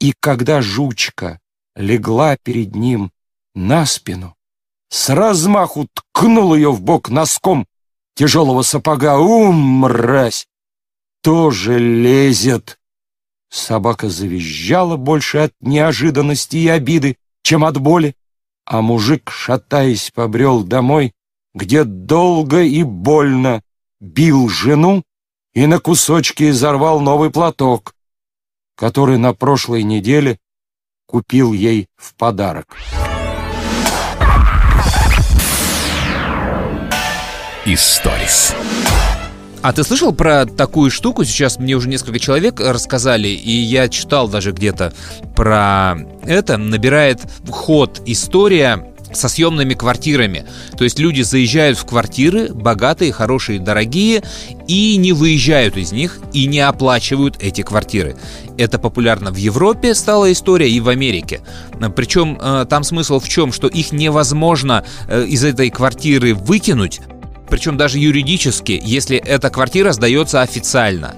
И 0.00 0.14
когда 0.18 0.62
жучка 0.62 1.40
легла 1.76 2.36
перед 2.42 2.74
ним 2.74 3.12
на 3.54 3.86
спину, 3.86 4.34
с 4.88 5.08
размаху 5.08 5.88
ткнул 5.94 6.54
ее 6.54 6.70
в 6.70 6.82
бок 6.82 7.08
носком 7.08 7.66
тяжелого 8.14 8.62
сапога. 8.62 9.18
«Ум, 9.18 9.56
мразь! 9.56 10.46
Тоже 11.22 11.78
лезет!» 11.78 12.78
Собака 13.50 14.08
завизжала 14.08 14.96
больше 14.96 15.38
от 15.38 15.52
неожиданности 15.60 16.56
и 16.56 16.68
обиды, 16.68 17.16
чем 17.42 17.64
от 17.64 17.78
боли, 17.78 18.16
а 18.64 18.80
мужик, 18.80 19.30
шатаясь, 19.30 20.10
побрел 20.10 20.62
домой, 20.62 21.12
где 21.54 21.84
долго 21.84 22.62
и 22.62 22.82
больно 22.82 23.62
бил 24.00 24.48
жену 24.48 25.04
и 25.54 25.66
на 25.66 25.78
кусочки 25.78 26.50
изорвал 26.50 27.00
новый 27.00 27.30
платок, 27.30 27.94
который 28.74 29.18
на 29.18 29.34
прошлой 29.34 29.82
неделе 29.82 30.38
купил 31.06 31.52
ей 31.52 31.88
в 31.96 32.14
подарок. 32.14 32.76
Историс. 37.64 38.54
А 39.60 39.72
ты 39.72 39.84
слышал 39.84 40.12
про 40.12 40.46
такую 40.46 40.90
штуку? 40.90 41.22
Сейчас 41.24 41.58
мне 41.58 41.74
уже 41.74 41.88
несколько 41.88 42.18
человек 42.18 42.58
рассказали, 42.58 43.28
и 43.28 43.52
я 43.52 43.88
читал 43.88 44.28
даже 44.28 44.50
где-то 44.50 44.92
про 45.36 45.96
это. 46.24 46.56
Набирает 46.56 47.20
ход 47.48 48.02
история 48.04 48.91
со 49.12 49.28
съемными 49.28 49.74
квартирами. 49.74 50.46
То 50.76 50.84
есть 50.84 50.98
люди 50.98 51.22
заезжают 51.22 51.78
в 51.78 51.84
квартиры, 51.84 52.52
богатые, 52.52 53.12
хорошие, 53.12 53.58
дорогие, 53.58 54.22
и 54.68 54.96
не 54.96 55.12
выезжают 55.12 55.76
из 55.76 55.92
них, 55.92 56.18
и 56.32 56.46
не 56.46 56.60
оплачивают 56.60 57.36
эти 57.40 57.62
квартиры. 57.62 58.16
Это 58.58 58.78
популярно 58.78 59.30
в 59.30 59.36
Европе 59.36 59.94
стала 59.94 60.30
история 60.32 60.70
и 60.70 60.80
в 60.80 60.88
Америке. 60.88 61.40
Причем 61.94 62.38
э, 62.40 62.66
там 62.68 62.84
смысл 62.84 63.18
в 63.18 63.28
чем, 63.28 63.52
что 63.52 63.66
их 63.66 63.92
невозможно 63.92 64.84
э, 65.08 65.24
из 65.24 65.44
этой 65.44 65.70
квартиры 65.70 66.34
выкинуть, 66.34 67.00
причем 67.48 67.76
даже 67.76 67.98
юридически, 67.98 68.80
если 68.82 69.18
эта 69.18 69.50
квартира 69.50 69.92
сдается 69.92 70.40
официально. 70.40 71.14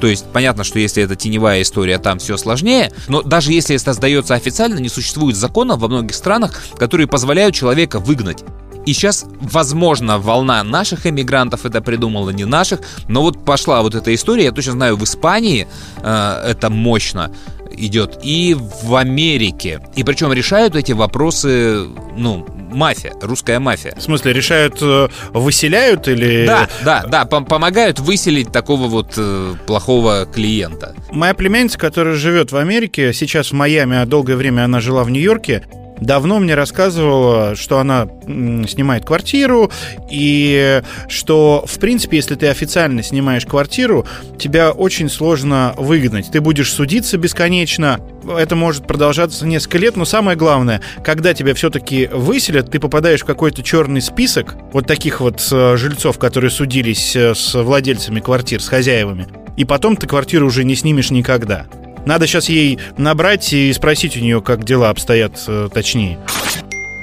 То 0.00 0.06
есть 0.06 0.26
понятно, 0.32 0.64
что 0.64 0.78
если 0.78 1.02
это 1.02 1.16
теневая 1.16 1.62
история, 1.62 1.98
там 1.98 2.18
все 2.18 2.36
сложнее, 2.36 2.92
но 3.08 3.22
даже 3.22 3.52
если 3.52 3.76
это 3.76 3.92
сдается 3.92 4.34
официально, 4.34 4.78
не 4.78 4.88
существует 4.88 5.36
законов 5.36 5.78
во 5.80 5.88
многих 5.88 6.14
странах, 6.14 6.62
которые 6.78 7.06
позволяют 7.06 7.54
человека 7.54 7.98
выгнать. 7.98 8.44
И 8.86 8.92
сейчас, 8.92 9.26
возможно, 9.40 10.18
волна 10.18 10.62
наших 10.62 11.06
эмигрантов 11.06 11.66
это 11.66 11.80
придумала, 11.80 12.30
не 12.30 12.44
наших, 12.44 12.80
но 13.08 13.20
вот 13.22 13.44
пошла 13.44 13.82
вот 13.82 13.96
эта 13.96 14.14
история, 14.14 14.44
я 14.44 14.52
точно 14.52 14.72
знаю, 14.72 14.96
в 14.96 15.02
Испании 15.02 15.66
э, 16.02 16.42
это 16.50 16.70
мощно 16.70 17.32
идет, 17.76 18.20
и 18.22 18.56
в 18.82 18.94
Америке. 18.94 19.80
И 19.96 20.04
причем 20.04 20.32
решают 20.32 20.76
эти 20.76 20.92
вопросы, 20.92 21.88
ну, 22.16 22.46
мафия, 22.76 23.12
русская 23.20 23.58
мафия. 23.58 23.94
В 23.96 24.02
смысле, 24.02 24.32
решают, 24.32 24.78
э, 24.80 25.08
выселяют 25.32 26.06
или... 26.08 26.46
Да, 26.46 26.68
да, 26.84 27.04
да, 27.08 27.22
пом- 27.28 27.46
помогают 27.46 27.98
выселить 27.98 28.52
такого 28.52 28.86
вот 28.86 29.14
э, 29.16 29.54
плохого 29.66 30.26
клиента. 30.26 30.94
Моя 31.10 31.34
племянница, 31.34 31.78
которая 31.78 32.14
живет 32.14 32.52
в 32.52 32.56
Америке, 32.56 33.12
сейчас 33.12 33.50
в 33.50 33.54
Майами, 33.54 33.96
а 33.96 34.06
долгое 34.06 34.36
время 34.36 34.64
она 34.64 34.80
жила 34.80 35.02
в 35.04 35.10
Нью-Йорке, 35.10 35.64
давно 36.00 36.38
мне 36.38 36.54
рассказывала, 36.54 37.54
что 37.56 37.78
она 37.78 38.08
снимает 38.26 39.04
квартиру, 39.04 39.70
и 40.10 40.82
что, 41.08 41.64
в 41.66 41.78
принципе, 41.78 42.16
если 42.16 42.34
ты 42.34 42.48
официально 42.48 43.02
снимаешь 43.02 43.46
квартиру, 43.46 44.06
тебя 44.38 44.72
очень 44.72 45.08
сложно 45.08 45.74
выгнать. 45.76 46.30
Ты 46.30 46.40
будешь 46.40 46.72
судиться 46.72 47.18
бесконечно, 47.18 48.00
это 48.26 48.56
может 48.56 48.86
продолжаться 48.86 49.46
несколько 49.46 49.78
лет, 49.78 49.96
но 49.96 50.04
самое 50.04 50.36
главное, 50.36 50.80
когда 51.04 51.34
тебя 51.34 51.54
все-таки 51.54 52.08
выселят, 52.12 52.70
ты 52.70 52.80
попадаешь 52.80 53.22
в 53.22 53.26
какой-то 53.26 53.62
черный 53.62 54.00
список 54.00 54.56
вот 54.72 54.86
таких 54.86 55.20
вот 55.20 55.46
э, 55.52 55.76
жильцов, 55.76 56.18
которые 56.18 56.50
судились 56.50 57.16
э, 57.16 57.34
с 57.34 57.54
владельцами 57.54 58.20
квартир, 58.20 58.60
с 58.60 58.68
хозяевами, 58.68 59.26
и 59.56 59.64
потом 59.64 59.96
ты 59.96 60.06
квартиру 60.06 60.46
уже 60.46 60.64
не 60.64 60.74
снимешь 60.74 61.10
никогда. 61.10 61.66
Надо 62.06 62.28
сейчас 62.28 62.48
ей 62.48 62.78
набрать 62.96 63.52
и 63.52 63.72
спросить 63.72 64.16
у 64.16 64.20
нее, 64.20 64.40
как 64.40 64.62
дела 64.62 64.90
обстоят 64.90 65.32
э, 65.48 65.68
точнее. 65.74 66.18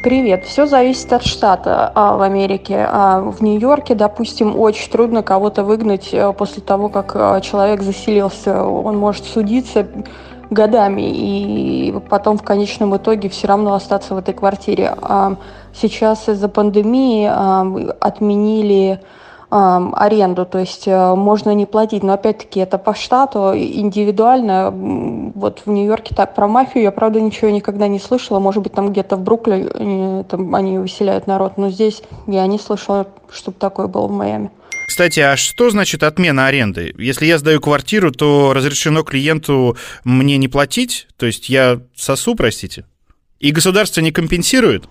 Привет. 0.02 0.46
Все 0.46 0.66
зависит 0.66 1.12
от 1.12 1.26
штата 1.26 1.92
а, 1.94 2.16
в 2.16 2.22
Америке. 2.22 2.88
А 2.90 3.20
в 3.20 3.42
Нью-Йорке, 3.44 3.96
допустим, 3.96 4.58
очень 4.58 4.90
трудно 4.90 5.22
кого-то 5.22 5.66
выгнать 5.66 6.10
э, 6.14 6.32
после 6.32 6.62
того, 6.62 6.88
как 6.88 7.12
а, 7.16 7.42
человек 7.42 7.82
заселился. 7.82 8.64
Он 8.64 8.98
может 8.98 9.26
судиться 9.26 9.86
годами 10.50 11.12
и 11.14 11.94
потом 12.10 12.38
в 12.38 12.44
конечном 12.44 12.96
итоге 12.96 13.28
все 13.28 13.48
равно 13.48 13.74
остаться 13.74 14.16
в 14.16 14.18
этой 14.18 14.34
квартире. 14.34 14.96
А 15.02 15.36
сейчас 15.74 16.30
из-за 16.30 16.48
пандемии 16.48 17.28
а, 17.30 17.66
отменили 18.00 19.02
аренду, 19.54 20.46
то 20.46 20.58
есть 20.58 20.88
э, 20.88 21.16
можно 21.16 21.54
не 21.54 21.66
платить, 21.66 22.02
но 22.02 22.14
опять-таки 22.14 22.60
это 22.60 22.78
по 22.78 22.96
штату, 22.96 23.52
индивидуально. 23.56 24.72
Вот 24.72 25.62
в 25.66 25.70
Нью-Йорке 25.70 26.16
так 26.16 26.34
про 26.34 26.48
мафию 26.48 26.84
я, 26.84 26.92
правда, 26.92 27.22
ничего 27.22 27.52
никогда 27.52 27.88
не 27.88 28.00
слышала, 28.00 28.40
может 28.40 28.64
быть, 28.64 28.74
там 28.74 28.92
где-то 28.92 29.16
в 29.16 29.22
Бруклине 29.22 30.24
там 30.24 30.56
они 30.56 30.80
выселяют 30.80 31.28
народ, 31.28 31.58
но 31.58 31.70
здесь 31.70 32.02
я 32.26 32.48
не 32.48 32.58
слышала, 32.58 33.08
чтобы 33.32 33.58
такое 33.60 33.88
было 33.88 34.08
в 34.08 34.12
Майами. 34.12 34.50
Кстати, 34.88 35.20
а 35.20 35.38
что 35.38 35.70
значит 35.70 36.04
отмена 36.04 36.48
аренды? 36.48 36.94
Если 36.98 37.26
я 37.26 37.38
сдаю 37.38 37.62
квартиру, 37.62 38.12
то 38.12 38.54
разрешено 38.54 39.04
клиенту 39.04 39.78
мне 40.04 40.38
не 40.38 40.48
платить? 40.48 41.08
То 41.18 41.26
есть 41.26 41.50
я 41.50 41.80
сосу, 41.96 42.36
простите? 42.36 42.86
И 43.40 43.52
государство 43.52 44.02
не 44.02 44.12
компенсирует? 44.12 44.86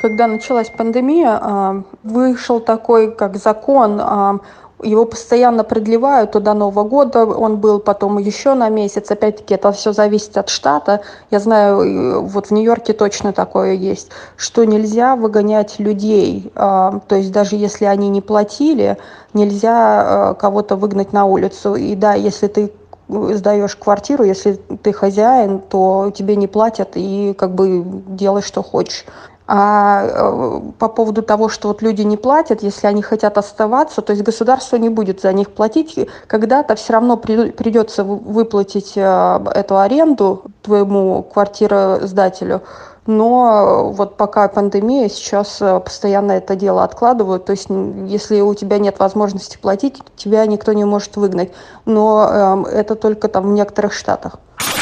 Когда 0.00 0.28
началась 0.28 0.70
пандемия, 0.70 1.38
а, 1.40 1.82
вышел 2.04 2.60
такой 2.60 3.10
как 3.10 3.36
закон, 3.36 3.98
а, 4.00 4.38
его 4.80 5.04
постоянно 5.04 5.64
продлевают, 5.64 6.40
до 6.40 6.54
Нового 6.54 6.84
года 6.84 7.26
он 7.26 7.56
был, 7.56 7.80
потом 7.80 8.18
еще 8.18 8.54
на 8.54 8.68
месяц. 8.68 9.10
Опять-таки, 9.10 9.54
это 9.54 9.72
все 9.72 9.92
зависит 9.92 10.38
от 10.38 10.50
штата. 10.50 11.00
Я 11.32 11.40
знаю, 11.40 12.24
вот 12.24 12.46
в 12.46 12.50
Нью-Йорке 12.52 12.92
точно 12.92 13.32
такое 13.32 13.72
есть, 13.72 14.10
что 14.36 14.62
нельзя 14.62 15.16
выгонять 15.16 15.80
людей. 15.80 16.52
А, 16.54 17.00
то 17.08 17.16
есть 17.16 17.32
даже 17.32 17.56
если 17.56 17.86
они 17.86 18.08
не 18.08 18.20
платили, 18.20 18.98
нельзя 19.34 20.36
кого-то 20.38 20.76
выгнать 20.76 21.12
на 21.12 21.24
улицу. 21.24 21.74
И 21.74 21.96
да, 21.96 22.14
если 22.14 22.46
ты 22.46 22.72
сдаешь 23.08 23.74
квартиру, 23.74 24.22
если 24.22 24.52
ты 24.52 24.92
хозяин, 24.92 25.58
то 25.58 26.12
тебе 26.14 26.36
не 26.36 26.46
платят 26.46 26.90
и 26.94 27.34
как 27.36 27.52
бы 27.52 27.82
делай, 28.06 28.42
что 28.42 28.62
хочешь. 28.62 29.04
А 29.50 30.04
э, 30.04 30.60
по 30.78 30.88
поводу 30.90 31.22
того, 31.22 31.48
что 31.48 31.68
вот 31.68 31.80
люди 31.80 32.02
не 32.02 32.18
платят, 32.18 32.62
если 32.62 32.86
они 32.86 33.00
хотят 33.00 33.38
оставаться, 33.38 34.02
то 34.02 34.12
есть 34.12 34.22
государство 34.22 34.76
не 34.76 34.90
будет 34.90 35.22
за 35.22 35.32
них 35.32 35.50
платить, 35.52 35.98
когда-то 36.26 36.74
все 36.74 36.92
равно 36.92 37.16
при- 37.16 37.50
придется 37.52 38.04
вы- 38.04 38.16
выплатить 38.18 38.92
э, 38.96 39.40
эту 39.54 39.78
аренду 39.78 40.42
твоему 40.60 41.22
квартиросдателю. 41.22 42.60
Но 43.08 43.90
вот 43.90 44.18
пока 44.18 44.46
пандемия, 44.48 45.08
сейчас 45.08 45.62
э, 45.62 45.80
постоянно 45.80 46.32
это 46.32 46.54
дело 46.56 46.84
откладывают. 46.84 47.46
То 47.46 47.52
есть 47.52 47.68
если 48.06 48.42
у 48.42 48.54
тебя 48.54 48.76
нет 48.76 48.98
возможности 48.98 49.56
платить, 49.56 49.94
тебя 50.14 50.44
никто 50.44 50.74
не 50.74 50.84
может 50.84 51.16
выгнать. 51.16 51.50
Но 51.86 52.28
эм, 52.30 52.66
это 52.66 52.96
только 52.96 53.28
там 53.28 53.46
в 53.46 53.52
некоторых 53.54 53.94
штатах. 53.94 54.34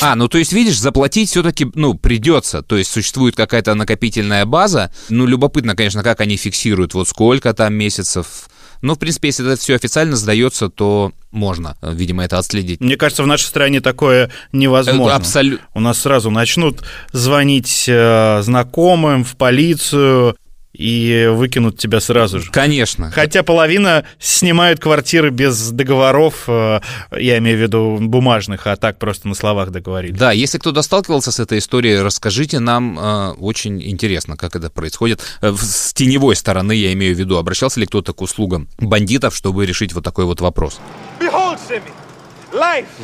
А, 0.02 0.16
ну 0.16 0.26
то 0.26 0.38
есть, 0.38 0.52
видишь, 0.52 0.80
заплатить 0.80 1.30
все-таки, 1.30 1.70
ну, 1.76 1.94
придется. 1.94 2.62
То 2.62 2.76
есть 2.76 2.90
существует 2.90 3.36
какая-то 3.36 3.74
накопительная 3.74 4.44
база. 4.44 4.90
Ну, 5.08 5.24
любопытно, 5.24 5.76
конечно, 5.76 6.02
как 6.02 6.20
они 6.20 6.36
фиксируют, 6.36 6.94
вот 6.94 7.06
сколько 7.06 7.54
там 7.54 7.74
месяцев. 7.74 8.48
Но, 8.82 8.96
в 8.96 8.98
принципе, 8.98 9.28
если 9.28 9.52
это 9.52 9.60
все 9.60 9.76
официально 9.76 10.16
сдается, 10.16 10.68
то 10.68 11.12
можно, 11.36 11.76
э, 11.82 11.92
видимо, 11.94 12.24
это 12.24 12.38
отследить. 12.38 12.80
Мне 12.80 12.96
кажется, 12.96 13.22
в 13.22 13.26
нашей 13.26 13.44
стране 13.44 13.80
такое 13.80 14.30
невозможно. 14.52 15.02
Это 15.04 15.16
абсолют- 15.16 15.60
У 15.74 15.80
нас 15.80 16.00
сразу 16.00 16.30
начнут 16.30 16.82
звонить 17.12 17.84
э, 17.88 18.40
знакомым 18.42 19.24
в 19.24 19.36
полицию 19.36 20.36
и 20.78 21.30
выкинут 21.32 21.78
тебя 21.78 22.00
сразу 22.00 22.38
же. 22.38 22.50
Конечно. 22.50 23.10
Хотя 23.10 23.42
половина 23.42 24.04
снимают 24.18 24.78
квартиры 24.78 25.30
без 25.30 25.70
договоров, 25.70 26.44
э, 26.48 26.80
я 27.18 27.38
имею 27.38 27.56
в 27.56 27.62
виду 27.62 27.96
бумажных, 27.98 28.66
а 28.66 28.76
так 28.76 28.98
просто 28.98 29.26
на 29.26 29.34
словах 29.34 29.70
договорились. 29.70 30.18
Да, 30.18 30.32
если 30.32 30.58
кто-то 30.58 30.82
сталкивался 30.82 31.32
с 31.32 31.40
этой 31.40 31.60
историей, 31.60 31.96
расскажите 32.00 32.58
нам. 32.58 32.98
э, 32.98 33.30
очень 33.38 33.82
интересно, 33.82 34.36
как 34.36 34.54
это 34.54 34.68
происходит. 34.68 35.22
Э, 35.40 35.54
с 35.58 35.94
теневой 35.94 36.36
стороны, 36.36 36.72
я 36.72 36.92
имею 36.92 37.16
в 37.16 37.18
виду, 37.18 37.38
обращался 37.38 37.80
ли 37.80 37.86
кто-то 37.86 38.12
к 38.12 38.20
услугам 38.20 38.68
бандитов, 38.78 39.34
чтобы 39.34 39.64
решить 39.64 39.94
вот 39.94 40.04
такой 40.04 40.26
вот 40.26 40.42
вопрос. 40.42 40.78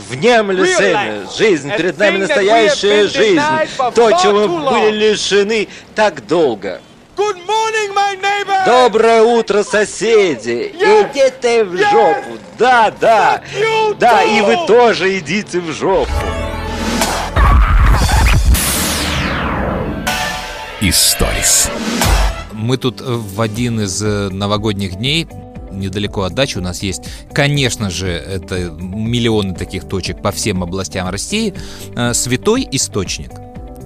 Внемли, 0.08 0.64
Сэмми, 0.64 1.36
жизнь, 1.36 1.70
перед 1.76 1.98
нами 1.98 2.18
настоящая 2.18 3.08
жизнь. 3.08 3.40
То, 3.94 4.12
чего 4.12 4.48
мы 4.48 4.70
были 4.70 5.10
лишены 5.10 5.68
так 5.94 6.26
долго. 6.26 6.80
Доброе 8.64 9.22
утро, 9.22 9.62
соседи! 9.62 10.72
Идите 10.74 11.64
в 11.64 11.76
жопу! 11.76 12.38
Да, 12.58 12.92
да! 13.00 13.42
Да, 13.98 14.22
и 14.22 14.40
вы 14.40 14.66
тоже 14.66 15.18
идите 15.18 15.60
в 15.60 15.72
жопу! 15.72 16.10
Историс. 20.80 21.70
Мы 22.52 22.76
тут 22.76 23.00
в 23.00 23.40
один 23.40 23.80
из 23.80 24.02
э, 24.02 24.28
новогодних 24.30 24.96
дней 24.96 25.28
недалеко 25.72 26.22
от 26.22 26.34
дачи 26.34 26.58
у 26.58 26.60
нас 26.60 26.82
есть, 26.82 27.02
конечно 27.32 27.90
же, 27.90 28.08
это 28.08 28.70
миллионы 28.70 29.54
таких 29.54 29.88
точек 29.88 30.22
по 30.22 30.32
всем 30.32 30.62
областям 30.62 31.08
России, 31.08 31.54
э, 31.96 32.14
святой 32.14 32.68
источник. 32.70 33.30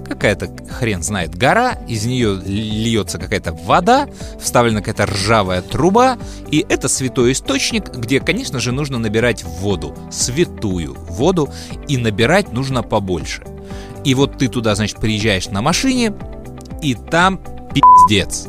Какая-то 0.07 0.49
хрен 0.71 1.03
знает 1.03 1.35
гора, 1.35 1.73
из 1.87 2.05
нее 2.05 2.39
льется 2.45 3.17
какая-то 3.17 3.51
вода, 3.51 4.07
вставлена 4.39 4.79
какая-то 4.79 5.05
ржавая 5.05 5.61
труба, 5.61 6.17
и 6.49 6.65
это 6.69 6.87
святой 6.87 7.33
источник, 7.33 7.89
где, 7.93 8.21
конечно 8.21 8.59
же, 8.59 8.71
нужно 8.71 8.99
набирать 8.99 9.43
воду, 9.43 9.93
святую 10.09 10.93
воду, 10.93 11.49
и 11.89 11.97
набирать 11.97 12.53
нужно 12.53 12.83
побольше. 12.83 13.43
И 14.05 14.13
вот 14.13 14.37
ты 14.37 14.47
туда, 14.47 14.75
значит, 14.75 14.97
приезжаешь 14.97 15.49
на 15.49 15.61
машине, 15.61 16.13
и 16.81 16.93
там 16.93 17.41
пиздец. 17.73 18.47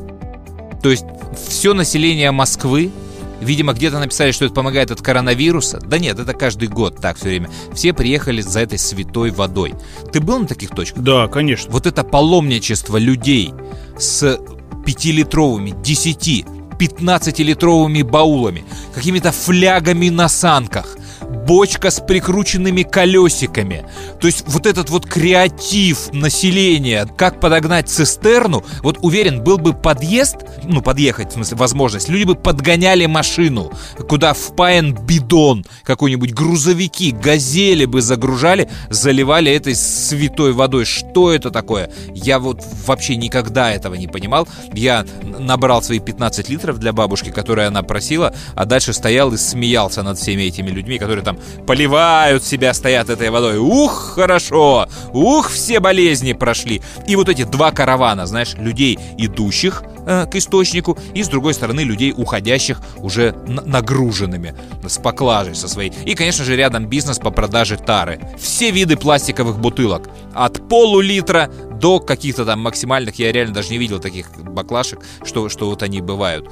То 0.82 0.90
есть 0.90 1.04
все 1.48 1.74
население 1.74 2.30
Москвы, 2.30 2.92
видимо, 3.40 3.72
где-то 3.72 3.98
написали, 3.98 4.32
что 4.32 4.44
это 4.44 4.54
помогает 4.54 4.90
от 4.90 5.02
коронавируса. 5.02 5.80
Да 5.80 5.98
нет, 5.98 6.18
это 6.18 6.34
каждый 6.34 6.68
год 6.68 7.00
так 7.00 7.16
все 7.16 7.28
время. 7.28 7.50
Все 7.74 7.92
приехали 7.92 8.40
за 8.40 8.60
этой 8.60 8.78
святой 8.78 9.30
водой. 9.30 9.74
Ты 10.12 10.20
был 10.20 10.40
на 10.40 10.46
таких 10.46 10.70
точках? 10.70 11.02
Да, 11.02 11.28
конечно. 11.28 11.70
Вот 11.70 11.86
это 11.86 12.04
паломничество 12.04 12.96
людей 12.96 13.52
с 13.98 14.38
пятилитровыми, 14.84 15.74
10, 15.82 16.46
15-литровыми 16.78 18.02
баулами, 18.04 18.64
какими-то 18.94 19.32
флягами 19.32 20.08
на 20.08 20.28
санках, 20.28 20.96
бочка 21.28 21.90
с 21.90 22.00
прикрученными 22.00 22.82
колесиками. 22.82 23.86
То 24.20 24.26
есть 24.26 24.44
вот 24.46 24.66
этот 24.66 24.90
вот 24.90 25.06
креатив 25.06 26.12
населения, 26.12 27.06
как 27.16 27.40
подогнать 27.40 27.88
цистерну, 27.88 28.64
вот 28.82 28.98
уверен, 29.02 29.42
был 29.42 29.58
бы 29.58 29.74
подъезд, 29.74 30.36
ну 30.64 30.82
подъехать, 30.82 31.30
в 31.30 31.32
смысле 31.34 31.56
возможность, 31.56 32.08
люди 32.08 32.24
бы 32.24 32.34
подгоняли 32.34 33.06
машину, 33.06 33.72
куда 34.08 34.32
впаян 34.32 34.94
бидон, 34.94 35.64
какой-нибудь 35.84 36.32
грузовики, 36.32 37.12
газели 37.12 37.84
бы 37.84 38.00
загружали, 38.02 38.68
заливали 38.90 39.52
этой 39.52 39.74
святой 39.74 40.52
водой. 40.52 40.84
Что 40.84 41.32
это 41.32 41.50
такое? 41.50 41.90
Я 42.14 42.38
вот 42.38 42.62
вообще 42.86 43.16
никогда 43.16 43.72
этого 43.72 43.94
не 43.94 44.06
понимал. 44.06 44.48
Я 44.72 45.04
набрал 45.22 45.82
свои 45.82 45.98
15 45.98 46.48
литров 46.48 46.78
для 46.78 46.92
бабушки, 46.92 47.30
которые 47.30 47.68
она 47.68 47.82
просила, 47.82 48.34
а 48.54 48.64
дальше 48.64 48.92
стоял 48.92 49.32
и 49.32 49.36
смеялся 49.36 50.02
над 50.02 50.18
всеми 50.18 50.42
этими 50.42 50.70
людьми, 50.70 50.98
которые 50.98 51.17
там 51.22 51.38
поливают 51.66 52.44
себя, 52.44 52.74
стоят 52.74 53.10
этой 53.10 53.30
водой. 53.30 53.58
Ух, 53.58 54.12
хорошо! 54.14 54.88
Ух, 55.12 55.50
все 55.50 55.80
болезни 55.80 56.32
прошли. 56.32 56.82
И 57.06 57.16
вот 57.16 57.28
эти 57.28 57.44
два 57.44 57.70
каравана, 57.70 58.26
знаешь, 58.26 58.54
людей, 58.54 58.98
идущих 59.18 59.82
э, 60.06 60.26
к 60.26 60.34
источнику, 60.36 60.98
и 61.14 61.22
с 61.22 61.28
другой 61.28 61.54
стороны 61.54 61.80
людей, 61.80 62.12
уходящих 62.16 62.80
уже 62.96 63.34
нагруженными, 63.46 64.54
с 64.86 64.98
поклажей 64.98 65.54
со 65.54 65.68
своей. 65.68 65.92
И, 66.04 66.14
конечно 66.14 66.44
же, 66.44 66.56
рядом 66.56 66.86
бизнес 66.86 67.18
по 67.18 67.30
продаже 67.30 67.76
тары. 67.76 68.20
Все 68.38 68.70
виды 68.70 68.96
пластиковых 68.96 69.58
бутылок. 69.58 70.08
От 70.34 70.68
полулитра 70.68 71.50
до 71.80 72.00
каких-то 72.00 72.44
там 72.44 72.60
максимальных, 72.60 73.16
я 73.16 73.32
реально 73.32 73.54
даже 73.54 73.70
не 73.70 73.78
видел 73.78 74.00
таких 74.00 74.30
баклашек, 74.36 75.00
что, 75.24 75.48
что 75.48 75.68
вот 75.68 75.82
они 75.82 76.00
бывают. 76.00 76.48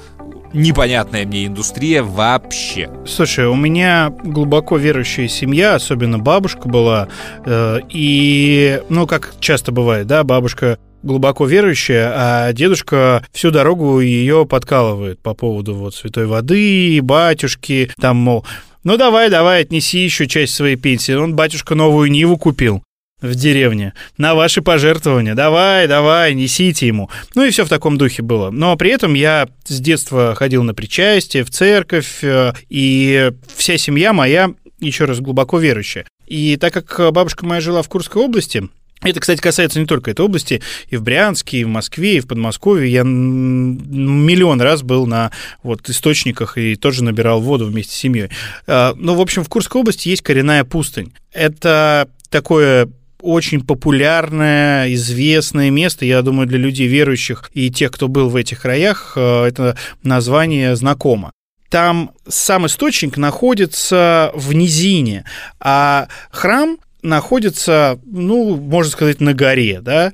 Непонятная 0.57 1.27
мне 1.27 1.47
индустрия 1.47 2.03
вообще. 2.03 2.89
Слушай, 3.07 3.47
у 3.47 3.55
меня 3.55 4.11
глубоко 4.25 4.79
верующая 4.79 5.29
семья, 5.29 5.75
особенно 5.75 6.19
бабушка 6.19 6.67
была, 6.67 7.09
э, 7.45 7.81
и, 7.91 8.81
ну, 8.89 9.07
как 9.07 9.35
часто 9.39 9.71
бывает, 9.71 10.07
да, 10.07 10.25
бабушка 10.25 10.79
глубоко 11.03 11.45
верующая, 11.45 12.11
а 12.15 12.53
дедушка 12.55 13.23
всю 13.33 13.51
дорогу 13.51 14.01
ее 14.01 14.47
подкалывает 14.47 15.21
по 15.21 15.35
поводу 15.35 15.75
вот 15.75 15.95
святой 15.95 16.25
воды, 16.25 17.01
батюшки, 17.03 17.91
там, 18.01 18.17
мол, 18.17 18.47
ну 18.83 18.97
давай, 18.97 19.29
давай, 19.29 19.61
отнеси 19.61 19.99
еще 19.99 20.27
часть 20.27 20.55
своей 20.55 20.77
пенсии. 20.77 21.13
Он, 21.13 21.37
батюшка, 21.37 21.75
новую 21.75 22.11
Ниву 22.11 22.39
купил 22.39 22.83
в 23.23 23.35
деревне 23.35 23.95
на 24.19 24.35
ваши 24.35 24.61
пожертвования. 24.61 25.35
Давай, 25.35 25.89
давай, 25.89 26.35
несите 26.35 26.87
ему. 26.87 27.11
Ну 27.35 27.45
и 27.45 27.51
все 27.51 27.65
в 27.65 27.69
таком 27.69 27.97
духе 27.97 28.23
было. 28.23 28.51
Но 28.51 28.77
при 28.77 28.91
этом 28.91 29.15
я 29.15 29.49
с 29.65 29.81
детства 29.81 30.35
ходил 30.35 30.63
на 30.63 30.75
причастие, 30.75 31.45
в 31.45 31.51
церковь, 31.51 32.23
э, 32.23 32.53
и 32.69 33.33
вся 33.57 33.79
семья 33.79 34.13
моя, 34.13 34.51
еще 34.81 35.07
раз, 35.07 35.21
глубоко 35.21 35.59
верующая. 35.59 36.05
И 36.27 36.57
так 36.57 36.75
как 36.75 37.13
бабушка 37.13 37.47
моя 37.47 37.61
жила 37.63 37.83
в 37.83 37.89
Курской 37.89 38.23
области, 38.23 38.69
это, 39.03 39.21
кстати, 39.21 39.41
касается 39.41 39.79
не 39.79 39.87
только 39.87 40.11
этой 40.11 40.25
области, 40.25 40.63
и 40.89 40.97
в 40.97 41.03
Брянске, 41.03 41.59
и 41.59 41.65
в 41.65 41.69
Москве, 41.69 42.17
и 42.17 42.21
в 42.21 42.27
Подмосковье. 42.27 42.91
Я 42.91 43.03
миллион 43.05 44.61
раз 44.61 44.83
был 44.83 45.07
на 45.07 45.33
вот, 45.63 45.89
источниках 45.89 46.59
и 46.59 46.77
тоже 46.77 47.05
набирал 47.05 47.41
воду 47.41 47.67
вместе 47.67 47.93
с 47.93 47.97
семьей. 47.97 48.31
А, 48.67 48.95
Ну, 48.97 49.15
в 49.15 49.21
общем, 49.21 49.45
в 49.45 49.49
Курской 49.49 49.81
области 49.81 50.09
есть 50.09 50.23
коренная 50.23 50.65
пустынь. 50.65 51.13
Это 51.33 52.09
такое 52.31 52.89
очень 53.27 53.65
популярное, 53.65 54.93
известное 54.95 55.71
место, 55.71 56.05
я 56.05 56.23
думаю, 56.23 56.47
для 56.47 56.59
людей 56.59 56.87
верующих 56.87 57.51
и 57.53 57.71
тех, 57.71 57.91
кто 57.91 58.09
был 58.09 58.29
в 58.29 58.37
этих 58.37 58.63
краях, 58.63 59.15
э, 59.17 59.45
это 59.45 59.77
название 60.03 60.77
знакомо. 60.77 61.33
Там 61.69 62.13
сам 62.29 62.67
источник 62.67 63.17
находится 63.17 64.31
в 64.35 64.53
низине, 64.53 65.25
а 65.59 66.07
храм 66.31 66.79
находится, 67.03 67.99
ну, 68.05 68.57
можно 68.57 68.91
сказать, 68.91 69.21
на 69.21 69.35
горе, 69.35 69.81
да, 69.81 70.13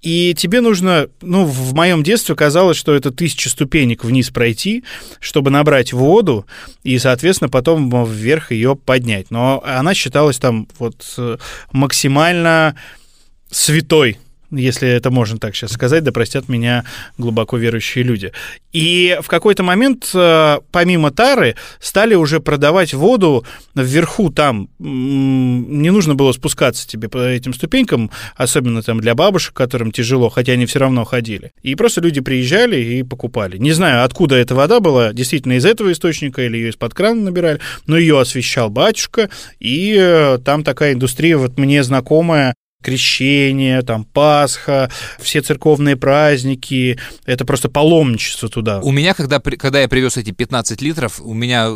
и 0.00 0.34
тебе 0.34 0.60
нужно, 0.60 1.08
ну, 1.22 1.44
в 1.44 1.74
моем 1.74 2.02
детстве 2.02 2.36
казалось, 2.36 2.76
что 2.76 2.94
это 2.94 3.10
тысяча 3.10 3.48
ступенек 3.48 4.04
вниз 4.04 4.30
пройти, 4.30 4.84
чтобы 5.20 5.50
набрать 5.50 5.92
воду 5.92 6.46
и, 6.84 6.98
соответственно, 6.98 7.48
потом 7.48 8.04
вверх 8.04 8.52
ее 8.52 8.76
поднять. 8.76 9.30
Но 9.30 9.62
она 9.66 9.94
считалась 9.94 10.38
там 10.38 10.68
вот 10.78 11.14
э, 11.18 11.38
максимально 11.72 12.76
святой 13.50 14.18
если 14.50 14.88
это 14.88 15.10
можно 15.10 15.38
так 15.38 15.54
сейчас 15.54 15.72
сказать, 15.72 16.04
да 16.04 16.12
простят 16.12 16.48
меня 16.48 16.84
глубоко 17.18 17.56
верующие 17.56 18.04
люди. 18.04 18.32
И 18.72 19.18
в 19.22 19.28
какой-то 19.28 19.62
момент, 19.62 20.10
э, 20.14 20.58
помимо 20.70 21.10
тары, 21.10 21.56
стали 21.80 22.14
уже 22.14 22.40
продавать 22.40 22.94
воду 22.94 23.44
вверху 23.74 24.30
там. 24.30 24.68
Не 24.78 25.90
нужно 25.90 26.14
было 26.14 26.32
спускаться 26.32 26.86
тебе 26.86 27.08
по 27.08 27.18
этим 27.18 27.54
ступенькам, 27.54 28.10
особенно 28.36 28.82
там 28.82 29.00
для 29.00 29.14
бабушек, 29.14 29.54
которым 29.54 29.90
тяжело, 29.90 30.28
хотя 30.28 30.52
они 30.52 30.66
все 30.66 30.78
равно 30.78 31.04
ходили. 31.04 31.52
И 31.62 31.74
просто 31.74 32.00
люди 32.00 32.20
приезжали 32.20 32.80
и 32.80 33.02
покупали. 33.02 33.58
Не 33.58 33.72
знаю, 33.72 34.04
откуда 34.04 34.36
эта 34.36 34.54
вода 34.54 34.80
была, 34.80 35.12
действительно 35.12 35.54
из 35.54 35.64
этого 35.64 35.92
источника 35.92 36.42
или 36.42 36.56
ее 36.56 36.70
из-под 36.70 36.94
крана 36.94 37.22
набирали, 37.22 37.60
но 37.86 37.96
ее 37.96 38.20
освещал 38.20 38.70
батюшка, 38.70 39.30
и 39.58 39.96
э, 39.98 40.38
там 40.44 40.64
такая 40.64 40.92
индустрия 40.92 41.36
вот 41.36 41.58
мне 41.58 41.82
знакомая, 41.82 42.54
крещение, 42.82 43.82
там 43.82 44.04
Пасха, 44.04 44.90
все 45.18 45.40
церковные 45.40 45.96
праздники, 45.96 46.98
это 47.26 47.44
просто 47.44 47.68
паломничество 47.68 48.48
туда. 48.48 48.80
У 48.80 48.92
меня, 48.92 49.14
когда, 49.14 49.40
когда 49.40 49.80
я 49.80 49.88
привез 49.88 50.16
эти 50.16 50.30
15 50.30 50.80
литров, 50.82 51.20
у 51.20 51.34
меня 51.34 51.70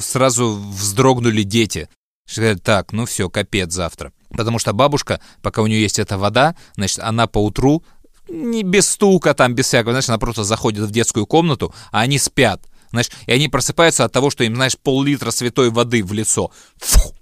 сразу 0.00 0.60
вздрогнули 0.70 1.42
дети. 1.42 1.88
Сказали, 2.26 2.56
так, 2.56 2.92
ну 2.92 3.06
все, 3.06 3.30
капец 3.30 3.72
завтра. 3.72 4.12
Потому 4.30 4.58
что 4.58 4.74
бабушка, 4.74 5.20
пока 5.42 5.62
у 5.62 5.66
нее 5.66 5.80
есть 5.80 5.98
эта 5.98 6.18
вода, 6.18 6.54
значит, 6.76 6.98
она 6.98 7.26
по 7.26 7.42
утру 7.42 7.82
не 8.28 8.62
без 8.62 8.90
стука, 8.90 9.32
там, 9.32 9.54
без 9.54 9.66
всякого, 9.66 9.92
знаешь, 9.92 10.08
она 10.10 10.18
просто 10.18 10.44
заходит 10.44 10.84
в 10.84 10.90
детскую 10.90 11.26
комнату, 11.26 11.74
а 11.90 12.00
они 12.00 12.18
спят. 12.18 12.62
Знаешь, 12.90 13.10
и 13.26 13.32
они 13.32 13.48
просыпаются 13.48 14.04
от 14.04 14.12
того, 14.12 14.30
что 14.30 14.44
им, 14.44 14.54
знаешь, 14.54 14.76
пол-литра 14.78 15.30
святой 15.30 15.70
воды 15.70 16.02
в 16.02 16.12
лицо. 16.12 16.50
Фу! 16.76 17.14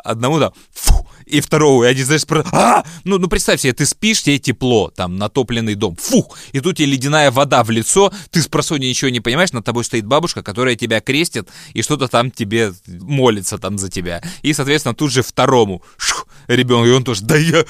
Одному 0.00 0.38
да, 0.38 0.52
фу, 0.72 1.06
и 1.26 1.40
второго, 1.40 1.84
и 1.84 1.86
они, 1.88 2.02
знаешь, 2.02 2.26
про... 2.26 2.44
а! 2.52 2.84
ну, 3.04 3.18
ну 3.18 3.28
представь 3.28 3.60
себе, 3.60 3.72
ты 3.72 3.86
спишь, 3.86 4.22
тебе 4.22 4.38
тепло, 4.38 4.90
там, 4.90 5.16
натопленный 5.16 5.74
дом, 5.74 5.96
фух, 5.96 6.38
и 6.52 6.60
тут 6.60 6.76
тебе 6.76 6.86
ледяная 6.86 7.30
вода 7.30 7.62
в 7.64 7.70
лицо, 7.70 8.12
ты 8.30 8.42
с 8.42 8.48
просони 8.48 8.86
ничего 8.86 9.10
не 9.10 9.20
понимаешь, 9.20 9.52
над 9.52 9.64
тобой 9.64 9.84
стоит 9.84 10.06
бабушка, 10.06 10.42
которая 10.42 10.76
тебя 10.76 11.00
крестит, 11.00 11.48
и 11.72 11.82
что-то 11.82 12.08
там 12.08 12.30
тебе 12.30 12.72
молится 12.86 13.58
там 13.58 13.78
за 13.78 13.88
тебя. 13.88 14.22
И, 14.42 14.52
соответственно, 14.52 14.94
тут 14.94 15.12
же 15.12 15.22
второму 15.22 15.82
шух, 15.96 16.26
ребенку, 16.48 16.86
и 16.86 16.90
он 16.90 17.04
тоже, 17.04 17.22
да 17.24 17.36
я 17.36 17.64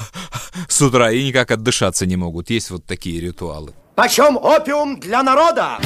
с 0.68 0.82
утра, 0.82 1.10
и 1.10 1.24
никак 1.24 1.50
отдышаться 1.50 2.06
не 2.06 2.16
могут. 2.16 2.50
Есть 2.50 2.70
вот 2.70 2.84
такие 2.84 3.20
ритуалы. 3.20 3.72
Почем 3.94 4.36
опиум 4.36 4.98
для 4.98 5.22
народа? 5.22 5.78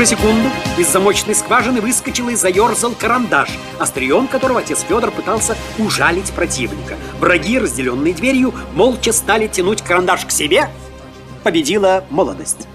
Же 0.00 0.06
секунду 0.06 0.48
из 0.78 0.90
замочной 0.90 1.34
скважины 1.34 1.82
выскочил 1.82 2.30
и 2.30 2.34
заерзал 2.34 2.92
карандаш, 2.92 3.50
острием 3.78 4.28
которого 4.28 4.60
отец 4.60 4.82
Федор 4.88 5.10
пытался 5.10 5.58
ужалить 5.78 6.30
противника. 6.30 6.96
Враги, 7.18 7.58
разделенные 7.58 8.14
дверью, 8.14 8.54
молча 8.72 9.12
стали 9.12 9.46
тянуть 9.46 9.82
карандаш 9.82 10.24
к 10.24 10.30
себе. 10.30 10.70
Победила 11.42 12.02
молодость. 12.08 12.66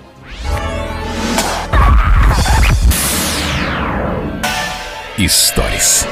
Историс. 5.18 6.06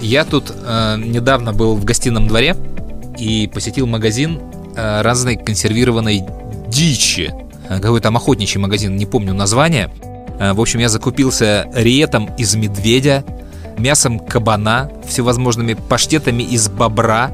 Я 0.00 0.24
тут 0.24 0.52
э, 0.54 0.96
недавно 0.98 1.52
был 1.52 1.74
в 1.74 1.84
гостином 1.84 2.28
дворе 2.28 2.54
и 3.18 3.50
посетил 3.52 3.88
магазин 3.88 4.40
э, 4.76 5.00
разной 5.00 5.34
консервированной 5.36 6.22
дичи. 6.68 7.34
Э, 7.68 7.80
какой 7.80 8.00
там 8.00 8.16
охотничий 8.16 8.60
магазин, 8.60 8.94
не 8.96 9.06
помню 9.06 9.34
название. 9.34 9.90
Э, 10.40 10.52
в 10.54 10.60
общем, 10.60 10.80
я 10.80 10.88
закупился 10.88 11.68
риетом 11.72 12.30
из 12.36 12.56
медведя, 12.56 13.22
мясом 13.78 14.18
кабана, 14.18 14.90
всевозможными 15.06 15.74
паштетами 15.74 16.42
из 16.42 16.68
бобра, 16.68 17.30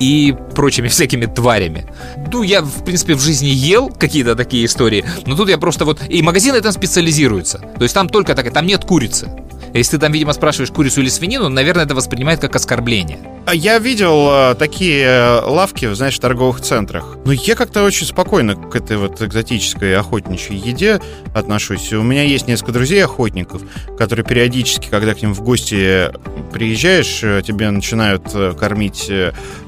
и 0.00 0.34
прочими 0.54 0.88
всякими 0.88 1.26
тварями. 1.26 1.86
Ну, 2.32 2.42
я, 2.42 2.62
в 2.62 2.84
принципе, 2.84 3.14
в 3.14 3.20
жизни 3.20 3.48
ел 3.48 3.88
какие-то 3.88 4.36
такие 4.36 4.64
истории, 4.64 5.04
но 5.26 5.36
тут 5.36 5.48
я 5.48 5.58
просто 5.58 5.84
вот... 5.84 6.00
И 6.08 6.22
магазины 6.22 6.60
там 6.60 6.72
специализируются. 6.72 7.58
То 7.58 7.82
есть 7.82 7.94
там 7.94 8.08
только 8.08 8.34
так, 8.34 8.52
там 8.52 8.66
нет 8.66 8.84
курицы. 8.84 9.28
Если 9.74 9.96
ты 9.96 9.98
там, 9.98 10.12
видимо, 10.12 10.32
спрашиваешь 10.32 10.70
курицу 10.70 11.00
или 11.00 11.08
свинину, 11.08 11.48
наверное, 11.48 11.84
это 11.84 11.94
воспринимает 11.94 12.40
как 12.40 12.56
оскорбление. 12.56 13.18
А 13.48 13.54
я 13.54 13.78
видел 13.78 14.28
э, 14.30 14.54
такие 14.56 15.06
э, 15.06 15.40
лавки, 15.40 15.90
знаешь, 15.94 16.16
в 16.16 16.20
торговых 16.20 16.60
центрах. 16.60 17.16
Но 17.24 17.32
я 17.32 17.54
как-то 17.54 17.82
очень 17.82 18.06
спокойно 18.06 18.54
к 18.54 18.76
этой 18.76 18.98
вот 18.98 19.22
экзотической 19.22 19.96
охотничьей 19.96 20.58
еде 20.58 21.00
отношусь. 21.34 21.90
У 21.94 22.02
меня 22.02 22.24
есть 22.24 22.46
несколько 22.46 22.72
друзей-охотников, 22.72 23.62
которые 23.96 24.26
периодически, 24.26 24.88
когда 24.90 25.14
к 25.14 25.22
ним 25.22 25.32
в 25.32 25.40
гости 25.40 26.10
приезжаешь, 26.52 27.20
э, 27.22 27.40
тебе 27.42 27.70
начинают 27.70 28.24
кормить 28.58 29.10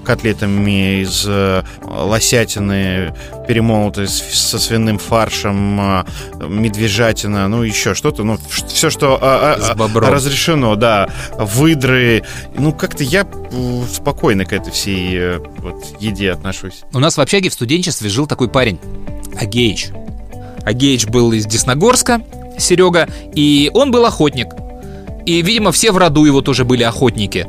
котлетами 0.05 1.01
из 1.01 1.27
лосятины, 1.83 3.15
перемолотой 3.49 4.09
со 4.09 4.59
свиным 4.59 4.99
фаршем, 4.99 6.05
медвежатина, 6.39 7.49
ну 7.49 7.63
еще 7.63 7.95
что-то, 7.95 8.25
ну 8.25 8.39
все, 8.49 8.91
что 8.91 9.19
а, 9.21 9.57
а, 9.59 10.01
разрешено, 10.11 10.75
да, 10.77 11.09
выдры. 11.39 12.25
Ну 12.57 12.73
как-то 12.73 13.05
я 13.05 13.27
спокойно 13.93 14.45
к 14.45 14.53
этой 14.53 14.73
всей 14.73 15.17
э, 15.17 15.39
вот, 15.59 15.85
еде 16.01 16.31
отношусь. 16.31 16.83
У 16.93 16.99
нас 16.99 17.17
в 17.17 17.21
общаге 17.21 17.49
в 17.51 17.53
студенчестве 17.53 18.09
жил 18.09 18.27
такой 18.27 18.49
парень, 18.49 18.79
Агеич. 19.39 19.89
Агеич 20.65 21.07
был 21.07 21.33
из 21.33 21.47
Десногорска, 21.47 22.23
Серега, 22.59 23.09
и 23.35 23.71
он 23.75 23.91
был 23.91 24.05
охотник. 24.05 24.49
И, 25.27 25.43
видимо, 25.43 25.73
все 25.73 25.93
в 25.93 25.97
роду 25.97 26.25
его 26.25 26.41
тоже 26.41 26.65
были 26.65 26.83
охотники. 26.83 27.47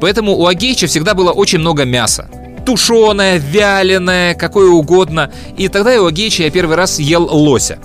Поэтому 0.00 0.36
у 0.36 0.46
Агеича 0.46 0.86
всегда 0.86 1.14
было 1.14 1.32
очень 1.32 1.58
много 1.58 1.84
мяса. 1.84 2.30
Тушеное, 2.64 3.38
вяленое, 3.38 4.34
какое 4.34 4.68
угодно. 4.68 5.32
И 5.56 5.68
тогда 5.68 6.00
у 6.02 6.06
Агеича 6.06 6.44
я 6.44 6.50
первый 6.50 6.76
раз 6.76 6.98
ел 6.98 7.24
лося 7.24 7.78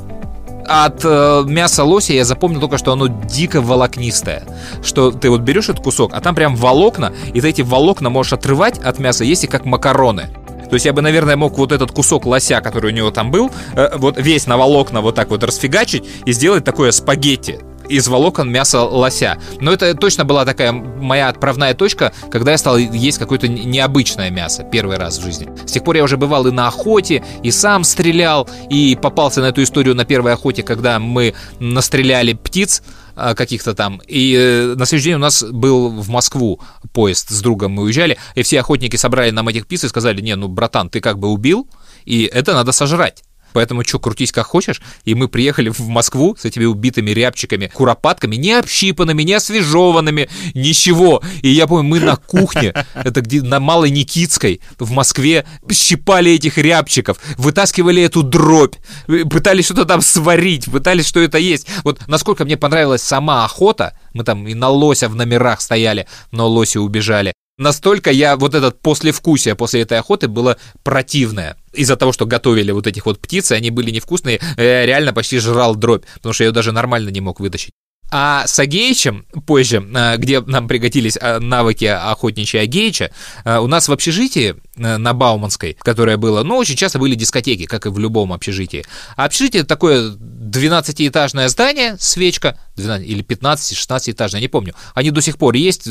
от 0.67 1.01
э, 1.03 1.43
мяса 1.45 1.83
лося 1.83 2.13
я 2.13 2.25
запомнил 2.25 2.59
только, 2.59 2.77
что 2.77 2.91
оно 2.91 3.07
дико 3.07 3.61
волокнистое. 3.61 4.43
Что 4.83 5.11
ты 5.11 5.29
вот 5.29 5.41
берешь 5.41 5.69
этот 5.69 5.83
кусок, 5.83 6.11
а 6.13 6.21
там 6.21 6.35
прям 6.35 6.55
волокна, 6.55 7.13
и 7.33 7.41
ты 7.41 7.49
эти 7.49 7.61
волокна 7.61 8.09
можешь 8.09 8.33
отрывать 8.33 8.79
от 8.79 8.99
мяса, 8.99 9.23
если 9.23 9.47
как 9.47 9.65
макароны. 9.65 10.27
То 10.69 10.73
есть 10.73 10.85
я 10.85 10.93
бы, 10.93 11.01
наверное, 11.01 11.35
мог 11.35 11.57
вот 11.57 11.71
этот 11.71 11.91
кусок 11.91 12.25
лося, 12.25 12.59
который 12.61 12.91
у 12.91 12.95
него 12.95 13.11
там 13.11 13.31
был, 13.31 13.51
э, 13.75 13.97
вот 13.97 14.17
весь 14.17 14.47
на 14.47 14.57
волокна 14.57 15.01
вот 15.01 15.15
так 15.15 15.29
вот 15.29 15.43
расфигачить 15.43 16.03
и 16.25 16.31
сделать 16.33 16.63
такое 16.63 16.91
спагетти 16.91 17.59
из 17.89 18.07
волокон 18.07 18.51
мяса 18.51 18.81
лося. 18.81 19.37
Но 19.59 19.71
это 19.71 19.93
точно 19.95 20.25
была 20.25 20.45
такая 20.45 20.71
моя 20.71 21.29
отправная 21.29 21.73
точка, 21.73 22.13
когда 22.31 22.51
я 22.51 22.57
стал 22.57 22.77
есть 22.77 23.17
какое-то 23.17 23.47
необычное 23.47 24.29
мясо 24.29 24.63
первый 24.63 24.97
раз 24.97 25.17
в 25.17 25.23
жизни. 25.23 25.49
С 25.65 25.71
тех 25.71 25.83
пор 25.83 25.95
я 25.95 26.03
уже 26.03 26.17
бывал 26.17 26.47
и 26.47 26.51
на 26.51 26.67
охоте, 26.67 27.23
и 27.43 27.51
сам 27.51 27.83
стрелял, 27.83 28.49
и 28.69 28.97
попался 29.01 29.41
на 29.41 29.47
эту 29.47 29.63
историю 29.63 29.95
на 29.95 30.05
первой 30.05 30.33
охоте, 30.33 30.63
когда 30.63 30.99
мы 30.99 31.33
настреляли 31.59 32.33
птиц 32.33 32.81
а, 33.15 33.35
каких-то 33.35 33.73
там. 33.73 34.01
И 34.07 34.35
э, 34.37 34.75
на 34.75 34.85
следующий 34.85 35.09
день 35.09 35.15
у 35.15 35.19
нас 35.19 35.43
был 35.43 35.89
в 35.89 36.09
Москву 36.09 36.59
поезд 36.93 37.29
с 37.29 37.41
другом, 37.41 37.73
мы 37.73 37.83
уезжали, 37.83 38.17
и 38.35 38.43
все 38.43 38.59
охотники 38.59 38.95
собрали 38.95 39.31
нам 39.31 39.47
этих 39.47 39.65
птиц 39.65 39.83
и 39.83 39.87
сказали, 39.87 40.21
не, 40.21 40.35
ну, 40.35 40.47
братан, 40.47 40.89
ты 40.89 40.99
как 40.99 41.19
бы 41.19 41.29
убил, 41.29 41.67
и 42.05 42.23
это 42.23 42.53
надо 42.53 42.71
сожрать. 42.71 43.23
Поэтому 43.55 43.85
что, 43.85 43.99
крутись 43.99 44.33
как 44.33 44.47
хочешь. 44.47 44.81
И 45.05 45.15
мы 45.15 45.29
приехали 45.29 45.69
в 45.69 45.87
Москву 45.87 46.35
с 46.37 46.43
этими 46.43 46.65
убитыми 46.65 47.11
рябчиками, 47.11 47.71
куропатками, 47.73 48.35
не 48.35 48.51
общипанными, 48.51 49.23
не 49.23 49.31
освежеванными, 49.31 50.29
ничего. 50.53 51.23
И 51.41 51.47
я 51.47 51.65
помню, 51.65 51.87
мы 51.87 52.01
на 52.01 52.17
кухне, 52.17 52.73
это 52.93 53.21
где 53.21 53.41
на 53.41 53.61
Малой 53.61 53.91
Никитской 53.91 54.59
в 54.77 54.91
Москве 54.91 55.45
щипали 55.71 56.33
этих 56.33 56.57
рябчиков, 56.57 57.17
вытаскивали 57.37 58.03
эту 58.03 58.23
дробь, 58.23 58.75
пытались 59.07 59.65
что-то 59.65 59.85
там 59.85 60.01
сварить, 60.01 60.69
пытались 60.69 61.07
что 61.07 61.21
это 61.21 61.37
есть. 61.37 61.65
Вот 61.85 62.05
насколько 62.07 62.43
мне 62.43 62.57
понравилась 62.57 63.03
сама 63.03 63.45
охота, 63.45 63.97
мы 64.13 64.25
там 64.25 64.45
и 64.49 64.53
на 64.53 64.67
лося 64.67 65.07
в 65.07 65.15
номерах 65.15 65.61
стояли, 65.61 66.07
но 66.31 66.49
лоси 66.49 66.77
убежали. 66.77 67.33
Настолько 67.57 68.11
я 68.11 68.35
вот 68.35 68.53
этот 68.53 68.81
послевкусие 68.81 69.55
после 69.55 69.81
этой 69.81 69.97
охоты 69.97 70.27
было 70.27 70.57
противное. 70.83 71.55
Из-за 71.73 71.95
того, 71.95 72.11
что 72.11 72.25
готовили 72.25 72.71
вот 72.71 72.85
этих 72.85 73.05
вот 73.05 73.19
птиц, 73.19 73.51
они 73.51 73.71
были 73.71 73.91
невкусные, 73.91 74.41
я 74.57 74.85
реально 74.85 75.13
почти 75.13 75.39
жрал 75.39 75.75
дробь, 75.75 76.03
потому 76.15 76.33
что 76.33 76.43
я 76.43 76.49
ее 76.49 76.53
даже 76.53 76.73
нормально 76.73 77.09
не 77.09 77.21
мог 77.21 77.39
вытащить. 77.39 77.71
А 78.11 78.45
с 78.47 78.59
Агеичем 78.59 79.25
позже, 79.45 79.85
а, 79.93 80.17
где 80.17 80.41
нам 80.41 80.67
пригодились 80.67 81.17
а, 81.19 81.39
навыки 81.39 81.85
охотничья 81.85 82.61
Агеича, 82.61 83.11
а, 83.43 83.61
у 83.61 83.67
нас 83.67 83.87
в 83.87 83.91
общежитии 83.91 84.55
на 84.75 85.13
Бауманской, 85.13 85.77
которое 85.79 86.17
было, 86.17 86.43
ну, 86.43 86.57
очень 86.57 86.75
часто 86.75 86.99
были 86.99 87.15
дискотеки, 87.15 87.65
как 87.65 87.85
и 87.85 87.89
в 87.89 87.97
любом 87.97 88.33
общежитии. 88.33 88.83
А 89.15 89.25
общежитие 89.25 89.63
такое 89.63 90.11
12-этажное 90.11 91.47
здание, 91.47 91.95
свечка, 91.97 92.59
12, 92.75 93.07
или 93.07 93.23
15-16-этажное, 93.23 94.41
не 94.41 94.49
помню. 94.49 94.75
Они 94.93 95.11
до 95.11 95.21
сих 95.21 95.37
пор 95.37 95.55
есть, 95.55 95.87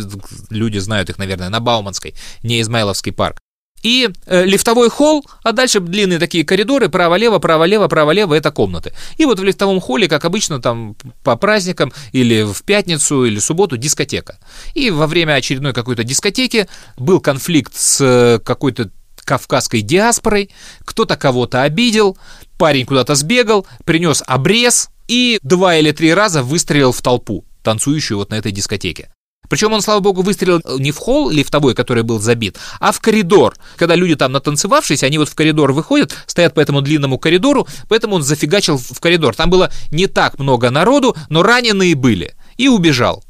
люди 0.51 0.79
знают 0.79 1.09
их, 1.09 1.19
наверное, 1.19 1.49
на 1.49 1.61
Бауманской, 1.61 2.15
не 2.43 2.61
Измайловский 2.61 3.13
парк 3.13 3.39
и 3.85 4.09
э, 4.27 4.45
лифтовой 4.45 4.89
холл, 4.89 5.25
а 5.43 5.53
дальше 5.53 5.79
длинные 5.79 6.19
такие 6.19 6.45
коридоры, 6.45 6.89
право-лево, 6.89 7.39
право-лево, 7.39 7.87
право-лево, 7.87 8.35
это 8.35 8.51
комнаты. 8.51 8.95
И 9.19 9.27
вот 9.27 9.39
в 9.39 9.45
лифтовом 9.45 9.79
холле, 9.81 10.09
как 10.09 10.25
обычно, 10.25 10.61
там 10.61 10.97
по 11.23 11.37
праздникам 11.37 11.93
или 12.13 12.43
в 12.43 12.63
пятницу 12.65 13.25
или 13.25 13.39
субботу 13.39 13.77
дискотека. 13.77 14.39
И 14.73 14.91
во 14.91 15.07
время 15.07 15.35
очередной 15.35 15.75
какой-то 15.75 16.03
дискотеки 16.03 16.67
был 16.97 17.21
конфликт 17.21 17.75
с 17.77 18.01
э, 18.01 18.41
какой-то 18.41 18.91
кавказской 19.23 19.83
диаспорой, 19.83 20.51
кто-то 20.85 21.17
кого-то 21.17 21.63
обидел, 21.63 22.17
парень 22.59 22.87
куда-то 22.87 23.15
сбегал, 23.15 23.67
принес 23.85 24.23
обрез 24.27 24.89
и 25.09 25.39
два 25.43 25.77
или 25.77 25.93
три 25.93 26.15
раза 26.15 26.43
выстрелил 26.43 26.93
в 26.93 27.03
толпу, 27.03 27.45
танцующую 27.63 28.19
вот 28.19 28.31
на 28.31 28.37
этой 28.37 28.53
дискотеке. 28.53 29.11
Причем 29.55 29.73
он, 29.73 29.83
слава 29.83 30.01
богу, 30.01 30.23
выстрелил 30.23 30.61
не 30.81 30.91
в 30.91 30.97
холл 30.97 31.31
лифтовой, 31.31 31.77
который 31.77 32.03
был 32.03 32.19
забит, 32.19 32.59
а 32.81 32.91
в 32.91 32.99
коридор. 32.99 33.55
Когда 33.77 33.95
люди 33.95 34.17
там 34.17 34.33
натанцевавшись, 34.33 35.05
они 35.05 35.17
вот 35.17 35.29
в 35.29 35.37
коридор 35.37 35.71
выходят, 35.71 36.13
стоят 36.27 36.55
по 36.55 36.61
этому 36.61 36.83
длинному 36.83 37.19
коридору, 37.19 37.69
поэтому 37.89 38.17
он 38.17 38.25
зафигачил 38.25 38.79
в 38.79 38.99
коридор. 38.99 39.37
Там 39.37 39.51
было 39.51 39.71
не 39.93 40.09
так 40.09 40.41
много 40.41 40.71
народу, 40.71 41.17
но 41.29 41.45
раненые 41.45 41.95
были. 41.95 42.35
И 42.57 42.67
убежал. 42.67 43.23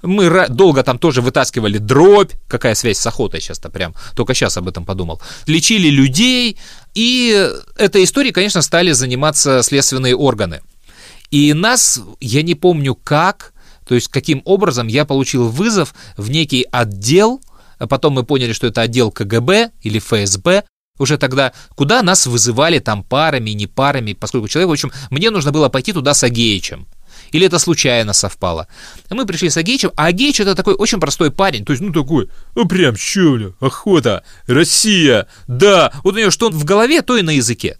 Мы 0.00 0.46
долго 0.48 0.84
там 0.84 0.96
тоже 0.96 1.22
вытаскивали 1.22 1.78
дробь. 1.78 2.30
Какая 2.46 2.76
связь 2.76 2.98
с 2.98 3.06
охотой 3.08 3.40
сейчас-то 3.40 3.68
прям. 3.68 3.96
Только 4.14 4.32
сейчас 4.32 4.56
об 4.56 4.68
этом 4.68 4.84
подумал. 4.84 5.20
Лечили 5.48 5.88
людей. 5.88 6.56
И 6.94 7.50
этой 7.76 8.04
историей, 8.04 8.32
конечно, 8.32 8.62
стали 8.62 8.92
заниматься 8.92 9.60
следственные 9.64 10.14
органы. 10.14 10.60
И 11.32 11.52
нас, 11.52 12.00
я 12.20 12.42
не 12.42 12.54
помню 12.54 12.94
как, 12.94 13.53
то 13.86 13.94
есть 13.94 14.08
каким 14.08 14.42
образом 14.44 14.86
я 14.86 15.04
получил 15.04 15.48
вызов 15.48 15.94
в 16.16 16.30
некий 16.30 16.66
отдел, 16.70 17.40
а 17.78 17.86
потом 17.86 18.14
мы 18.14 18.24
поняли, 18.24 18.52
что 18.52 18.66
это 18.66 18.82
отдел 18.82 19.10
КГБ 19.10 19.72
или 19.82 19.98
ФСБ, 19.98 20.64
уже 20.98 21.18
тогда, 21.18 21.52
куда 21.74 22.02
нас 22.02 22.26
вызывали 22.26 22.78
там 22.78 23.02
парами, 23.02 23.50
не 23.50 23.66
парами, 23.66 24.12
поскольку 24.12 24.48
человек, 24.48 24.68
в 24.68 24.72
общем, 24.72 24.92
мне 25.10 25.30
нужно 25.30 25.50
было 25.50 25.68
пойти 25.68 25.92
туда 25.92 26.14
с 26.14 26.22
Агеичем. 26.22 26.86
Или 27.32 27.46
это 27.46 27.58
случайно 27.58 28.12
совпало. 28.12 28.68
Мы 29.10 29.26
пришли 29.26 29.50
с 29.50 29.56
Агеичем, 29.56 29.90
а 29.96 30.06
Агеич 30.06 30.38
это 30.38 30.54
такой 30.54 30.74
очень 30.74 31.00
простой 31.00 31.32
парень. 31.32 31.64
То 31.64 31.72
есть, 31.72 31.82
ну 31.82 31.92
такой, 31.92 32.30
ну 32.54 32.66
прям, 32.68 32.96
щуля, 32.96 33.54
охота, 33.58 34.22
Россия, 34.46 35.26
да. 35.48 35.92
Вот 36.04 36.14
у 36.14 36.18
него 36.18 36.30
что 36.30 36.50
в 36.50 36.64
голове, 36.64 37.02
то 37.02 37.16
и 37.16 37.22
на 37.22 37.30
языке. 37.30 37.78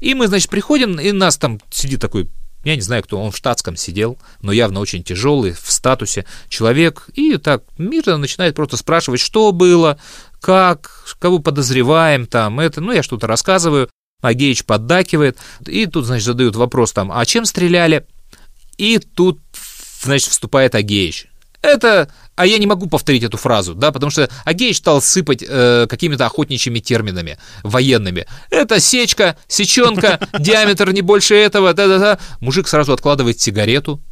И 0.00 0.12
мы, 0.12 0.28
значит, 0.28 0.50
приходим, 0.50 1.00
и 1.00 1.12
нас 1.12 1.38
там 1.38 1.60
сидит 1.70 2.00
такой 2.00 2.28
я 2.64 2.76
не 2.76 2.82
знаю, 2.82 3.02
кто 3.02 3.20
он 3.20 3.30
в 3.30 3.36
штатском 3.36 3.76
сидел, 3.76 4.18
но 4.42 4.52
явно 4.52 4.80
очень 4.80 5.02
тяжелый, 5.02 5.52
в 5.52 5.70
статусе 5.70 6.26
человек, 6.48 7.08
и 7.14 7.36
так 7.36 7.62
мирно 7.78 8.18
начинает 8.18 8.54
просто 8.54 8.76
спрашивать, 8.76 9.20
что 9.20 9.52
было, 9.52 9.98
как, 10.40 11.04
кого 11.18 11.38
подозреваем 11.38 12.26
там, 12.26 12.60
это, 12.60 12.80
ну, 12.80 12.92
я 12.92 13.02
что-то 13.02 13.26
рассказываю, 13.26 13.88
Агеич 14.20 14.64
поддакивает, 14.64 15.38
и 15.66 15.86
тут, 15.86 16.04
значит, 16.04 16.26
задают 16.26 16.56
вопрос 16.56 16.92
там, 16.92 17.10
а 17.12 17.24
чем 17.24 17.46
стреляли? 17.46 18.06
И 18.76 18.98
тут, 18.98 19.40
значит, 20.02 20.28
вступает 20.28 20.74
Агеич. 20.74 21.29
Это 21.62 22.08
а 22.40 22.46
я 22.46 22.56
не 22.56 22.66
могу 22.66 22.86
повторить 22.86 23.22
эту 23.22 23.36
фразу, 23.36 23.74
да, 23.74 23.92
потому 23.92 24.08
что 24.08 24.30
Агеич 24.46 24.78
стал 24.78 25.02
сыпать 25.02 25.44
э, 25.46 25.86
какими-то 25.90 26.24
охотничьими 26.24 26.78
терминами 26.78 27.36
военными. 27.62 28.26
Это 28.48 28.80
сечка, 28.80 29.36
сеченка, 29.46 30.18
диаметр 30.38 30.90
не 30.92 31.02
больше 31.02 31.34
этого, 31.34 31.74
да-да-да. 31.74 32.18
Мужик 32.40 32.66
сразу 32.66 32.94
откладывает 32.94 33.40
сигарету 33.40 34.02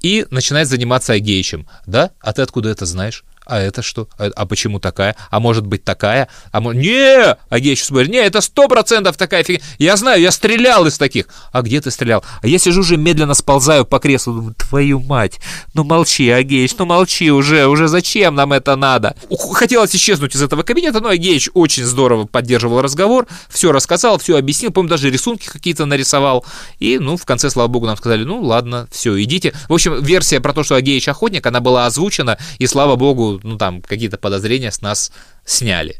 и 0.00 0.26
начинает 0.30 0.66
заниматься 0.66 1.12
Агеичем. 1.12 1.68
Да? 1.86 2.10
А 2.18 2.32
ты 2.32 2.42
откуда 2.42 2.68
это 2.70 2.84
знаешь? 2.84 3.22
А 3.48 3.58
это 3.58 3.82
что? 3.82 4.08
А, 4.18 4.30
а 4.36 4.46
почему 4.46 4.78
такая? 4.78 5.16
А 5.30 5.40
может 5.40 5.66
быть 5.66 5.82
такая? 5.82 6.28
А 6.52 6.60
может... 6.60 6.80
Не! 6.80 7.36
А 7.48 7.58
я 7.58 7.70
еще 7.70 7.84
смотрю, 7.84 8.10
не, 8.10 8.18
это 8.18 8.42
сто 8.42 8.68
процентов 8.68 9.16
такая 9.16 9.42
фигня. 9.42 9.64
Я 9.78 9.96
знаю, 9.96 10.20
я 10.20 10.30
стрелял 10.30 10.86
из 10.86 10.98
таких. 10.98 11.28
А 11.50 11.62
где 11.62 11.80
ты 11.80 11.90
стрелял? 11.90 12.22
А 12.42 12.46
я 12.46 12.58
сижу 12.58 12.80
уже 12.80 12.98
медленно 12.98 13.34
сползаю 13.34 13.86
по 13.86 13.98
креслу, 13.98 14.34
думаю, 14.34 14.54
твою 14.54 15.00
мать, 15.00 15.40
ну 15.74 15.82
молчи, 15.84 16.28
Агеич, 16.28 16.74
ну 16.78 16.84
молчи 16.84 17.30
уже, 17.30 17.66
уже 17.66 17.88
зачем 17.88 18.34
нам 18.34 18.52
это 18.52 18.76
надо? 18.76 19.16
Хотелось 19.52 19.94
исчезнуть 19.96 20.36
из 20.36 20.42
этого 20.42 20.62
кабинета, 20.62 21.00
но 21.00 21.08
Агеич 21.08 21.48
очень 21.54 21.84
здорово 21.84 22.26
поддерживал 22.26 22.82
разговор, 22.82 23.26
все 23.48 23.72
рассказал, 23.72 24.18
все 24.18 24.36
объяснил, 24.36 24.72
по-моему, 24.72 24.90
даже 24.90 25.10
рисунки 25.10 25.46
какие-то 25.46 25.86
нарисовал. 25.86 26.44
И, 26.78 26.98
ну, 26.98 27.16
в 27.16 27.24
конце, 27.24 27.48
слава 27.50 27.68
богу, 27.68 27.86
нам 27.86 27.96
сказали, 27.96 28.24
ну, 28.24 28.42
ладно, 28.42 28.88
все, 28.90 29.20
идите. 29.22 29.54
В 29.68 29.72
общем, 29.72 30.02
версия 30.02 30.40
про 30.40 30.52
то, 30.52 30.62
что 30.62 30.74
Агеич 30.74 31.08
охотник, 31.08 31.46
она 31.46 31.60
была 31.60 31.86
озвучена, 31.86 32.38
и, 32.58 32.66
слава 32.66 32.96
богу, 32.96 33.37
ну, 33.42 33.58
там, 33.58 33.82
какие-то 33.82 34.18
подозрения 34.18 34.70
с 34.70 34.80
нас 34.80 35.12
сняли. 35.44 35.96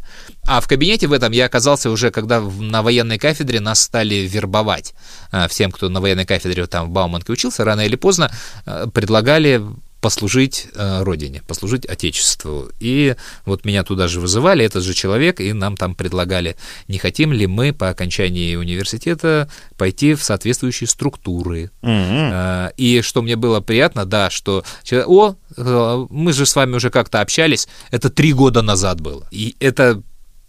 А 0.47 0.61
в 0.61 0.69
кабинете 0.69 1.07
в 1.07 1.13
этом 1.13 1.33
я 1.33 1.47
оказался 1.47 1.91
уже, 1.91 2.11
когда 2.11 2.41
на 2.41 2.83
военной 2.83 3.19
кафедре 3.19 3.61
нас 3.61 3.81
стали 3.81 4.15
вербовать. 4.27 4.95
А, 5.31 5.49
всем, 5.49 5.71
кто 5.71 5.89
на 5.89 6.01
военной 6.01 6.27
кафедре 6.27 6.67
там 6.67 6.87
в 6.87 6.91
Бауманке 6.91 7.33
учился, 7.33 7.65
рано 7.65 7.83
или 7.83 7.97
поздно 7.97 8.31
а, 8.67 8.87
предлагали 8.89 9.63
послужить 10.01 10.69
э, 10.75 11.03
родине, 11.03 11.43
послужить 11.47 11.87
Отечеству. 11.87 12.71
И 12.81 13.17
вот 13.45 13.65
меня 13.65 13.83
туда 13.85 14.09
же 14.09 14.21
вызывали, 14.21 14.65
этот 14.65 14.85
же 14.85 14.95
человек, 14.95 15.41
и 15.41 15.53
нам 15.53 15.77
там 15.77 15.95
предлагали, 15.95 16.57
не 16.87 16.99
хотим 16.99 17.33
ли 17.33 17.47
мы 17.47 17.73
по 17.73 17.89
окончании 17.89 18.57
университета 18.57 19.49
пойти 19.77 20.15
в 20.15 20.23
соответствующие 20.23 20.87
структуры. 20.87 21.71
Mm-hmm. 21.83 22.69
Э, 22.69 22.71
и 22.77 23.03
что 23.03 23.23
мне 23.23 23.37
было 23.37 23.61
приятно, 23.61 24.05
да, 24.05 24.31
что 24.31 24.65
о, 24.93 25.35
э, 25.57 26.07
мы 26.11 26.33
же 26.33 26.47
с 26.47 26.55
вами 26.55 26.77
уже 26.77 26.91
как-то 26.91 27.21
общались, 27.21 27.69
это 27.91 28.11
три 28.11 28.33
года 28.33 28.63
назад 28.63 29.01
было. 29.01 29.27
И 29.31 29.57
это 29.61 30.03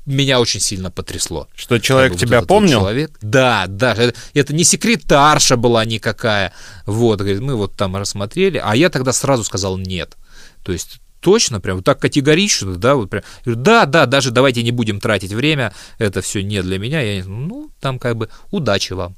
меня 0.09 0.39
очень 0.39 0.59
сильно 0.59 0.91
потрясло. 0.91 1.47
Что 1.55 1.79
человек 1.79 2.13
как 2.13 2.19
бы, 2.19 2.25
тебя 2.25 2.39
вот 2.39 2.47
помнил? 2.47 2.79
Человек, 2.79 3.11
да, 3.21 3.65
да, 3.67 3.93
это, 3.93 4.17
это 4.33 4.53
не 4.53 4.63
секретарша 4.63 5.55
была 5.55 5.85
никакая. 5.85 6.53
Вот, 6.85 7.19
говорит, 7.19 7.41
мы 7.41 7.55
вот 7.55 7.75
там 7.75 7.95
рассмотрели, 7.95 8.61
а 8.63 8.75
я 8.75 8.89
тогда 8.89 9.13
сразу 9.13 9.43
сказал 9.43 9.77
нет. 9.77 10.17
То 10.63 10.71
есть 10.71 10.99
точно, 11.21 11.59
прям 11.59 11.77
вот 11.77 11.85
так 11.85 11.99
категорично, 11.99 12.75
да, 12.75 12.95
вот 12.95 13.09
прям, 13.09 13.23
да, 13.45 13.85
да, 13.85 14.05
даже 14.05 14.31
давайте 14.31 14.63
не 14.63 14.71
будем 14.71 14.99
тратить 14.99 15.31
время, 15.31 15.73
это 15.97 16.21
все 16.21 16.41
не 16.41 16.61
для 16.61 16.79
меня, 16.79 17.01
я, 17.01 17.23
ну, 17.25 17.69
там 17.79 17.99
как 17.99 18.15
бы 18.15 18.29
удачи 18.51 18.93
вам. 18.93 19.15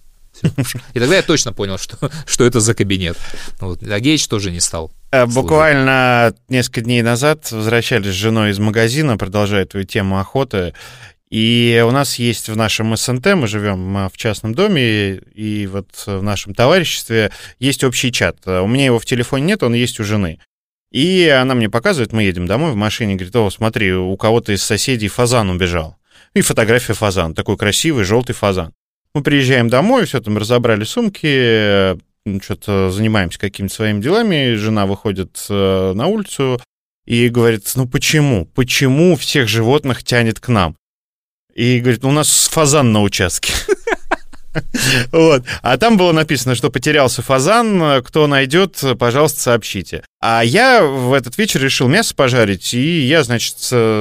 И 0.93 0.99
тогда 0.99 1.15
я 1.15 1.21
точно 1.21 1.53
понял, 1.53 1.77
что, 1.77 1.97
что 2.25 2.45
это 2.45 2.59
за 2.59 2.73
кабинет. 2.73 3.17
Вот. 3.59 3.84
А 3.84 3.99
Гейч 3.99 4.27
тоже 4.27 4.51
не 4.51 4.59
стал. 4.59 4.91
Э, 5.11 5.25
буквально 5.25 6.34
несколько 6.49 6.82
дней 6.82 7.01
назад 7.01 7.51
возвращались 7.51 8.11
с 8.11 8.15
женой 8.15 8.51
из 8.51 8.59
магазина, 8.59 9.17
продолжая 9.17 9.65
твою 9.65 9.86
тему 9.86 10.19
охоты. 10.19 10.73
И 11.29 11.84
у 11.88 11.91
нас 11.91 12.19
есть 12.19 12.49
в 12.49 12.57
нашем 12.57 12.95
СНТ, 12.95 13.36
мы 13.36 13.47
живем 13.47 14.09
в 14.09 14.17
частном 14.17 14.53
доме, 14.53 15.15
и 15.15 15.65
вот 15.65 15.88
в 16.05 16.21
нашем 16.21 16.53
товариществе 16.53 17.32
есть 17.57 17.86
общий 17.86 18.11
чат. 18.11 18.45
У 18.45 18.67
меня 18.67 18.86
его 18.86 18.99
в 18.99 19.05
телефоне 19.05 19.45
нет, 19.45 19.63
он 19.63 19.73
есть 19.73 19.99
у 20.01 20.03
жены. 20.03 20.39
И 20.91 21.29
она 21.29 21.55
мне 21.55 21.69
показывает, 21.69 22.11
мы 22.11 22.23
едем 22.23 22.47
домой 22.47 22.73
в 22.73 22.75
машине, 22.75 23.15
говорит, 23.15 23.36
о, 23.38 23.49
смотри, 23.49 23.93
у 23.93 24.17
кого-то 24.17 24.51
из 24.51 24.61
соседей 24.61 25.07
фазан 25.07 25.49
убежал. 25.49 25.95
И 26.34 26.41
фотография 26.41 26.93
фазан, 26.93 27.34
такой 27.34 27.57
красивый 27.57 28.03
желтый 28.03 28.36
фазан. 28.36 28.73
Мы 29.14 29.24
приезжаем 29.24 29.70
домой, 29.70 30.05
все 30.05 30.22
там 30.22 30.38
разобрали 30.38 30.84
сумки, 30.84 31.97
что-то 32.41 32.91
занимаемся 32.91 33.39
какими-то 33.39 33.74
своими 33.74 34.01
делами, 34.01 34.53
жена 34.55 34.86
выходит 34.86 35.45
э, 35.49 35.93
на 35.93 36.07
улицу 36.07 36.62
и 37.05 37.28
говорит, 37.30 37.70
ну 37.76 37.88
почему, 37.88 38.45
почему 38.45 39.16
всех 39.16 39.47
животных 39.47 40.03
тянет 40.03 40.39
к 40.39 40.47
нам? 40.47 40.76
И 41.53 41.80
говорит, 41.80 42.03
ну 42.03 42.09
у 42.09 42.14
нас 42.14 42.47
фазан 42.47 42.91
на 42.91 43.01
участке. 43.01 43.53
Вот. 45.14 45.45
А 45.62 45.78
там 45.78 45.95
было 45.95 46.12
написано, 46.12 46.55
что 46.55 46.70
потерялся 46.70 47.22
фазан, 47.22 48.03
кто 48.03 48.28
найдет, 48.28 48.84
пожалуйста, 48.99 49.39
сообщите. 49.39 50.03
А 50.24 50.43
я 50.43 50.84
в 50.84 51.13
этот 51.13 51.36
вечер 51.39 51.63
решил 51.63 51.88
мясо 51.88 52.13
пожарить, 52.13 52.76
и 52.76 53.01
я, 53.01 53.24
значит, 53.24 53.55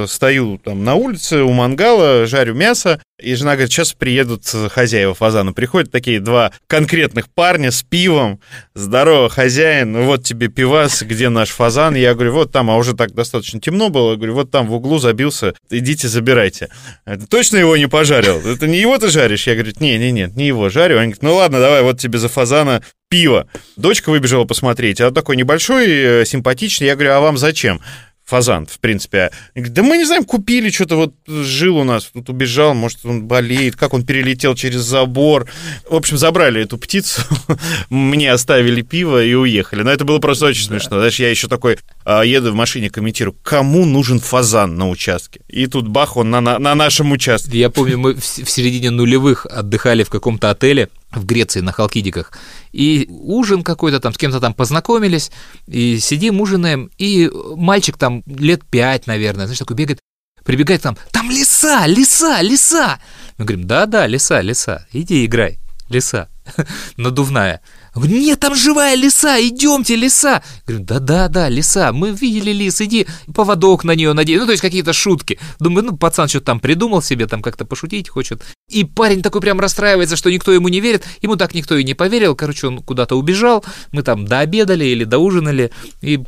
стою 0.07 0.59
там 0.59 0.83
на 0.83 0.93
улице 0.93 1.41
у 1.41 1.51
мангала, 1.51 2.27
жарю 2.27 2.53
мясо, 2.53 3.01
и 3.19 3.33
жена 3.33 3.53
говорит, 3.53 3.71
сейчас 3.71 3.93
приедут 3.93 4.45
хозяева 4.69 5.15
фазана. 5.15 5.53
Приходят 5.53 5.91
такие 5.91 6.19
два 6.19 6.51
конкретных 6.67 7.27
парня 7.29 7.71
с 7.71 7.83
пивом. 7.83 8.39
Здорово, 8.75 9.29
хозяин, 9.29 9.93
ну 9.93 10.05
вот 10.05 10.23
тебе 10.23 10.47
пивас, 10.47 11.01
где 11.01 11.29
наш 11.29 11.49
фазан? 11.49 11.95
Я 11.95 12.13
говорю, 12.13 12.33
вот 12.33 12.51
там, 12.51 12.69
а 12.69 12.77
уже 12.77 12.95
так 12.95 13.13
достаточно 13.13 13.59
темно 13.59 13.89
было. 13.89 14.15
Говорю, 14.15 14.35
вот 14.35 14.51
там 14.51 14.67
в 14.67 14.73
углу 14.73 14.99
забился, 14.99 15.53
идите 15.69 16.07
забирайте. 16.07 16.69
Это 17.05 17.27
точно 17.27 17.57
его 17.57 17.77
не 17.77 17.87
пожарил? 17.87 18.39
Это 18.39 18.67
не 18.67 18.79
его 18.79 18.97
ты 18.97 19.09
жаришь? 19.09 19.47
Я 19.47 19.55
говорю, 19.55 19.73
не, 19.79 19.97
не, 19.97 20.11
нет, 20.11 20.35
не 20.35 20.47
его 20.47 20.69
жарю. 20.69 20.97
Они 20.97 21.13
говорят, 21.13 21.23
ну 21.23 21.35
ладно, 21.35 21.59
давай, 21.59 21.81
вот 21.83 21.99
тебе 21.99 22.19
за 22.19 22.29
фазана 22.29 22.83
пиво. 23.11 23.45
Дочка 23.75 24.09
выбежала 24.09 24.45
посмотреть, 24.45 25.01
а 25.01 25.11
такой 25.11 25.35
небольшой, 25.35 25.85
э, 25.87 26.25
симпатичный. 26.25 26.87
Я 26.87 26.95
говорю, 26.95 27.11
а 27.11 27.19
вам 27.19 27.37
зачем? 27.37 27.81
Фазан, 28.23 28.65
в 28.65 28.79
принципе. 28.79 29.31
Да 29.53 29.83
мы 29.83 29.97
не 29.97 30.05
знаем, 30.05 30.23
купили 30.23 30.69
что-то, 30.69 30.95
вот 30.95 31.13
жил 31.27 31.75
у 31.75 31.83
нас, 31.83 32.05
тут 32.05 32.29
убежал, 32.29 32.73
может, 32.73 32.99
он 33.03 33.23
болеет, 33.23 33.75
как 33.75 33.93
он 33.93 34.05
перелетел 34.05 34.55
через 34.55 34.79
забор. 34.81 35.49
В 35.89 35.95
общем, 35.95 36.17
забрали 36.17 36.61
эту 36.61 36.77
птицу, 36.77 37.23
мне 37.89 38.31
оставили 38.31 38.81
пиво 38.81 39.21
и 39.21 39.33
уехали. 39.33 39.81
Но 39.81 39.91
это 39.91 40.05
было 40.05 40.19
просто 40.19 40.45
очень 40.45 40.63
смешно. 40.63 40.99
Знаешь, 40.99 41.19
я 41.19 41.29
еще 41.29 41.49
такой 41.49 41.79
а, 42.05 42.21
еду 42.21 42.53
в 42.53 42.55
машине, 42.55 42.89
комментирую, 42.89 43.35
кому 43.43 43.83
нужен 43.83 44.21
фазан 44.21 44.77
на 44.77 44.87
участке? 44.87 45.41
И 45.49 45.67
тут 45.67 45.89
бах, 45.89 46.15
он 46.15 46.29
на, 46.29 46.39
на, 46.39 46.59
на 46.59 46.75
нашем 46.75 47.11
участке. 47.11 47.59
Я 47.59 47.69
помню, 47.69 47.97
мы 47.97 48.13
в, 48.13 48.23
в 48.23 48.49
середине 48.49 48.91
нулевых 48.91 49.45
отдыхали 49.45 50.05
в 50.05 50.09
каком-то 50.09 50.49
отеле 50.49 50.87
в 51.11 51.25
Греции 51.25 51.61
на 51.61 51.71
Халкидиках, 51.71 52.31
и 52.71 53.07
ужин 53.09 53.63
какой-то 53.63 53.99
там, 53.99 54.13
с 54.13 54.17
кем-то 54.17 54.39
там 54.39 54.53
познакомились, 54.53 55.31
и 55.67 55.99
сидим, 55.99 56.41
ужинаем, 56.41 56.89
и 56.97 57.29
мальчик 57.55 57.97
там 57.97 58.23
лет 58.25 58.63
пять, 58.65 59.07
наверное, 59.07 59.45
знаешь, 59.45 59.59
такой 59.59 59.75
бегает, 59.75 59.99
прибегает 60.43 60.81
там, 60.81 60.97
там 61.11 61.29
лиса, 61.29 61.85
лиса, 61.85 62.41
лиса. 62.41 62.99
Мы 63.37 63.45
говорим, 63.45 63.67
да-да, 63.67 64.07
лиса, 64.07 64.41
лиса, 64.41 64.87
иди 64.91 65.25
играй, 65.25 65.59
лиса, 65.89 66.29
надувная. 66.97 67.61
Он 67.93 68.03
говорит, 68.03 68.21
нет, 68.21 68.39
там 68.39 68.55
живая 68.55 68.95
лиса, 68.95 69.39
идемте, 69.41 69.95
лиса. 69.97 70.41
Говорю, 70.65 70.85
да-да-да, 70.85 71.49
лиса, 71.49 71.91
мы 71.91 72.11
видели 72.11 72.51
лис, 72.51 72.79
иди, 72.79 73.05
поводок 73.33 73.83
на 73.83 73.95
нее 73.95 74.13
надень. 74.13 74.39
Ну, 74.39 74.45
то 74.45 74.51
есть 74.51 74.61
какие-то 74.61 74.93
шутки. 74.93 75.39
Думаю, 75.59 75.85
ну, 75.85 75.97
пацан 75.97 76.29
что-то 76.29 76.45
там 76.45 76.59
придумал 76.61 77.01
себе, 77.01 77.27
там 77.27 77.41
как-то 77.41 77.65
пошутить 77.65 78.07
хочет. 78.07 78.43
И 78.69 78.85
парень 78.85 79.21
такой 79.21 79.41
прям 79.41 79.59
расстраивается, 79.59 80.15
что 80.15 80.31
никто 80.31 80.53
ему 80.53 80.69
не 80.69 80.79
верит. 80.79 81.03
Ему 81.21 81.35
так 81.35 81.53
никто 81.53 81.75
и 81.75 81.83
не 81.83 81.93
поверил. 81.93 82.35
Короче, 82.35 82.67
он 82.67 82.79
куда-то 82.79 83.17
убежал. 83.17 83.65
Мы 83.91 84.03
там 84.03 84.25
дообедали 84.25 84.85
или 84.85 85.03
доужинали. 85.03 85.71
И 86.01 86.21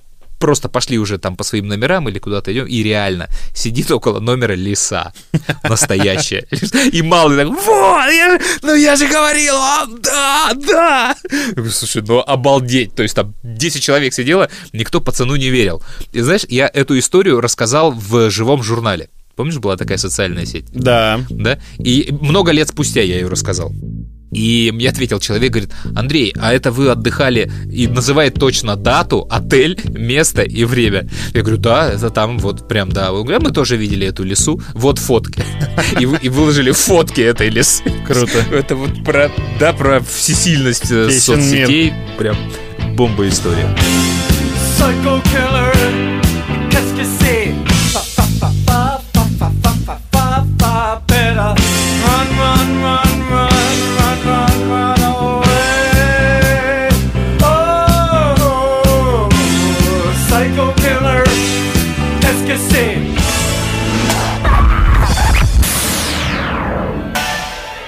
просто 0.44 0.68
пошли 0.68 1.00
уже 1.00 1.20
там 1.20 1.38
по 1.38 1.44
своим 1.46 1.70
номерам 1.70 2.10
или 2.10 2.20
куда-то 2.20 2.52
идем, 2.52 2.66
и 2.66 2.84
реально 2.84 3.30
сидит 3.56 3.89
около 3.91 4.20
номера 4.20 4.56
лиса. 4.56 5.14
Настоящая. 5.64 6.46
И 6.91 7.02
малый 7.02 7.38
так, 7.38 7.48
вот, 7.48 8.12
я, 8.12 8.38
ну 8.62 8.76
я 8.76 8.98
же 8.98 9.08
говорил, 9.08 9.56
а, 9.56 9.86
да, 10.02 10.52
да. 10.54 11.16
Слушай, 11.72 12.04
ну 12.06 12.20
обалдеть. 12.20 12.94
То 12.94 13.04
есть 13.04 13.16
там 13.16 13.34
10 13.44 13.82
человек 13.82 14.14
сидело, 14.14 14.50
никто 14.74 15.00
пацану 15.00 15.38
не 15.38 15.50
верил. 15.50 15.82
И 16.12 16.20
знаешь, 16.20 16.46
я 16.50 16.70
эту 16.74 17.00
историю 17.00 17.39
рассказал 17.39 17.94
в 17.94 18.30
живом 18.30 18.64
журнале. 18.64 19.08
Помнишь, 19.38 19.60
была 19.60 19.78
такая 19.78 19.98
социальная 19.98 20.46
сеть? 20.46 20.66
Да. 20.74 21.22
Да? 21.30 21.58
И 21.80 22.14
много 22.20 22.52
лет 22.52 22.68
спустя 22.68 23.00
я 23.00 23.16
ее 23.16 23.30
рассказал. 23.30 23.72
И 24.34 24.72
мне 24.74 24.90
ответил 24.90 25.20
человек, 25.20 25.52
говорит, 25.52 25.72
Андрей, 25.96 26.34
а 26.40 26.54
это 26.54 26.72
вы 26.72 26.90
отдыхали 26.90 27.52
и 27.72 27.88
называет 27.88 28.36
точно 28.36 28.76
дату, 28.76 29.28
отель, 29.30 29.80
место 29.86 30.42
и 30.42 30.64
время. 30.66 31.08
Я 31.34 31.42
говорю, 31.42 31.58
да, 31.58 31.92
это 31.92 32.10
там 32.10 32.40
вот 32.40 32.68
прям, 32.68 32.92
да. 32.92 33.12
Он 33.12 33.24
говорит, 33.24 33.42
«А 33.42 33.46
мы 33.50 33.54
тоже 33.54 33.78
видели 33.78 34.08
эту 34.08 34.24
лесу, 34.24 34.62
вот 34.74 35.00
фотки. 35.00 35.44
И, 36.00 36.04
и 36.04 36.30
выложили 36.30 36.72
фотки 36.72 37.22
этой 37.22 37.50
лесы. 37.50 37.84
Круто. 38.06 38.44
Это 38.52 38.76
вот 38.76 39.04
про, 39.04 39.32
да, 39.60 39.74
про 39.74 40.00
всесильность 40.02 40.92
э, 40.92 41.08
Песен 41.08 41.22
соцсетей. 41.22 41.94
Прям 42.18 42.36
бомба 42.96 43.28
история. 43.28 43.68
Psycho 44.78 45.22
killer, 45.26 46.12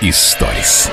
Историс. 0.08 0.92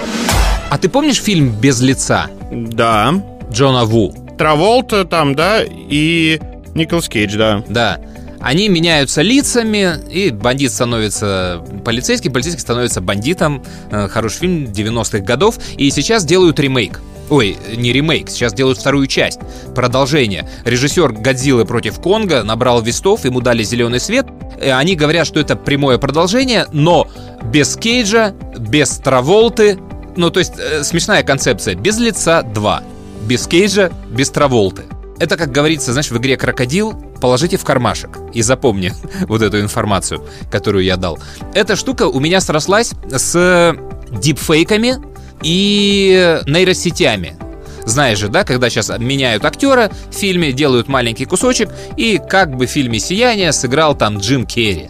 А 0.70 0.78
ты 0.78 0.88
помнишь 0.88 1.20
фильм 1.20 1.50
«Без 1.50 1.82
лица»? 1.82 2.30
Да. 2.50 3.12
Джона 3.50 3.84
Ву. 3.84 4.14
Траволта 4.38 5.04
там, 5.04 5.34
да, 5.34 5.62
и 5.62 6.40
Николас 6.74 7.10
Кейдж, 7.10 7.36
да. 7.36 7.62
Да. 7.68 8.00
Они 8.42 8.68
меняются 8.68 9.22
лицами, 9.22 9.98
и 10.10 10.30
бандит 10.30 10.72
становится 10.72 11.64
полицейским, 11.84 12.32
полицейский 12.32 12.60
становится 12.60 13.00
бандитом. 13.00 13.62
Э, 13.90 14.08
Хороший 14.08 14.38
фильм 14.40 14.64
90-х 14.64 15.20
годов. 15.20 15.58
И 15.76 15.90
сейчас 15.90 16.24
делают 16.24 16.58
ремейк. 16.58 17.00
Ой, 17.30 17.56
не 17.76 17.92
ремейк, 17.92 18.28
сейчас 18.28 18.52
делают 18.52 18.78
вторую 18.78 19.06
часть, 19.06 19.38
продолжение. 19.74 20.46
Режиссер 20.64 21.12
«Годзиллы 21.12 21.64
против 21.64 21.98
Конга» 22.00 22.42
набрал 22.42 22.82
вестов, 22.82 23.24
ему 23.24 23.40
дали 23.40 23.62
зеленый 23.62 24.00
свет. 24.00 24.26
Э, 24.60 24.72
Они 24.72 24.96
говорят, 24.96 25.26
что 25.26 25.38
это 25.40 25.56
прямое 25.56 25.98
продолжение, 25.98 26.66
но 26.72 27.08
без 27.44 27.76
Кейджа, 27.76 28.34
без 28.58 28.98
Траволты. 28.98 29.78
Ну, 30.16 30.30
то 30.30 30.40
есть 30.40 30.54
э, 30.58 30.82
смешная 30.82 31.22
концепция. 31.22 31.74
Без 31.74 31.98
лица 31.98 32.42
2. 32.42 32.82
Без 33.28 33.46
Кейджа, 33.46 33.90
без 34.10 34.30
Траволты. 34.30 34.82
Это, 35.18 35.36
как 35.36 35.52
говорится, 35.52 35.92
знаешь, 35.92 36.10
в 36.10 36.16
игре 36.18 36.36
«Крокодил» 36.36 36.94
положите 37.20 37.56
в 37.56 37.64
кармашек 37.64 38.18
и 38.32 38.42
запомни 38.42 38.92
вот 39.28 39.42
эту 39.42 39.60
информацию, 39.60 40.26
которую 40.50 40.84
я 40.84 40.96
дал. 40.96 41.18
Эта 41.54 41.76
штука 41.76 42.08
у 42.08 42.18
меня 42.20 42.40
срослась 42.40 42.92
с 43.10 43.76
дипфейками 44.10 44.96
и 45.42 46.40
нейросетями. 46.46 47.36
Знаешь 47.84 48.18
же, 48.18 48.28
да, 48.28 48.44
когда 48.44 48.70
сейчас 48.70 48.90
меняют 48.98 49.44
актера 49.44 49.90
в 50.10 50.14
фильме, 50.14 50.52
делают 50.52 50.88
маленький 50.88 51.24
кусочек, 51.24 51.68
и 51.96 52.20
как 52.28 52.56
бы 52.56 52.66
в 52.66 52.70
фильме 52.70 53.00
«Сияние» 53.00 53.52
сыграл 53.52 53.96
там 53.96 54.18
Джим 54.18 54.46
Керри. 54.46 54.88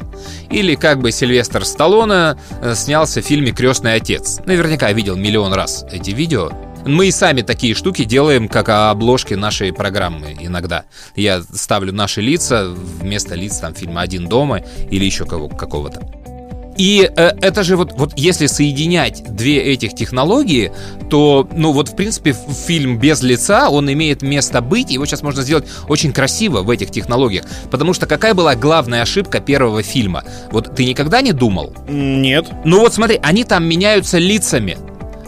Или 0.50 0.74
как 0.74 1.00
бы 1.00 1.10
Сильвестр 1.10 1.64
Сталлоне 1.64 2.38
э, 2.60 2.74
снялся 2.74 3.22
в 3.22 3.24
фильме 3.24 3.52
«Крестный 3.52 3.94
отец». 3.94 4.40
Наверняка 4.44 4.92
видел 4.92 5.16
миллион 5.16 5.54
раз 5.54 5.84
эти 5.90 6.10
видео. 6.10 6.50
Мы 6.84 7.08
и 7.08 7.10
сами 7.10 7.42
такие 7.42 7.74
штуки 7.74 8.04
делаем, 8.04 8.48
как 8.48 8.68
обложки 8.68 9.34
нашей 9.34 9.72
программы 9.72 10.36
иногда. 10.40 10.84
Я 11.14 11.42
ставлю 11.42 11.92
наши 11.92 12.20
лица 12.20 12.68
вместо 13.00 13.34
лиц 13.34 13.58
там 13.58 13.74
фильма 13.74 14.00
«Один 14.00 14.26
дома» 14.28 14.62
или 14.90 15.04
еще 15.04 15.24
кого- 15.24 15.48
какого-то. 15.48 16.02
И 16.76 17.08
э, 17.16 17.32
это 17.42 17.62
же 17.62 17.76
вот, 17.76 17.92
вот 17.96 18.12
если 18.16 18.46
соединять 18.46 19.22
две 19.28 19.58
этих 19.60 19.94
технологии, 19.94 20.72
то, 21.10 21.46
ну 21.54 21.72
вот, 21.72 21.90
в 21.90 21.96
принципе, 21.96 22.34
фильм 22.66 22.98
без 22.98 23.22
лица, 23.22 23.68
он 23.68 23.92
имеет 23.92 24.22
место 24.22 24.62
быть, 24.62 24.90
его 24.90 25.04
сейчас 25.04 25.22
можно 25.22 25.42
сделать 25.42 25.66
очень 25.88 26.12
красиво 26.12 26.62
в 26.62 26.70
этих 26.70 26.90
технологиях. 26.90 27.44
Потому 27.70 27.92
что 27.92 28.06
какая 28.06 28.32
была 28.32 28.54
главная 28.54 29.02
ошибка 29.02 29.40
первого 29.40 29.82
фильма? 29.82 30.24
Вот 30.50 30.74
ты 30.74 30.86
никогда 30.86 31.20
не 31.20 31.32
думал? 31.32 31.74
Нет. 31.88 32.46
Ну 32.64 32.80
вот 32.80 32.94
смотри, 32.94 33.20
они 33.22 33.44
там 33.44 33.64
меняются 33.64 34.16
лицами, 34.18 34.78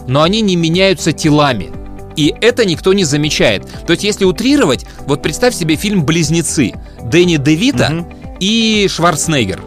но 0.07 0.21
они 0.23 0.41
не 0.41 0.55
меняются 0.55 1.11
телами. 1.11 1.71
И 2.15 2.33
это 2.41 2.65
никто 2.65 2.93
не 2.93 3.03
замечает. 3.03 3.67
То 3.85 3.91
есть, 3.91 4.03
если 4.03 4.23
утрировать, 4.25 4.85
вот 5.05 5.21
представь 5.21 5.53
себе 5.53 5.75
фильм 5.75 6.05
«Близнецы» 6.05 6.73
Дэнни 7.03 7.37
Девита 7.37 8.05
и 8.39 8.87
Шварценеггер. 8.89 9.61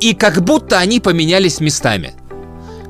И 0.00 0.14
как 0.14 0.42
будто 0.42 0.78
они 0.78 0.98
поменялись 0.98 1.60
местами. 1.60 2.14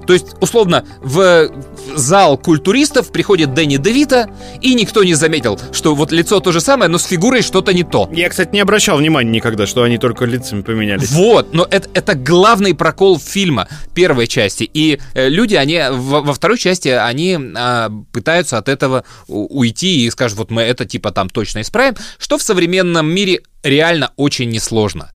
То 0.07 0.12
есть, 0.12 0.34
условно, 0.40 0.84
в 1.00 1.50
зал 1.94 2.38
культуристов 2.38 3.12
приходит 3.12 3.55
Дэнни 3.55 3.76
Девита, 3.76 4.30
и 4.61 4.74
никто 4.74 5.05
не 5.05 5.14
заметил, 5.14 5.59
что 5.72 5.94
вот 5.94 6.12
лицо 6.12 6.40
то 6.40 6.53
же 6.53 6.61
самое, 6.61 6.90
но 6.90 6.98
с 6.98 7.05
фигурой 7.05 7.42
что-то 7.42 7.72
не 7.72 7.84
то. 7.84 8.09
Я, 8.12 8.28
кстати, 8.28 8.53
не 8.53 8.61
обращал 8.61 8.98
внимания 8.98 9.30
никогда, 9.30 9.66
что 9.66 9.82
они 9.82 9.98
только 9.98 10.24
лицами 10.24 10.62
поменялись. 10.62 11.11
Вот, 11.12 11.53
но 11.55 11.66
это, 11.70 11.88
это 11.94 12.14
главный 12.14 12.74
прокол 12.74 13.18
фильма 13.18 13.68
первой 13.94 14.26
части. 14.26 14.68
И 14.72 14.98
э, 15.14 15.28
люди, 15.28 15.55
они 15.55 15.80
во, 15.90 16.20
во 16.20 16.32
второй 16.34 16.59
части, 16.59 16.88
они 16.88 17.38
а, 17.57 17.90
пытаются 18.12 18.59
от 18.59 18.68
этого 18.68 19.05
уйти 19.28 20.05
и 20.07 20.11
скажут, 20.11 20.38
вот 20.38 20.50
мы 20.50 20.62
это 20.62 20.84
типа 20.84 21.12
там 21.12 21.28
точно 21.28 21.61
исправим, 21.61 21.96
что 22.18 22.38
в 22.38 22.42
современном 22.42 23.07
мире 23.07 23.42
реально 23.62 24.12
очень 24.16 24.50
несложно. 24.50 25.11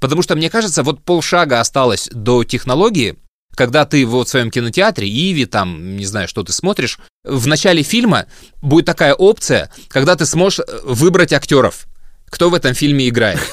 Потому 0.00 0.22
что, 0.22 0.36
мне 0.36 0.50
кажется, 0.50 0.82
вот 0.82 1.02
полшага 1.02 1.60
осталось 1.60 2.08
до 2.12 2.44
технологии, 2.44 3.16
когда 3.54 3.84
ты 3.84 4.04
вот 4.06 4.28
в 4.28 4.30
своем 4.30 4.50
кинотеатре, 4.50 5.08
Иви, 5.08 5.46
там, 5.46 5.96
не 5.96 6.04
знаю, 6.04 6.28
что 6.28 6.42
ты 6.42 6.52
смотришь, 6.52 6.98
в 7.24 7.46
начале 7.46 7.82
фильма 7.82 8.26
будет 8.60 8.86
такая 8.86 9.14
опция, 9.14 9.70
когда 9.88 10.16
ты 10.16 10.26
сможешь 10.26 10.60
э, 10.60 10.80
выбрать 10.84 11.32
актеров 11.32 11.86
кто 12.32 12.48
в 12.48 12.54
этом 12.54 12.74
фильме 12.74 13.08
играет. 13.08 13.38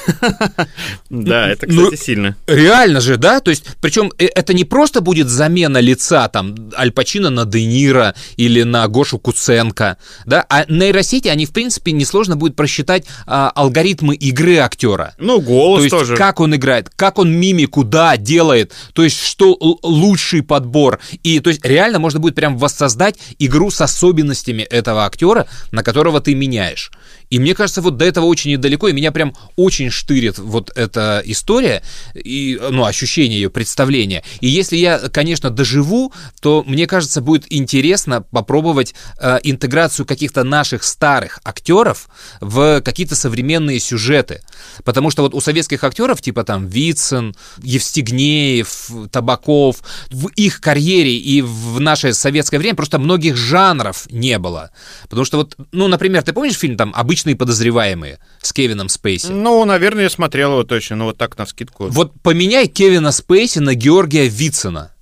Да, 1.10 1.48
это, 1.48 1.66
Ну, 1.68 1.84
кстати, 1.84 2.00
сильно. 2.02 2.36
Реально 2.46 3.00
же, 3.00 3.16
да? 3.16 3.40
То 3.40 3.50
есть, 3.50 3.64
причем 3.80 4.12
э, 4.18 4.26
это 4.26 4.54
не 4.54 4.64
просто 4.64 5.00
будет 5.00 5.28
замена 5.28 5.78
лица 5.78 6.28
там 6.28 6.70
Аль 6.78 6.92
Пачино 6.92 7.30
на 7.30 7.44
Де 7.44 7.66
Ниро 7.66 8.14
или 8.36 8.62
на 8.62 8.86
Гошу 8.88 9.18
Куценко, 9.18 9.98
да? 10.24 10.46
А 10.48 10.64
нейросети, 10.68 11.28
они, 11.28 11.46
в 11.46 11.52
принципе, 11.52 11.92
несложно 11.92 12.36
будет 12.36 12.56
просчитать 12.56 13.04
а, 13.26 13.50
алгоритмы 13.50 14.14
игры 14.14 14.56
актера. 14.58 15.14
Ну, 15.18 15.40
голос 15.40 15.80
То 15.80 15.84
есть, 15.84 15.96
тоже. 15.96 16.16
как 16.16 16.40
он 16.40 16.54
играет, 16.54 16.88
как 16.94 17.18
он 17.18 17.32
мимику, 17.32 17.84
да, 17.84 18.16
делает, 18.16 18.72
то 18.94 19.02
есть, 19.02 19.22
что 19.22 19.56
лучший 19.82 20.42
подбор. 20.42 21.00
И, 21.22 21.40
то 21.40 21.50
есть, 21.50 21.64
реально 21.66 21.98
можно 21.98 22.20
будет 22.20 22.34
прям 22.34 22.56
воссоздать 22.56 23.18
игру 23.38 23.70
с 23.70 23.80
особенностями 23.80 24.62
этого 24.62 25.04
актера, 25.04 25.46
на 25.72 25.82
которого 25.82 26.20
ты 26.20 26.34
меняешь. 26.34 26.90
И 27.30 27.38
мне 27.38 27.54
кажется, 27.54 27.80
вот 27.80 27.96
до 27.96 28.04
этого 28.04 28.26
очень 28.26 28.50
недалеко, 28.50 28.88
и 28.88 28.92
меня 28.92 29.12
прям 29.12 29.34
очень 29.56 29.90
штырит 29.90 30.38
вот 30.38 30.70
эта 30.76 31.22
история, 31.24 31.82
и, 32.12 32.60
ну, 32.70 32.84
ощущение 32.84 33.40
ее, 33.40 33.50
представление. 33.50 34.24
И 34.40 34.48
если 34.48 34.76
я, 34.76 34.98
конечно, 34.98 35.50
доживу, 35.50 36.12
то, 36.40 36.64
мне 36.66 36.86
кажется, 36.88 37.20
будет 37.20 37.44
интересно 37.52 38.22
попробовать 38.22 38.94
э, 39.20 39.38
интеграцию 39.44 40.06
каких-то 40.06 40.42
наших 40.42 40.82
старых 40.82 41.38
актеров 41.44 42.08
в 42.40 42.80
какие-то 42.80 43.14
современные 43.14 43.78
сюжеты. 43.78 44.42
Потому 44.84 45.10
что 45.10 45.22
вот 45.22 45.34
у 45.34 45.40
советских 45.40 45.84
актеров, 45.84 46.20
типа 46.20 46.42
там 46.42 46.66
Вицин, 46.66 47.36
Евстигнеев, 47.62 48.90
Табаков, 49.12 49.82
в 50.10 50.28
их 50.28 50.60
карьере 50.60 51.16
и 51.16 51.42
в 51.42 51.78
наше 51.80 52.12
советское 52.12 52.58
время 52.58 52.74
просто 52.74 52.98
многих 52.98 53.36
жанров 53.36 54.08
не 54.10 54.38
было. 54.38 54.70
Потому 55.08 55.24
что 55.24 55.38
вот, 55.38 55.56
ну, 55.70 55.86
например, 55.86 56.22
ты 56.22 56.32
помнишь 56.32 56.56
фильм 56.56 56.76
там 56.76 56.92
«Обычные 57.20 57.36
подозреваемые» 57.36 58.18
с 58.40 58.50
Кевином 58.50 58.88
Спейси? 58.88 59.26
Ну, 59.26 59.62
наверное, 59.66 60.04
я 60.04 60.10
смотрел 60.10 60.52
его 60.52 60.64
точно, 60.64 60.96
ну 60.96 61.04
вот 61.04 61.18
так 61.18 61.36
на 61.36 61.44
скидку. 61.44 61.88
Вот 61.88 62.14
поменяй 62.22 62.66
Кевина 62.66 63.12
Спейси 63.12 63.58
на 63.58 63.74
Георгия 63.74 64.26
Вицина. 64.26 64.94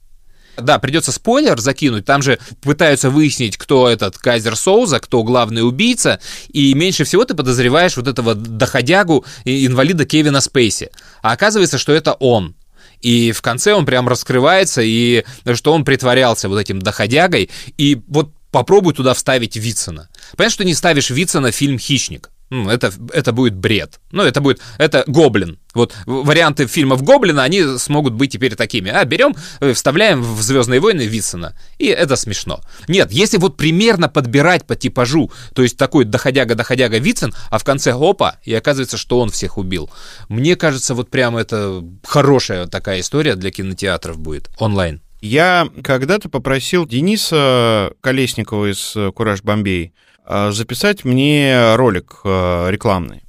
Да, 0.56 0.80
придется 0.80 1.12
спойлер 1.12 1.60
закинуть. 1.60 2.06
Там 2.06 2.22
же 2.22 2.40
пытаются 2.60 3.08
выяснить, 3.08 3.56
кто 3.56 3.88
этот 3.88 4.18
Кайзер 4.18 4.56
Соуза, 4.56 4.98
кто 4.98 5.22
главный 5.22 5.64
убийца. 5.64 6.18
И 6.48 6.74
меньше 6.74 7.04
всего 7.04 7.24
ты 7.24 7.36
подозреваешь 7.36 7.96
вот 7.96 8.08
этого 8.08 8.34
доходягу 8.34 9.24
инвалида 9.44 10.04
Кевина 10.04 10.40
Спейси. 10.40 10.90
А 11.22 11.30
оказывается, 11.30 11.78
что 11.78 11.92
это 11.92 12.14
он. 12.14 12.56
И 13.00 13.30
в 13.30 13.42
конце 13.42 13.74
он 13.74 13.86
прям 13.86 14.08
раскрывается, 14.08 14.82
и 14.82 15.24
что 15.54 15.72
он 15.72 15.84
притворялся 15.84 16.48
вот 16.48 16.58
этим 16.58 16.82
доходягой. 16.82 17.48
И 17.76 18.00
вот 18.08 18.32
попробуй 18.50 18.94
туда 18.94 19.14
вставить 19.14 19.56
Вицина. 19.56 20.08
Понятно, 20.36 20.54
что 20.54 20.64
не 20.64 20.74
ставишь 20.74 21.10
Вицина 21.10 21.50
в 21.50 21.54
фильм 21.54 21.78
«Хищник». 21.78 22.30
Ну, 22.50 22.70
это, 22.70 22.92
это 23.12 23.32
будет 23.32 23.54
бред. 23.54 24.00
Ну, 24.10 24.22
это 24.22 24.40
будет... 24.40 24.60
Это 24.78 25.04
Гоблин. 25.06 25.58
Вот 25.74 25.94
варианты 26.06 26.66
фильмов 26.66 27.02
Гоблина, 27.02 27.42
они 27.42 27.78
смогут 27.78 28.14
быть 28.14 28.32
теперь 28.32 28.54
такими. 28.54 28.90
А, 28.90 29.04
берем, 29.04 29.36
э, 29.60 29.74
вставляем 29.74 30.22
в 30.22 30.40
«Звездные 30.40 30.80
войны» 30.80 31.02
Вицина. 31.02 31.54
И 31.78 31.86
это 31.86 32.16
смешно. 32.16 32.60
Нет, 32.88 33.12
если 33.12 33.36
вот 33.36 33.58
примерно 33.58 34.08
подбирать 34.08 34.66
по 34.66 34.76
типажу, 34.76 35.30
то 35.54 35.62
есть 35.62 35.76
такой 35.76 36.06
доходяга-доходяга 36.06 36.98
Вицин, 36.98 37.34
а 37.50 37.58
в 37.58 37.64
конце 37.64 37.92
опа, 37.92 38.38
и 38.44 38.54
оказывается, 38.54 38.96
что 38.96 39.20
он 39.20 39.30
всех 39.30 39.58
убил. 39.58 39.90
Мне 40.30 40.56
кажется, 40.56 40.94
вот 40.94 41.10
прям 41.10 41.36
это 41.36 41.84
хорошая 42.02 42.66
такая 42.66 43.00
история 43.00 43.34
для 43.34 43.50
кинотеатров 43.50 44.18
будет. 44.18 44.48
Онлайн. 44.58 45.02
Я 45.20 45.68
когда-то 45.82 46.28
попросил 46.28 46.86
Дениса 46.86 47.92
Колесникова 48.00 48.70
из 48.70 48.92
э, 48.94 49.10
«Кураж 49.12 49.42
Бомбей» 49.42 49.92
э, 50.26 50.50
записать 50.52 51.04
мне 51.04 51.74
ролик 51.74 52.20
э, 52.24 52.68
рекламный. 52.70 53.22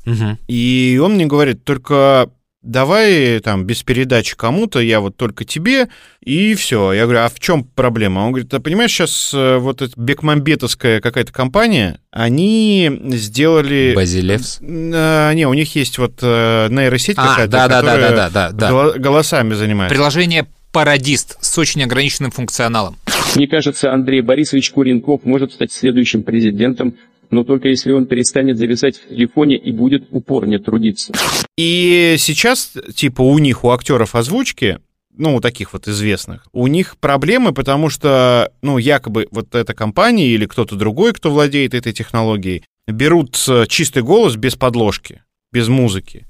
И 0.47 0.99
он 1.03 1.15
мне 1.15 1.25
говорит, 1.25 1.63
только 1.63 2.29
давай 2.61 3.39
там 3.39 3.63
без 3.63 3.83
передачи 3.83 4.35
кому-то, 4.35 4.79
я 4.79 4.99
вот 4.99 5.15
только 5.15 5.45
тебе, 5.45 5.87
и 6.19 6.55
все. 6.55 6.93
Я 6.93 7.03
говорю, 7.03 7.19
а 7.21 7.29
в 7.29 7.39
чем 7.39 7.63
проблема? 7.63 8.19
Он 8.19 8.31
говорит, 8.31 8.53
а 8.53 8.59
понимаешь, 8.59 8.91
сейчас 8.91 9.31
вот 9.33 9.81
эта 9.81 9.93
бекмамбетовская 9.99 10.99
какая-то 10.99 11.31
компания, 11.31 11.99
они 12.11 12.91
сделали... 13.13 13.93
Базилевс? 13.95 14.59
А, 14.61 15.31
не, 15.33 15.47
у 15.47 15.53
них 15.53 15.73
есть 15.75 15.97
вот 15.99 16.21
нейросеть 16.21 17.17
А, 17.17 17.27
какая-то, 17.27 17.51
да-да-да-да-да, 17.51 18.47
которая 18.47 18.51
да. 18.51 18.71
гол- 18.71 18.93
голосами 18.99 19.53
занимается. 19.53 19.95
Приложение 19.95 20.45
Парадист 20.71 21.37
с 21.41 21.57
очень 21.57 21.83
ограниченным 21.83 22.31
функционалом. 22.31 22.97
Мне 23.35 23.47
кажется, 23.47 23.93
Андрей 23.93 24.21
Борисович 24.21 24.71
Куренков 24.71 25.23
может 25.23 25.53
стать 25.53 25.71
следующим 25.71 26.23
президентом, 26.23 26.95
но 27.31 27.43
только 27.43 27.67
если 27.69 27.91
он 27.91 28.05
перестанет 28.05 28.57
зависать 28.57 28.97
в 28.97 29.09
телефоне 29.09 29.57
и 29.57 29.71
будет 29.71 30.07
упорнее 30.11 30.59
трудиться. 30.59 31.13
И 31.57 32.15
сейчас, 32.17 32.73
типа, 32.95 33.21
у 33.21 33.37
них, 33.37 33.63
у 33.63 33.69
актеров 33.69 34.15
озвучки, 34.15 34.79
ну, 35.15 35.35
у 35.35 35.41
таких 35.41 35.73
вот 35.73 35.87
известных, 35.87 36.47
у 36.53 36.67
них 36.67 36.97
проблемы, 36.97 37.53
потому 37.53 37.89
что, 37.89 38.51
ну, 38.61 38.77
якобы 38.77 39.27
вот 39.31 39.53
эта 39.53 39.73
компания 39.73 40.27
или 40.27 40.45
кто-то 40.45 40.75
другой, 40.75 41.13
кто 41.13 41.29
владеет 41.29 41.73
этой 41.73 41.93
технологией, 41.93 42.63
берут 42.87 43.37
э, 43.47 43.65
чистый 43.67 44.01
голос 44.01 44.35
без 44.35 44.55
подложки, 44.55 45.21
без 45.51 45.67
музыки. 45.67 46.25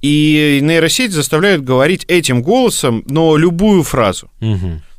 И 0.00 0.60
нейросеть 0.62 1.12
заставляют 1.12 1.62
говорить 1.62 2.04
этим 2.08 2.42
голосом, 2.42 3.04
но 3.06 3.36
любую 3.36 3.82
фразу. 3.82 4.30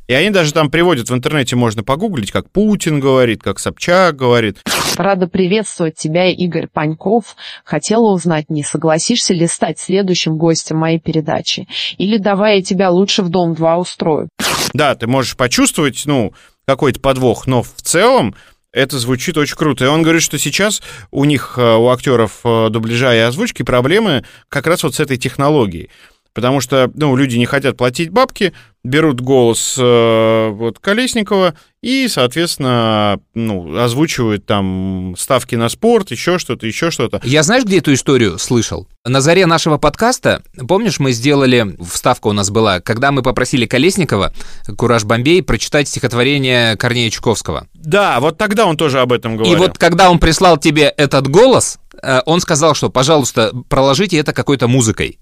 И 0.06 0.12
они 0.12 0.28
даже 0.28 0.52
там 0.52 0.70
приводят 0.70 1.08
в 1.08 1.14
интернете, 1.14 1.56
можно 1.56 1.82
погуглить, 1.82 2.30
как 2.30 2.50
Путин 2.50 3.00
говорит, 3.00 3.42
как 3.42 3.58
Собчак 3.58 4.14
говорит. 4.16 4.58
Рада 4.98 5.26
приветствовать 5.26 5.94
тебя, 5.94 6.30
Игорь 6.30 6.68
Паньков. 6.70 7.36
Хотела 7.64 8.12
узнать, 8.12 8.50
не 8.50 8.62
согласишься 8.62 9.32
ли 9.32 9.46
стать 9.46 9.78
следующим 9.78 10.36
гостем 10.36 10.76
моей 10.76 11.00
передачи? 11.00 11.68
Или 11.96 12.18
давай 12.18 12.56
я 12.56 12.62
тебя 12.62 12.90
лучше 12.90 13.22
в 13.22 13.30
Дом-2 13.30 13.76
устрою? 13.78 14.28
Да, 14.74 14.94
ты 14.94 15.06
можешь 15.06 15.38
почувствовать, 15.38 16.02
ну, 16.04 16.34
какой-то 16.66 17.00
подвох, 17.00 17.46
но 17.46 17.62
в 17.62 17.72
целом 17.80 18.34
это 18.74 18.98
звучит 18.98 19.38
очень 19.38 19.56
круто. 19.56 19.84
И 19.84 19.88
он 19.88 20.02
говорит, 20.02 20.22
что 20.22 20.38
сейчас 20.38 20.82
у 21.10 21.24
них, 21.24 21.54
э, 21.56 21.76
у 21.76 21.88
актеров 21.88 22.40
э, 22.44 22.68
дубляжа 22.70 23.14
и 23.14 23.20
озвучки 23.20 23.62
проблемы 23.62 24.24
как 24.48 24.66
раз 24.66 24.82
вот 24.82 24.96
с 24.96 25.00
этой 25.00 25.16
технологией. 25.16 25.90
Потому 26.32 26.60
что, 26.60 26.90
ну, 26.94 27.14
люди 27.14 27.36
не 27.36 27.46
хотят 27.46 27.76
платить 27.76 28.10
бабки, 28.10 28.52
берут 28.84 29.22
голос 29.22 29.76
э, 29.78 30.48
вот 30.50 30.78
Колесникова 30.78 31.54
и, 31.82 32.06
соответственно, 32.08 33.18
ну, 33.34 33.78
озвучивают 33.78 34.46
там 34.46 35.14
ставки 35.18 35.54
на 35.54 35.68
спорт, 35.68 36.10
еще 36.10 36.38
что-то, 36.38 36.66
еще 36.66 36.90
что-то. 36.90 37.20
Я 37.24 37.42
знаешь, 37.42 37.64
где 37.64 37.78
эту 37.78 37.92
историю 37.92 38.38
слышал? 38.38 38.86
На 39.04 39.20
заре 39.20 39.46
нашего 39.46 39.78
подкаста, 39.78 40.42
помнишь, 40.68 40.98
мы 40.98 41.12
сделали, 41.12 41.76
вставка 41.84 42.28
у 42.28 42.32
нас 42.32 42.50
была, 42.50 42.80
когда 42.80 43.10
мы 43.10 43.22
попросили 43.22 43.66
Колесникова, 43.66 44.32
Кураж 44.76 45.04
Бомбей, 45.04 45.42
прочитать 45.42 45.88
стихотворение 45.88 46.76
Корнея 46.76 47.10
Чуковского. 47.10 47.66
Да, 47.74 48.20
вот 48.20 48.38
тогда 48.38 48.66
он 48.66 48.76
тоже 48.76 49.00
об 49.00 49.12
этом 49.12 49.36
говорил. 49.36 49.54
И 49.54 49.58
вот 49.58 49.76
когда 49.76 50.10
он 50.10 50.18
прислал 50.18 50.56
тебе 50.56 50.84
этот 50.84 51.28
голос, 51.28 51.78
э, 52.02 52.20
он 52.24 52.40
сказал, 52.40 52.74
что, 52.74 52.88
пожалуйста, 52.90 53.52
проложите 53.68 54.18
это 54.18 54.32
какой-то 54.32 54.68
музыкой. 54.68 55.18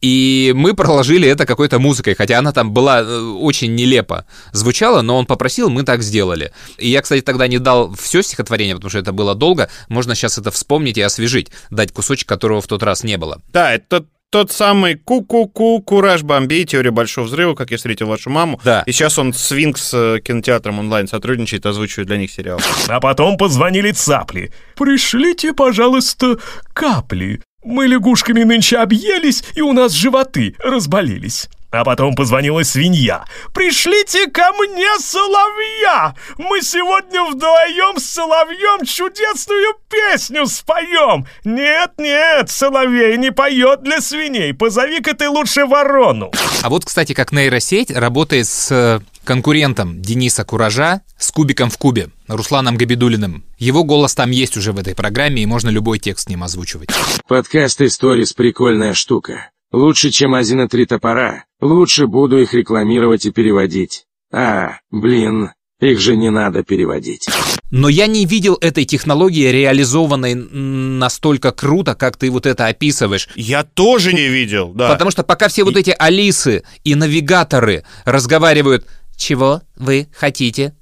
И 0.00 0.52
мы 0.54 0.74
проложили 0.74 1.28
это 1.28 1.46
какой-то 1.46 1.78
музыкой, 1.78 2.14
хотя 2.14 2.38
она 2.38 2.52
там 2.52 2.72
была 2.72 3.00
э, 3.00 3.18
очень 3.18 3.74
нелепо 3.74 4.26
звучала, 4.52 5.02
но 5.02 5.16
он 5.16 5.26
попросил, 5.26 5.70
мы 5.70 5.84
так 5.84 6.02
сделали. 6.02 6.52
И 6.78 6.88
я, 6.88 7.00
кстати, 7.02 7.22
тогда 7.22 7.48
не 7.48 7.58
дал 7.58 7.94
все 7.94 8.22
стихотворение, 8.22 8.74
потому 8.74 8.90
что 8.90 8.98
это 8.98 9.12
было 9.12 9.34
долго. 9.34 9.70
Можно 9.88 10.14
сейчас 10.14 10.38
это 10.38 10.50
вспомнить 10.50 10.98
и 10.98 11.02
освежить, 11.02 11.50
дать 11.70 11.92
кусочек, 11.92 12.28
которого 12.28 12.60
в 12.60 12.66
тот 12.66 12.82
раз 12.82 13.04
не 13.04 13.16
было. 13.16 13.40
Да, 13.52 13.72
это 13.72 14.04
тот 14.30 14.52
самый 14.52 14.96
ку-ку-ку, 14.96 15.80
Кураж 15.80 16.22
Бомбей, 16.22 16.64
Теория 16.64 16.90
Большого 16.90 17.26
Взрыва, 17.26 17.54
как 17.54 17.70
я 17.70 17.76
встретил 17.76 18.08
вашу 18.08 18.28
маму. 18.28 18.60
Да. 18.64 18.82
И 18.84 18.92
сейчас 18.92 19.18
он 19.18 19.32
с 19.32 19.50
Винкс 19.50 19.94
э, 19.94 20.20
кинотеатром 20.22 20.78
онлайн 20.78 21.08
сотрудничает, 21.08 21.64
озвучивает 21.64 22.08
для 22.08 22.18
них 22.18 22.30
сериал. 22.30 22.60
А 22.88 23.00
потом 23.00 23.38
позвонили 23.38 23.92
цапли. 23.92 24.52
«Пришлите, 24.74 25.52
пожалуйста, 25.54 26.38
капли. 26.74 27.40
Мы 27.66 27.88
лягушками 27.88 28.44
нынче 28.44 28.78
объелись, 28.78 29.42
и 29.54 29.60
у 29.60 29.72
нас 29.72 29.92
животы 29.92 30.54
разболелись». 30.60 31.48
А 31.72 31.84
потом 31.84 32.14
позвонила 32.14 32.62
свинья. 32.62 33.24
«Пришлите 33.52 34.30
ко 34.30 34.52
мне 34.52 34.88
соловья! 35.00 36.14
Мы 36.38 36.62
сегодня 36.62 37.24
вдвоем 37.24 37.98
с 37.98 38.04
соловьем 38.04 38.86
чудесную 38.86 39.74
песню 39.90 40.46
споем! 40.46 41.26
Нет-нет, 41.44 42.48
соловей 42.50 43.16
не 43.18 43.32
поет 43.32 43.82
для 43.82 44.00
свиней, 44.00 44.54
позови-ка 44.54 45.14
ты 45.14 45.28
лучше 45.28 45.66
ворону!» 45.66 46.30
А 46.62 46.70
вот, 46.70 46.84
кстати, 46.84 47.14
как 47.14 47.32
нейросеть 47.32 47.90
работает 47.90 48.46
с 48.46 48.70
э, 48.70 49.00
конкурентом 49.26 50.00
Дениса 50.00 50.44
Куража 50.44 51.02
с 51.18 51.30
кубиком 51.30 51.68
в 51.68 51.76
кубе, 51.76 52.08
Русланом 52.28 52.76
Габидулиным. 52.76 53.44
Его 53.58 53.84
голос 53.84 54.14
там 54.14 54.30
есть 54.30 54.56
уже 54.56 54.72
в 54.72 54.78
этой 54.78 54.94
программе, 54.94 55.42
и 55.42 55.46
можно 55.46 55.68
любой 55.68 55.98
текст 55.98 56.24
с 56.24 56.28
ним 56.30 56.42
озвучивать. 56.44 56.88
Подкаст 57.28 57.82
«Историс»— 57.82 58.32
прикольная 58.34 58.94
штука. 58.94 59.50
Лучше, 59.72 60.10
чем 60.10 60.34
«Азина 60.34 60.68
три 60.68 60.86
топора». 60.86 61.44
Лучше 61.60 62.06
буду 62.06 62.38
их 62.38 62.54
рекламировать 62.54 63.26
и 63.26 63.32
переводить. 63.32 64.04
А, 64.32 64.78
блин, 64.90 65.50
Их 65.80 66.00
же 66.00 66.16
не 66.16 66.30
надо 66.30 66.62
переводить. 66.62 67.28
Но 67.70 67.90
я 67.90 68.06
не 68.06 68.24
видел 68.24 68.56
этой 68.60 68.86
технологии 68.86 69.50
реализованной 69.50 70.34
настолько 70.34 71.52
круто, 71.52 71.94
как 71.94 72.16
ты 72.16 72.30
вот 72.30 72.46
это 72.46 72.66
описываешь. 72.66 73.28
Я 73.34 73.62
тоже 73.62 74.14
не 74.14 74.28
видел, 74.28 74.72
да. 74.72 74.88
Потому 74.90 75.10
что 75.10 75.22
пока 75.22 75.48
все 75.48 75.64
вот 75.64 75.76
эти 75.76 75.94
Алисы 75.98 76.62
и 76.84 76.94
навигаторы 76.94 77.84
разговаривают, 78.06 78.86
чего 79.16 79.62
вы 79.76 80.08
хотите, 80.12 80.74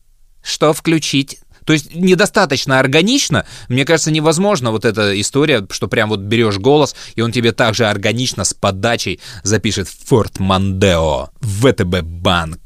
что 0.42 0.72
включить, 0.72 1.38
то 1.64 1.72
есть 1.72 1.94
недостаточно 1.94 2.78
органично. 2.78 3.46
Мне 3.68 3.84
кажется, 3.84 4.10
невозможно 4.10 4.70
вот 4.70 4.84
эта 4.84 5.18
история, 5.20 5.66
что 5.70 5.88
прям 5.88 6.10
вот 6.10 6.20
берешь 6.20 6.58
голос, 6.58 6.94
и 7.14 7.22
он 7.22 7.32
тебе 7.32 7.52
также 7.52 7.86
органично 7.86 8.44
с 8.44 8.54
подачей 8.54 9.20
запишет 9.42 9.88
«Форт 9.88 10.38
Мандео», 10.38 11.30
«ВТБ 11.40 12.02
Банк». 12.02 12.58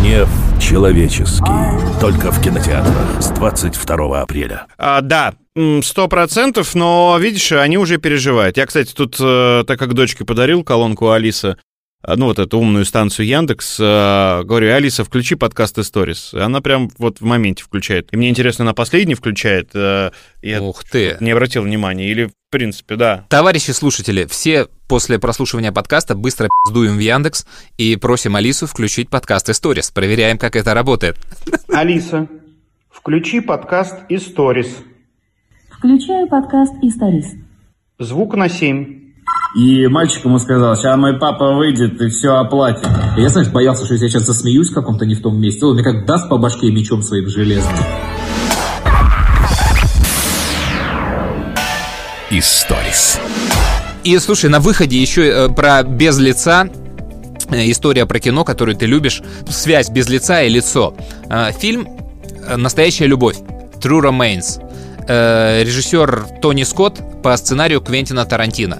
Гнев 0.00 0.28
человеческий. 0.60 2.00
Только 2.00 2.32
в 2.32 2.42
кинотеатрах 2.42 3.20
с 3.20 3.28
22 3.30 4.20
апреля. 4.22 4.66
А, 4.78 5.00
да, 5.00 5.34
сто 5.82 6.08
процентов, 6.08 6.74
но, 6.74 7.18
видишь, 7.20 7.52
они 7.52 7.76
уже 7.76 7.98
переживают. 7.98 8.56
Я, 8.56 8.66
кстати, 8.66 8.92
тут, 8.94 9.16
э, 9.20 9.64
так 9.66 9.78
как 9.78 9.94
дочке 9.94 10.24
подарил 10.24 10.64
колонку 10.64 11.10
Алиса, 11.10 11.58
ну, 12.06 12.26
вот 12.26 12.38
эту 12.38 12.58
умную 12.58 12.84
станцию 12.84 13.26
Яндекс, 13.26 13.76
э, 13.78 14.42
говорю, 14.44 14.72
Алиса, 14.74 15.04
включи 15.04 15.34
подкаст 15.34 15.78
Stories. 15.78 16.36
И 16.38 16.40
Она 16.40 16.60
прям 16.60 16.90
вот 16.98 17.20
в 17.20 17.24
моменте 17.24 17.62
включает. 17.62 18.08
И 18.12 18.16
мне 18.16 18.30
интересно, 18.30 18.64
она 18.64 18.72
последний 18.74 19.14
включает? 19.14 19.70
э, 19.74 20.10
Я 20.42 20.62
Ух 20.62 20.82
ты. 20.84 21.16
не 21.20 21.30
обратил 21.30 21.62
внимания. 21.62 22.10
Или, 22.10 22.26
в 22.26 22.32
принципе, 22.50 22.96
да. 22.96 23.26
Товарищи 23.28 23.70
слушатели, 23.72 24.24
все 24.24 24.66
после 24.88 25.18
прослушивания 25.18 25.72
подкаста 25.72 26.14
быстро 26.14 26.48
пиздуем 26.64 26.96
в 26.96 27.00
Яндекс 27.00 27.46
и 27.76 27.96
просим 27.96 28.34
Алису 28.34 28.66
включить 28.66 29.08
подкаст 29.10 29.48
Stories. 29.50 29.92
Проверяем, 29.94 30.38
как 30.38 30.56
это 30.56 30.72
работает. 30.74 31.16
Алиса, 31.68 32.28
включи 32.90 33.40
подкаст 33.40 33.94
Stories. 34.10 34.68
Включаю 35.70 36.28
подкаст 36.28 36.74
«Историс». 36.82 37.32
Звук 37.98 38.34
на 38.34 38.48
7. 38.48 38.99
И 39.54 39.88
мальчик 39.88 40.24
ему 40.24 40.38
сказал, 40.38 40.76
сейчас 40.76 40.96
мой 40.96 41.18
папа 41.18 41.54
выйдет 41.54 42.00
и 42.00 42.08
все 42.08 42.36
оплатит. 42.36 42.86
И 43.16 43.20
я, 43.20 43.28
знаешь, 43.30 43.48
боялся, 43.48 43.84
что 43.84 43.94
если 43.94 44.06
я 44.06 44.10
сейчас 44.10 44.22
засмеюсь 44.22 44.70
в 44.70 44.74
каком-то 44.74 45.04
не 45.06 45.16
в 45.16 45.22
том 45.22 45.40
месте, 45.40 45.66
он 45.66 45.74
мне 45.74 45.82
как 45.82 46.06
даст 46.06 46.28
по 46.28 46.38
башке 46.38 46.70
мечом 46.70 47.02
своим 47.02 47.28
железным. 47.28 47.74
Историс. 52.30 53.18
И 54.04 54.16
слушай, 54.18 54.48
на 54.48 54.60
выходе 54.60 55.00
еще 55.00 55.26
э, 55.26 55.48
про 55.48 55.82
без 55.82 56.16
лица 56.18 56.68
э, 57.50 57.70
история 57.72 58.06
про 58.06 58.20
кино, 58.20 58.44
которую 58.44 58.76
ты 58.76 58.86
любишь, 58.86 59.20
связь 59.48 59.90
без 59.90 60.08
лица 60.08 60.42
и 60.42 60.48
лицо. 60.48 60.94
Э, 61.28 61.50
Фильм 61.58 61.88
«Настоящая 62.56 63.06
любовь» 63.06 63.38
True 63.80 64.00
Remains. 64.00 64.64
Режиссер 65.08 66.38
Тони 66.40 66.62
Скотт 66.62 67.00
по 67.22 67.36
сценарию 67.36 67.80
Квентина 67.80 68.24
Тарантино. 68.26 68.78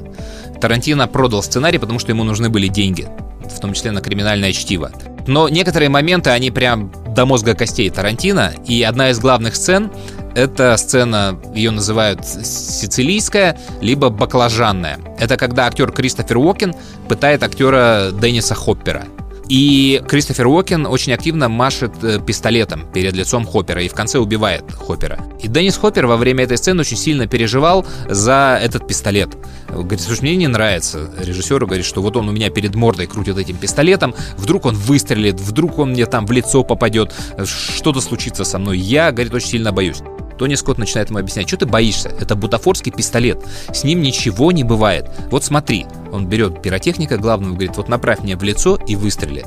Тарантино 0.61 1.09
продал 1.09 1.43
сценарий, 1.43 1.79
потому 1.79 1.99
что 1.99 2.11
ему 2.11 2.25
нужны 2.25 2.49
были 2.49 2.69
деньги, 2.69 3.09
в 3.49 3.61
том 3.61 3.73
числе 3.73 3.91
на 3.91 4.01
криминальное 4.01 4.53
чтиво. 4.53 4.91
Но 5.27 5.49
некоторые 5.49 5.89
моменты, 5.89 6.31
они 6.31 6.51
прям 6.51 6.93
до 7.15 7.27
мозга 7.27 7.55
костей 7.55 7.91
Тарантино, 7.91 8.53
и 8.67 8.83
одна 8.83 9.11
из 9.11 9.19
главных 9.19 9.57
сцен 9.57 9.91
это 10.35 10.77
сцена, 10.77 11.39
ее 11.55 11.71
называют 11.71 12.25
сицилийская, 12.25 13.59
либо 13.81 14.11
баклажанная. 14.11 14.99
Это 15.19 15.37
когда 15.37 15.67
актер 15.67 15.91
Кристофер 15.91 16.39
Уокен 16.39 16.75
пытает 17.09 17.43
актера 17.43 18.11
Денниса 18.13 18.55
Хоппера. 18.55 19.05
И 19.51 20.01
Кристофер 20.07 20.47
Уокен 20.47 20.87
очень 20.87 21.13
активно 21.13 21.49
машет 21.49 22.05
э, 22.05 22.21
пистолетом 22.25 22.87
перед 22.93 23.15
лицом 23.15 23.45
Хоппера 23.45 23.83
и 23.83 23.89
в 23.89 23.95
конце 23.95 24.21
убивает 24.21 24.71
Хоппера. 24.71 25.19
И 25.43 25.49
Деннис 25.49 25.77
Хоппер 25.77 26.07
во 26.07 26.17
время 26.17 26.45
этой 26.45 26.57
сцены 26.57 26.83
очень 26.83 26.97
сильно 26.97 27.27
переживал 27.27 27.85
за 28.09 28.61
этот 28.63 28.87
пистолет. 28.87 29.31
Говорит, 29.69 30.03
слушай, 30.03 30.21
мне 30.21 30.37
не 30.37 30.47
нравится. 30.47 31.11
Режиссеру 31.19 31.67
говорит, 31.67 31.85
что 31.85 32.01
вот 32.01 32.17
он 32.17 32.29
у 32.29 32.33
меня 32.33 32.49
перед 32.51 32.77
мордой 32.77 33.09
крутит 33.09 33.39
этим 33.39 33.57
пистолетом, 33.57 34.15
вдруг 34.37 34.67
он 34.67 34.77
выстрелит, 34.77 35.41
вдруг 35.41 35.81
он 35.81 35.91
мне 35.91 36.07
там 36.07 36.27
в 36.27 36.31
лицо 36.31 36.63
попадет, 36.63 37.13
что-то 37.45 38.01
случится 38.01 38.45
со 38.45 38.61
мной. 38.61 38.79
Я, 38.79 39.11
говорит, 39.11 39.35
очень 39.35 39.49
сильно 39.49 39.73
боюсь. 39.73 40.01
Тони 40.41 40.55
Скотт 40.55 40.79
начинает 40.79 41.11
ему 41.11 41.19
объяснять, 41.19 41.47
что 41.49 41.59
ты 41.59 41.67
боишься? 41.67 42.09
Это 42.19 42.35
бутафорский 42.35 42.91
пистолет, 42.91 43.45
с 43.75 43.85
ним 43.85 44.01
ничего 44.01 44.53
не 44.53 44.65
бывает. 44.65 45.07
Вот 45.31 45.45
смотри, 45.45 45.85
он 46.13 46.29
берет 46.29 46.63
пиротехника 46.63 47.19
главного, 47.19 47.53
говорит, 47.53 47.77
вот 47.77 47.91
направь 47.91 48.21
мне 48.21 48.39
в 48.39 48.43
лицо 48.43 48.77
и 48.77 48.97
выстрели. 48.97 49.45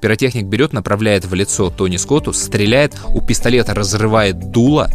Пиротехник 0.00 0.46
берет, 0.46 0.72
направляет 0.72 1.24
в 1.24 1.34
лицо 1.34 1.70
Тони 1.70 1.96
Скотту, 1.96 2.32
стреляет, 2.32 2.94
у 3.08 3.20
пистолета 3.20 3.74
разрывает 3.74 4.52
дуло, 4.52 4.88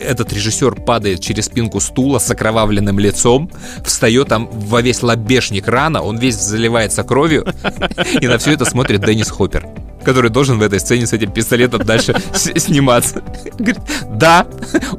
этот 0.00 0.32
режиссер 0.32 0.80
падает 0.80 1.20
через 1.20 1.44
спинку 1.44 1.78
стула 1.78 2.18
с 2.18 2.28
окровавленным 2.32 2.98
лицом, 2.98 3.52
встает 3.84 4.26
там 4.26 4.48
во 4.50 4.82
весь 4.82 5.04
лобешник 5.04 5.68
рана, 5.68 6.02
он 6.02 6.18
весь 6.18 6.34
заливается 6.34 7.04
кровью, 7.04 7.46
и 8.20 8.26
на 8.26 8.38
все 8.38 8.50
это 8.50 8.64
смотрит 8.64 9.04
Деннис 9.04 9.30
Хоппер 9.30 9.64
который 10.08 10.30
должен 10.30 10.58
в 10.58 10.62
этой 10.62 10.80
сцене 10.80 11.06
с 11.06 11.12
этим 11.12 11.30
пистолетом 11.30 11.84
дальше 11.84 12.14
сниматься. 12.34 13.22
Говорит, 13.58 13.78
да, 14.10 14.46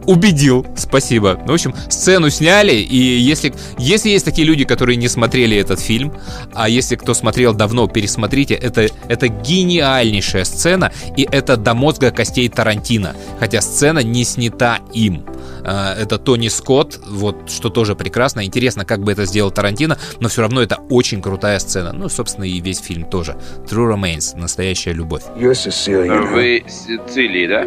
убедил, 0.06 0.68
спасибо. 0.78 1.40
Ну, 1.48 1.54
В 1.54 1.56
общем, 1.56 1.74
сцену 1.90 2.30
сняли, 2.30 2.74
и 2.74 2.96
если, 2.96 3.52
если 3.80 4.10
есть 4.10 4.24
такие 4.24 4.46
люди, 4.48 4.66
которые 4.66 4.98
не 4.98 5.08
смотрели 5.08 5.58
этот 5.58 5.80
фильм, 5.80 6.14
а 6.54 6.70
если 6.70 6.96
кто 6.96 7.16
смотрел 7.16 7.56
давно, 7.56 7.88
пересмотрите, 7.88 8.54
это, 8.54 8.88
это 9.08 9.30
гениальнейшая 9.30 10.44
сцена, 10.44 10.92
и 11.18 11.28
это 11.32 11.58
до 11.58 11.74
мозга 11.74 12.12
костей 12.12 12.48
Тарантино, 12.48 13.16
хотя 13.40 13.62
сцена 13.62 14.04
не 14.04 14.24
снята 14.24 14.78
им. 14.94 15.26
А, 15.64 15.96
Это 15.96 16.18
Тони 16.18 16.48
Скотт, 16.48 17.00
вот 17.08 17.50
что 17.50 17.70
тоже 17.70 17.96
прекрасно. 17.96 18.46
Интересно, 18.46 18.86
как 18.86 19.02
бы 19.02 19.12
это 19.12 19.26
сделал 19.26 19.52
Тарантино, 19.52 19.98
но 20.20 20.30
все 20.30 20.42
равно 20.42 20.62
это 20.62 20.78
очень 20.90 21.22
крутая 21.22 21.60
сцена. 21.60 21.94
Ну, 21.94 22.10
собственно, 22.10 22.46
и 22.46 22.60
весь 22.60 22.80
фильм 22.80 23.06
тоже. 23.10 23.38
True 23.66 23.94
Remains, 23.96 24.38
настоящая 24.38 24.94
любовь. 24.94 25.24
You're 25.36 25.52
Sicilian, 25.52 26.24
huh? 26.24 26.34
Вы 26.34 26.64
Сицилии, 26.68 27.48
да? 27.48 27.66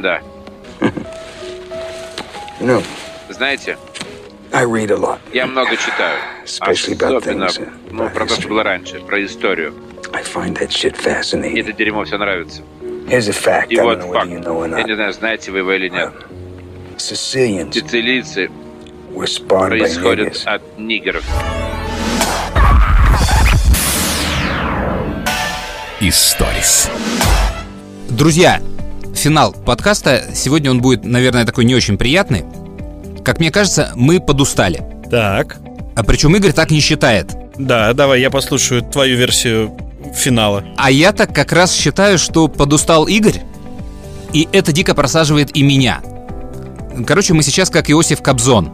Да. 0.00 0.20
Know, 2.60 2.82
Знаете, 3.28 3.76
I 4.52 4.64
read 4.64 4.90
a 4.90 4.96
lot. 4.96 5.18
я 5.32 5.46
много 5.46 5.76
читаю. 5.76 6.16
Especially 6.44 6.94
about 6.96 7.16
Особенно, 7.16 7.44
things, 7.46 7.58
uh, 7.58 7.72
ну, 7.90 8.10
про 8.10 8.26
то, 8.26 8.34
что 8.34 8.48
было 8.48 8.62
раньше, 8.62 9.00
про 9.00 9.24
историю. 9.24 9.74
I 10.12 10.22
find 10.22 10.56
that 10.58 10.68
shit 10.68 10.96
fascinating. 10.96 11.50
Мне 11.50 11.60
это 11.62 11.72
дерьмо 11.72 12.04
все 12.04 12.18
нравится. 12.18 12.62
Here's 13.08 13.28
a 13.28 13.32
fact. 13.32 13.66
И 13.70 13.80
вот 13.80 14.02
факт. 14.02 14.28
you 14.30 14.40
know 14.40 14.78
Я 14.78 14.84
не 14.84 14.94
знаю, 14.94 15.12
знаете 15.12 15.50
вы 15.50 15.58
его 15.58 15.72
или 15.72 15.88
нет. 15.88 16.12
Sicilians 16.12 16.41
Сицилийцы 16.98 18.50
происходят 19.48 20.42
от 20.46 20.78
нигеров. 20.78 21.24
Историс. 26.00 26.90
Друзья, 28.08 28.60
финал 29.14 29.52
подкаста. 29.52 30.24
Сегодня 30.34 30.70
он 30.70 30.80
будет, 30.80 31.04
наверное, 31.04 31.44
такой 31.44 31.64
не 31.64 31.74
очень 31.74 31.96
приятный. 31.96 32.44
Как 33.24 33.38
мне 33.38 33.50
кажется, 33.50 33.92
мы 33.94 34.20
подустали. 34.20 34.82
Так. 35.10 35.58
А 35.94 36.02
причем 36.02 36.34
Игорь 36.34 36.52
так 36.52 36.70
не 36.70 36.80
считает. 36.80 37.28
Да, 37.56 37.92
давай, 37.92 38.20
я 38.20 38.30
послушаю 38.30 38.82
твою 38.82 39.16
версию 39.16 39.76
финала. 40.14 40.64
А 40.76 40.90
я 40.90 41.12
так 41.12 41.34
как 41.34 41.52
раз 41.52 41.72
считаю, 41.72 42.18
что 42.18 42.48
подустал 42.48 43.06
Игорь, 43.06 43.42
и 44.32 44.48
это 44.52 44.72
дико 44.72 44.94
просаживает 44.94 45.56
и 45.56 45.62
меня. 45.62 46.02
Короче, 47.06 47.34
мы 47.34 47.42
сейчас 47.42 47.70
как 47.70 47.90
Иосиф 47.90 48.22
Кобзон 48.22 48.70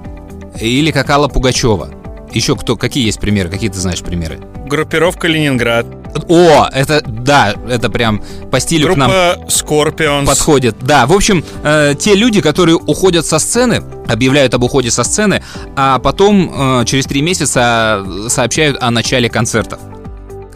или 0.60 0.90
как 0.90 1.08
Алла 1.10 1.28
Пугачева. 1.28 1.90
Еще 2.32 2.56
кто, 2.56 2.76
какие 2.76 3.06
есть 3.06 3.20
примеры? 3.20 3.48
Какие 3.48 3.70
ты 3.70 3.78
знаешь 3.78 4.00
примеры? 4.00 4.38
Группировка 4.66 5.28
Ленинград. 5.28 5.86
О, 6.28 6.68
это, 6.72 7.02
да, 7.06 7.54
это 7.68 7.88
прям 7.90 8.22
по 8.50 8.60
стилю 8.60 8.92
к 8.92 8.96
нам 8.96 9.10
Группа 9.10 9.46
Scorpions. 9.48 10.26
подходит. 10.26 10.76
Да, 10.80 11.06
в 11.06 11.12
общем, 11.12 11.44
э, 11.62 11.94
те 11.98 12.14
люди, 12.14 12.40
которые 12.40 12.76
уходят 12.76 13.24
со 13.24 13.38
сцены, 13.38 13.82
объявляют 14.06 14.52
об 14.54 14.62
уходе 14.62 14.90
со 14.90 15.04
сцены, 15.04 15.42
а 15.76 15.98
потом 15.98 16.80
э, 16.80 16.84
через 16.86 17.06
три 17.06 17.22
месяца 17.22 18.04
сообщают 18.28 18.76
о 18.82 18.90
начале 18.90 19.30
концертов. 19.30 19.78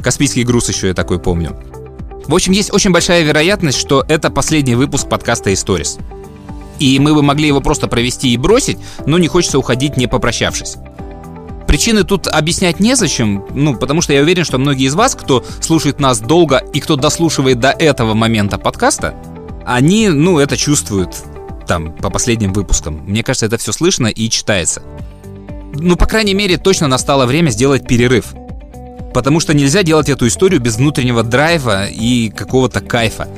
Каспийский 0.02 0.42
груз 0.42 0.68
еще 0.68 0.88
я 0.88 0.94
такой 0.94 1.18
помню. 1.18 1.56
В 2.26 2.34
общем, 2.34 2.52
есть 2.52 2.72
очень 2.72 2.90
большая 2.92 3.22
вероятность, 3.22 3.78
что 3.78 4.04
это 4.08 4.30
последний 4.30 4.74
выпуск 4.74 5.08
подкаста 5.08 5.52
«Историс». 5.52 5.98
И 6.82 6.98
мы 6.98 7.14
бы 7.14 7.22
могли 7.22 7.46
его 7.46 7.60
просто 7.60 7.86
провести 7.86 8.30
и 8.30 8.36
бросить, 8.36 8.76
но 9.06 9.16
не 9.16 9.28
хочется 9.28 9.56
уходить, 9.56 9.96
не 9.96 10.08
попрощавшись. 10.08 10.78
Причины 11.68 12.02
тут 12.02 12.26
объяснять 12.26 12.80
незачем, 12.80 13.46
ну, 13.54 13.76
потому 13.76 14.02
что 14.02 14.12
я 14.12 14.20
уверен, 14.20 14.44
что 14.44 14.58
многие 14.58 14.86
из 14.86 14.94
вас, 14.96 15.14
кто 15.14 15.44
слушает 15.60 16.00
нас 16.00 16.18
долго 16.18 16.58
и 16.72 16.80
кто 16.80 16.96
дослушивает 16.96 17.60
до 17.60 17.70
этого 17.70 18.14
момента 18.14 18.58
подкаста, 18.58 19.14
они, 19.64 20.08
ну, 20.08 20.40
это 20.40 20.56
чувствуют 20.56 21.16
там 21.68 21.92
по 21.92 22.10
последним 22.10 22.52
выпускам. 22.52 22.96
Мне 23.06 23.22
кажется, 23.22 23.46
это 23.46 23.58
все 23.58 23.70
слышно 23.70 24.08
и 24.08 24.28
читается. 24.28 24.82
Ну, 25.74 25.96
по 25.96 26.06
крайней 26.06 26.34
мере, 26.34 26.58
точно 26.58 26.88
настало 26.88 27.26
время 27.26 27.50
сделать 27.50 27.86
перерыв. 27.86 28.34
Потому 29.14 29.38
что 29.38 29.54
нельзя 29.54 29.84
делать 29.84 30.08
эту 30.08 30.26
историю 30.26 30.60
без 30.60 30.78
внутреннего 30.78 31.22
драйва 31.22 31.86
и 31.86 32.28
какого-то 32.30 32.80
кайфа. 32.80 33.28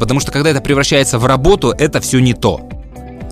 Потому 0.00 0.20
что 0.20 0.32
когда 0.32 0.48
это 0.48 0.62
превращается 0.62 1.18
в 1.18 1.26
работу, 1.26 1.74
это 1.76 2.00
все 2.00 2.18
не 2.18 2.32
то. 2.32 2.66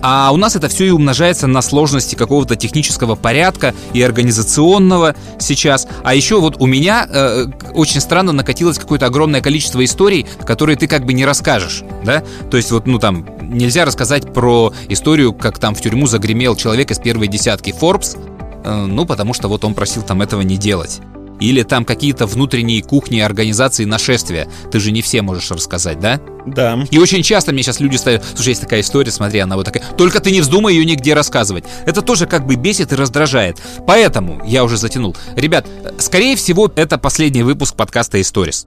А 0.05 0.31
у 0.33 0.37
нас 0.37 0.57
это 0.57 0.67
все 0.67 0.87
и 0.87 0.89
умножается 0.89 1.47
на 1.47 1.61
сложности 1.61 2.15
какого-то 2.15 2.57
технического 2.57 3.15
порядка 3.15 3.73
и 3.93 4.01
организационного 4.01 5.15
сейчас. 5.39 5.87
А 6.03 6.13
еще 6.13 6.41
вот 6.41 6.57
у 6.59 6.65
меня 6.65 7.07
э, 7.09 7.45
очень 7.73 8.01
странно 8.01 8.33
накатилось 8.33 8.77
какое-то 8.77 9.05
огромное 9.05 9.39
количество 9.39 9.83
историй, 9.83 10.27
которые 10.45 10.75
ты 10.75 10.87
как 10.87 11.05
бы 11.05 11.13
не 11.13 11.23
расскажешь, 11.23 11.83
да? 12.03 12.21
То 12.51 12.57
есть 12.57 12.69
вот, 12.71 12.85
ну 12.85 12.99
там, 12.99 13.25
нельзя 13.41 13.85
рассказать 13.85 14.33
про 14.33 14.73
историю, 14.89 15.31
как 15.31 15.57
там 15.57 15.73
в 15.73 15.79
тюрьму 15.79 16.05
загремел 16.05 16.57
человек 16.57 16.91
из 16.91 16.99
первой 16.99 17.29
десятки 17.29 17.69
Forbes, 17.69 18.17
э, 18.65 18.85
ну 18.85 19.05
потому 19.05 19.33
что 19.33 19.47
вот 19.47 19.63
он 19.63 19.73
просил 19.73 20.01
там 20.01 20.21
этого 20.21 20.41
не 20.41 20.57
делать. 20.57 20.99
Или 21.43 21.63
там 21.63 21.83
какие-то 21.83 22.25
внутренние 22.25 22.81
кухни 22.81 23.19
организации 23.19 23.83
нашествия. 23.83 24.47
Ты 24.71 24.79
же 24.79 24.91
не 24.91 25.01
все 25.01 25.21
можешь 25.21 25.51
рассказать, 25.51 25.99
да? 25.99 26.21
Да. 26.45 26.85
И 26.89 26.97
очень 26.97 27.21
часто 27.21 27.51
мне 27.51 27.63
сейчас 27.63 27.81
люди 27.81 27.97
ставят, 27.97 28.23
слушай, 28.33 28.49
есть 28.49 28.61
такая 28.61 28.79
история, 28.79 29.11
смотри, 29.11 29.39
она 29.39 29.57
вот 29.57 29.65
такая. 29.65 29.83
Только 29.97 30.21
ты 30.21 30.31
не 30.31 30.39
вздумай 30.39 30.73
ее 30.73 30.85
нигде 30.85 31.13
рассказывать. 31.13 31.65
Это 31.85 32.01
тоже 32.01 32.27
как 32.27 32.47
бы 32.47 32.55
бесит 32.55 32.93
и 32.93 32.95
раздражает. 32.95 33.57
Поэтому 33.85 34.41
я 34.45 34.63
уже 34.63 34.77
затянул. 34.77 35.17
Ребят, 35.35 35.67
скорее 35.99 36.37
всего, 36.37 36.71
это 36.77 36.97
последний 36.97 37.43
выпуск 37.43 37.75
подкаста 37.75 38.19
Stories. 38.19 38.65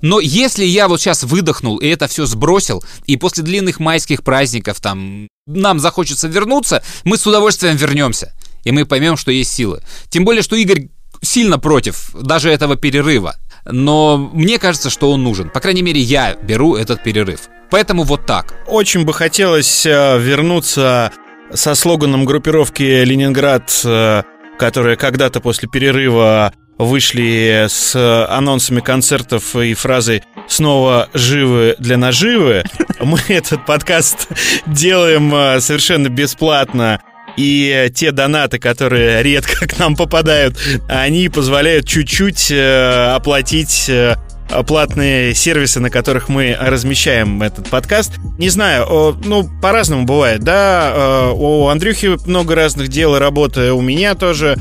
Но 0.00 0.18
если 0.18 0.64
я 0.64 0.88
вот 0.88 1.02
сейчас 1.02 1.22
выдохнул 1.22 1.76
и 1.76 1.86
это 1.86 2.08
все 2.08 2.24
сбросил, 2.24 2.82
и 3.04 3.18
после 3.18 3.44
длинных 3.44 3.78
майских 3.78 4.22
праздников 4.22 4.80
там 4.80 5.28
нам 5.46 5.80
захочется 5.80 6.28
вернуться, 6.28 6.82
мы 7.04 7.18
с 7.18 7.26
удовольствием 7.26 7.76
вернемся. 7.76 8.32
И 8.64 8.72
мы 8.72 8.86
поймем, 8.86 9.18
что 9.18 9.30
есть 9.30 9.52
силы. 9.52 9.82
Тем 10.08 10.24
более, 10.24 10.42
что 10.42 10.56
Игорь 10.56 10.88
сильно 11.26 11.58
против 11.58 12.10
даже 12.14 12.50
этого 12.50 12.76
перерыва. 12.76 13.36
Но 13.64 14.16
мне 14.32 14.58
кажется, 14.58 14.90
что 14.90 15.10
он 15.10 15.24
нужен. 15.24 15.50
По 15.50 15.60
крайней 15.60 15.82
мере, 15.82 16.00
я 16.00 16.34
беру 16.34 16.76
этот 16.76 17.02
перерыв. 17.02 17.48
Поэтому 17.70 18.04
вот 18.04 18.26
так. 18.26 18.54
Очень 18.66 19.04
бы 19.04 19.12
хотелось 19.12 19.84
э, 19.84 20.18
вернуться 20.18 21.12
со 21.52 21.74
слоганом 21.74 22.24
группировки 22.24 23.04
«Ленинград», 23.04 23.82
э, 23.84 24.22
которая 24.58 24.96
когда-то 24.96 25.40
после 25.40 25.68
перерыва 25.68 26.52
вышли 26.78 27.66
с 27.68 28.26
анонсами 28.28 28.80
концертов 28.80 29.56
и 29.56 29.74
фразой 29.74 30.22
«Снова 30.46 31.08
живы 31.12 31.74
для 31.78 31.96
наживы». 31.96 32.64
Мы 33.00 33.18
этот 33.28 33.66
подкаст 33.66 34.28
делаем 34.66 35.34
э, 35.34 35.60
совершенно 35.60 36.08
бесплатно 36.08 37.00
и 37.36 37.90
те 37.94 38.12
донаты, 38.12 38.58
которые 38.58 39.22
редко 39.22 39.66
к 39.66 39.78
нам 39.78 39.96
попадают, 39.96 40.58
они 40.88 41.28
позволяют 41.28 41.86
чуть-чуть 41.86 42.50
э, 42.50 43.12
оплатить 43.14 43.86
э, 43.88 44.16
платные 44.66 45.34
сервисы, 45.34 45.80
на 45.80 45.90
которых 45.90 46.28
мы 46.28 46.56
размещаем 46.58 47.42
этот 47.42 47.68
подкаст. 47.68 48.12
Не 48.38 48.48
знаю, 48.48 49.16
ну, 49.24 49.48
по-разному 49.60 50.04
бывает, 50.04 50.42
да, 50.42 50.92
э, 50.94 51.32
у 51.34 51.68
Андрюхи 51.68 52.16
много 52.26 52.54
разных 52.54 52.88
дел 52.88 53.16
и 53.16 53.18
работы, 53.18 53.72
у 53.72 53.80
меня 53.80 54.14
тоже. 54.14 54.56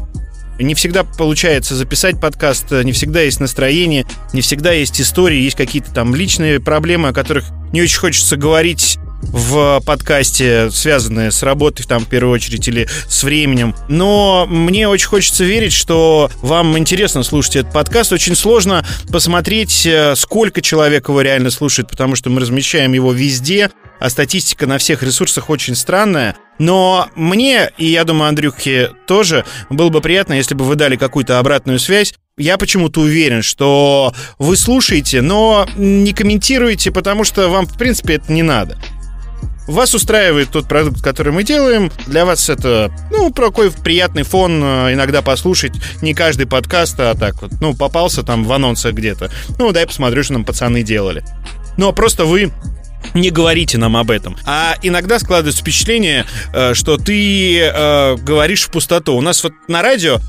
Не 0.58 0.74
всегда 0.74 1.04
получается 1.04 1.76
записать 1.76 2.22
подкаст, 2.22 2.72
не 2.72 2.94
всегда 2.94 3.20
есть 3.20 3.42
настроение, 3.42 4.06
не 4.32 4.40
всегда 4.40 4.72
есть 4.72 5.02
истории, 5.02 5.42
есть 5.42 5.58
какие-то 5.58 5.94
там 5.94 6.16
личные 6.16 6.62
проблемы, 6.62 7.10
о 7.10 7.14
которых 7.14 7.44
не 7.74 7.82
очень 7.82 8.00
хочется 8.00 8.38
говорить 8.38 8.98
в 9.26 9.82
подкасте, 9.86 10.70
связанные 10.72 11.32
с 11.32 11.44
работой, 11.44 11.84
там, 11.84 12.06
в 12.06 12.10
первую 12.10 12.34
очередь, 12.34 12.68
или 12.68 12.88
с 13.08 13.24
временем. 13.24 13.76
Но 13.88 14.46
мне 14.48 14.88
очень 14.88 15.08
хочется 15.08 15.44
верить, 15.44 15.74
что 15.74 16.30
вам 16.42 16.78
интересно 16.78 17.24
слушать 17.24 17.58
этот 17.58 17.74
подкаст. 17.74 18.14
Очень 18.14 18.36
сложно 18.36 18.86
посмотреть, 19.12 19.86
э, 19.86 20.16
сколько 20.16 20.62
человек 20.62 21.10
его 21.10 21.22
реально 21.22 21.52
слушает, 21.52 21.90
потому 21.90 22.16
что 22.16 22.30
мы 22.30 22.42
размещаем 22.42 22.94
его 22.94 23.12
везде, 23.12 23.72
а 24.00 24.10
статистика 24.10 24.68
на 24.68 24.78
всех 24.78 25.04
ресурсах 25.04 25.50
очень 25.50 25.76
странная. 25.76 26.36
Но 26.60 27.10
мне, 27.16 27.72
и 27.78 27.86
я 27.86 28.04
думаю, 28.04 28.30
Андрюхе 28.30 28.92
тоже, 29.08 29.46
было 29.70 29.90
бы 29.90 30.02
приятно, 30.02 30.34
если 30.34 30.56
бы 30.56 30.64
вы 30.64 30.76
дали 30.76 30.96
какую-то 30.96 31.40
обратную 31.40 31.80
связь. 31.80 32.14
Я 32.38 32.58
почему-то 32.58 33.02
уверен, 33.02 33.42
что 33.42 34.14
вы 34.40 34.58
слушаете, 34.58 35.22
но 35.22 35.68
не 35.78 36.12
комментируете, 36.12 36.92
потому 36.92 37.24
что 37.24 37.48
вам, 37.50 37.66
в 37.66 37.78
принципе, 37.78 38.16
это 38.16 38.32
не 38.32 38.44
надо. 38.44 38.78
Вас 39.68 39.96
устраивает 39.96 40.52
тот 40.52 40.68
продукт, 40.68 41.02
который 41.02 41.34
мы 41.34 41.44
делаем. 41.44 41.92
Для 42.06 42.26
вас 42.26 42.50
это, 42.50 42.92
ну, 43.12 43.32
такой 43.32 43.72
приятный 43.72 44.24
фон 44.24 44.64
э, 44.64 44.94
иногда 44.94 45.22
послушать. 45.22 45.74
Не 46.02 46.14
каждый 46.14 46.46
подкаст, 46.46 47.00
а 47.00 47.16
так 47.16 47.42
вот, 47.42 47.52
ну, 47.62 47.74
попался 47.76 48.24
там 48.24 48.44
в 48.44 48.54
анонсах 48.54 48.94
где-то. 48.94 49.32
Ну, 49.58 49.72
дай 49.72 49.88
посмотрю, 49.88 50.24
что 50.24 50.34
нам 50.34 50.46
пацаны 50.46 50.84
делали. 50.84 51.24
Ну, 51.78 51.88
а 51.88 51.94
просто 51.94 52.26
вы 52.26 52.52
не 53.16 53.32
говорите 53.32 53.78
нам 53.78 53.98
об 53.98 54.12
этом. 54.12 54.38
А 54.46 54.76
иногда 54.84 55.18
складывается 55.18 55.62
впечатление, 55.62 56.26
э, 56.54 56.76
что 56.76 56.98
ты 56.98 57.60
э, 57.60 58.16
говоришь 58.18 58.64
в 58.64 58.70
пустоту. 58.70 59.16
У 59.16 59.22
нас 59.22 59.44
вот 59.44 59.54
на 59.68 59.82
радио 59.82 60.20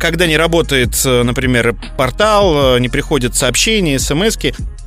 когда 0.00 0.26
не 0.26 0.36
работает, 0.36 1.00
например, 1.04 1.76
портал, 1.96 2.76
не 2.80 2.88
приходят 2.88 3.36
сообщения, 3.36 4.00
смс 4.00 4.36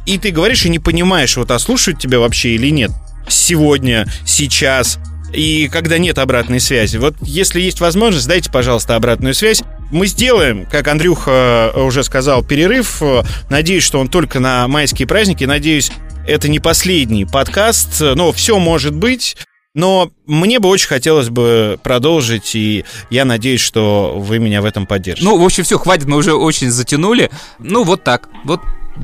и 0.06 0.18
ты 0.18 0.32
говоришь 0.32 0.66
и 0.66 0.70
не 0.70 0.80
понимаешь, 0.80 1.38
вот 1.38 1.52
а 1.52 1.58
слушают 1.58 2.02
тебя 2.02 2.20
вообще 2.20 2.50
или 2.50 2.70
нет 2.70 2.92
сегодня, 3.28 4.08
сейчас, 4.26 5.00
и 5.34 5.70
когда 5.72 5.98
нет 5.98 6.18
обратной 6.18 6.60
связи. 6.60 6.98
Вот 6.98 7.16
если 7.22 7.62
есть 7.62 7.80
возможность, 7.80 8.28
дайте, 8.28 8.52
пожалуйста, 8.52 8.96
обратную 8.96 9.34
связь. 9.34 9.62
Мы 9.92 10.08
сделаем, 10.08 10.66
как 10.66 10.88
Андрюха 10.88 11.72
уже 11.76 12.04
сказал, 12.04 12.44
перерыв. 12.44 13.02
Надеюсь, 13.50 13.84
что 13.84 14.00
он 14.00 14.08
только 14.08 14.40
на 14.40 14.68
майские 14.68 15.08
праздники. 15.08 15.44
Надеюсь, 15.44 15.92
это 16.28 16.48
не 16.48 16.60
последний 16.60 17.26
подкаст. 17.26 18.00
Но 18.00 18.32
все 18.32 18.60
может 18.60 18.96
быть. 18.96 19.36
Но 19.76 20.12
мне 20.26 20.60
бы 20.60 20.68
очень 20.68 20.88
хотелось 20.88 21.30
бы 21.30 21.80
продолжить, 21.84 22.56
и 22.56 22.86
я 23.12 23.24
надеюсь, 23.24 23.62
что 23.62 24.16
вы 24.18 24.40
меня 24.40 24.64
в 24.64 24.66
этом 24.66 24.88
поддержите. 24.88 25.28
Ну, 25.28 25.38
в 25.38 25.46
общем, 25.46 25.64
все, 25.64 25.78
хватит, 25.78 26.06
мы 26.06 26.18
уже 26.18 26.34
очень 26.34 26.72
затянули. 26.72 27.30
Ну, 27.60 27.84
вот 27.84 28.04
так. 28.04 28.30
Вот 28.46 28.62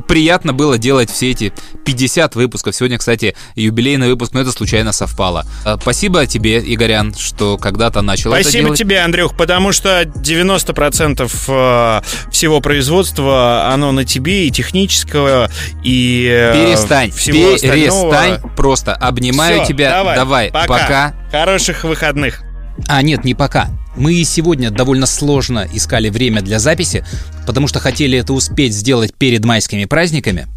приятно 0.07 0.53
было 0.53 0.77
делать 0.77 1.09
все 1.09 1.31
эти 1.31 1.53
50 1.85 2.35
выпусков. 2.35 2.75
Сегодня, 2.75 2.97
кстати, 2.97 3.35
юбилейный 3.55 4.07
выпуск, 4.09 4.33
но 4.33 4.41
это 4.41 4.51
случайно 4.51 4.91
совпало. 4.91 5.45
А, 5.63 5.77
спасибо 5.81 6.25
тебе, 6.25 6.59
Игорян, 6.73 7.13
что 7.13 7.57
когда-то 7.57 8.01
начал 8.01 8.31
Спасибо 8.31 8.49
это 8.49 8.61
делать. 8.65 8.79
тебе, 8.79 8.99
Андрюх, 8.99 9.35
потому 9.37 9.71
что 9.71 10.03
90% 10.03 11.31
э, 11.47 12.01
всего 12.31 12.61
производства, 12.61 13.71
оно 13.73 13.91
на 13.91 14.05
тебе 14.05 14.47
и 14.47 14.51
технического, 14.51 15.49
и 15.83 16.27
э, 16.31 16.53
Перестань, 16.53 17.11
всего 17.11 17.51
перестань, 17.57 17.87
остального. 17.87 18.47
просто 18.55 18.93
обнимаю 18.93 19.59
Всё, 19.59 19.67
тебя. 19.67 19.91
давай, 19.91 20.15
давай 20.15 20.51
пока. 20.51 20.67
пока. 20.67 21.15
Хороших 21.31 21.83
выходных. 21.83 22.41
А, 22.87 23.01
нет, 23.01 23.23
не 23.23 23.33
пока. 23.33 23.69
Мы 23.95 24.13
и 24.15 24.23
сегодня 24.23 24.71
довольно 24.71 25.05
сложно 25.05 25.67
искали 25.73 26.09
время 26.09 26.41
для 26.41 26.59
записи, 26.59 27.05
потому 27.45 27.67
что 27.67 27.79
хотели 27.79 28.17
это 28.17 28.33
успеть 28.33 28.73
сделать 28.73 29.13
перед 29.13 29.45
майскими 29.45 29.85
праздниками. 29.85 30.47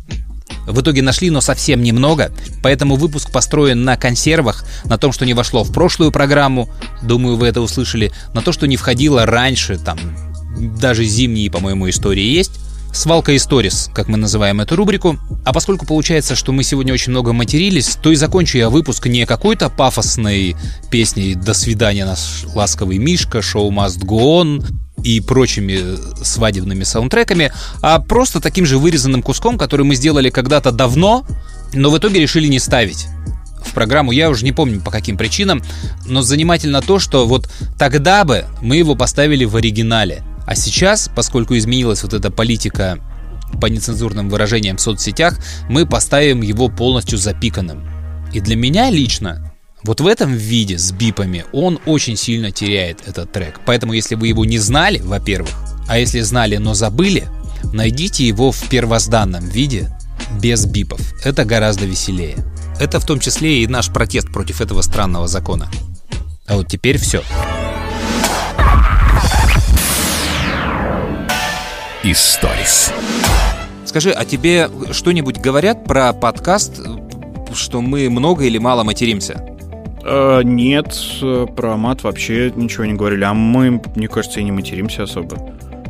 В 0.66 0.80
итоге 0.80 1.02
нашли, 1.02 1.30
но 1.30 1.40
совсем 1.40 1.82
немного, 1.82 2.30
поэтому 2.62 2.96
выпуск 2.96 3.30
построен 3.32 3.84
на 3.84 3.96
консервах, 3.96 4.64
на 4.84 4.98
том, 4.98 5.12
что 5.12 5.24
не 5.24 5.34
вошло 5.34 5.64
в 5.64 5.72
прошлую 5.72 6.12
программу, 6.12 6.68
думаю, 7.02 7.36
вы 7.36 7.46
это 7.46 7.60
услышали, 7.60 8.12
на 8.34 8.42
то, 8.42 8.52
что 8.52 8.66
не 8.66 8.76
входило 8.76 9.24
раньше, 9.24 9.78
там, 9.78 9.98
даже 10.78 11.04
зимние, 11.04 11.50
по-моему, 11.50 11.88
истории 11.88 12.24
есть. 12.24 12.52
Свалка 12.92 13.36
историс, 13.36 13.90
как 13.94 14.08
мы 14.08 14.16
называем 14.16 14.60
эту 14.60 14.76
рубрику. 14.76 15.18
А 15.44 15.52
поскольку 15.52 15.86
получается, 15.86 16.34
что 16.34 16.52
мы 16.52 16.62
сегодня 16.64 16.92
очень 16.92 17.12
много 17.12 17.32
матерились, 17.32 17.96
то 18.02 18.10
и 18.10 18.16
закончу 18.16 18.58
я 18.58 18.70
выпуск 18.70 19.06
не 19.06 19.26
какой-то 19.26 19.70
пафосной 19.70 20.56
песней 20.90 21.34
«До 21.34 21.54
свидания, 21.54 22.04
наш 22.04 22.44
ласковый 22.54 22.98
Мишка», 22.98 23.42
«Шоу 23.42 23.70
must 23.70 24.00
go 24.00 24.42
on», 24.42 24.64
и 25.02 25.20
прочими 25.20 25.96
свадебными 26.22 26.84
саундтреками, 26.84 27.52
а 27.82 28.00
просто 28.00 28.40
таким 28.40 28.66
же 28.66 28.78
вырезанным 28.78 29.22
куском, 29.22 29.58
который 29.58 29.86
мы 29.86 29.94
сделали 29.94 30.30
когда-то 30.30 30.72
давно, 30.72 31.24
но 31.72 31.90
в 31.90 31.98
итоге 31.98 32.20
решили 32.20 32.48
не 32.48 32.58
ставить 32.58 33.06
в 33.64 33.72
программу, 33.74 34.12
я 34.12 34.30
уже 34.30 34.44
не 34.44 34.52
помню 34.52 34.80
по 34.80 34.90
каким 34.90 35.16
причинам, 35.16 35.62
но 36.06 36.22
занимательно 36.22 36.80
то, 36.82 36.98
что 36.98 37.26
вот 37.26 37.48
тогда 37.78 38.24
бы 38.24 38.46
мы 38.60 38.76
его 38.76 38.94
поставили 38.94 39.44
в 39.44 39.56
оригинале. 39.56 40.22
А 40.48 40.54
сейчас, 40.54 41.10
поскольку 41.14 41.58
изменилась 41.58 42.02
вот 42.02 42.14
эта 42.14 42.30
политика 42.30 42.98
по 43.60 43.66
нецензурным 43.66 44.30
выражениям 44.30 44.78
в 44.78 44.80
соцсетях, 44.80 45.38
мы 45.68 45.84
поставим 45.84 46.40
его 46.40 46.70
полностью 46.70 47.18
запиканным. 47.18 47.86
И 48.32 48.40
для 48.40 48.56
меня 48.56 48.88
лично 48.88 49.52
вот 49.82 50.00
в 50.00 50.06
этом 50.06 50.32
виде 50.32 50.78
с 50.78 50.90
бипами 50.90 51.44
он 51.52 51.78
очень 51.84 52.16
сильно 52.16 52.50
теряет 52.50 53.06
этот 53.06 53.30
трек. 53.30 53.60
Поэтому 53.66 53.92
если 53.92 54.14
вы 54.14 54.28
его 54.28 54.46
не 54.46 54.56
знали, 54.56 55.00
во-первых, 55.00 55.50
а 55.86 55.98
если 55.98 56.20
знали, 56.20 56.56
но 56.56 56.72
забыли, 56.72 57.28
найдите 57.74 58.26
его 58.26 58.50
в 58.50 58.70
первозданном 58.70 59.46
виде 59.50 59.94
без 60.40 60.64
бипов. 60.64 61.00
Это 61.26 61.44
гораздо 61.44 61.84
веселее. 61.84 62.36
Это 62.80 63.00
в 63.00 63.04
том 63.04 63.20
числе 63.20 63.64
и 63.64 63.66
наш 63.66 63.92
протест 63.92 64.32
против 64.32 64.62
этого 64.62 64.80
странного 64.80 65.28
закона. 65.28 65.70
А 66.46 66.56
вот 66.56 66.68
теперь 66.68 66.96
все. 66.96 67.22
Историс. 72.10 72.90
Скажи, 73.84 74.12
а 74.12 74.24
тебе 74.24 74.70
что-нибудь 74.92 75.38
говорят 75.38 75.84
про 75.84 76.14
подкаст, 76.14 76.80
что 77.52 77.82
мы 77.82 78.08
много 78.08 78.44
или 78.44 78.56
мало 78.56 78.82
материмся? 78.82 79.44
Э, 80.04 80.40
нет, 80.42 80.98
э, 81.20 81.46
про 81.54 81.76
мат 81.76 82.04
вообще 82.04 82.50
ничего 82.56 82.86
не 82.86 82.94
говорили. 82.94 83.24
А 83.24 83.34
мы, 83.34 83.82
мне 83.94 84.08
кажется, 84.08 84.40
и 84.40 84.44
не 84.44 84.52
материмся 84.52 85.02
особо. 85.02 85.36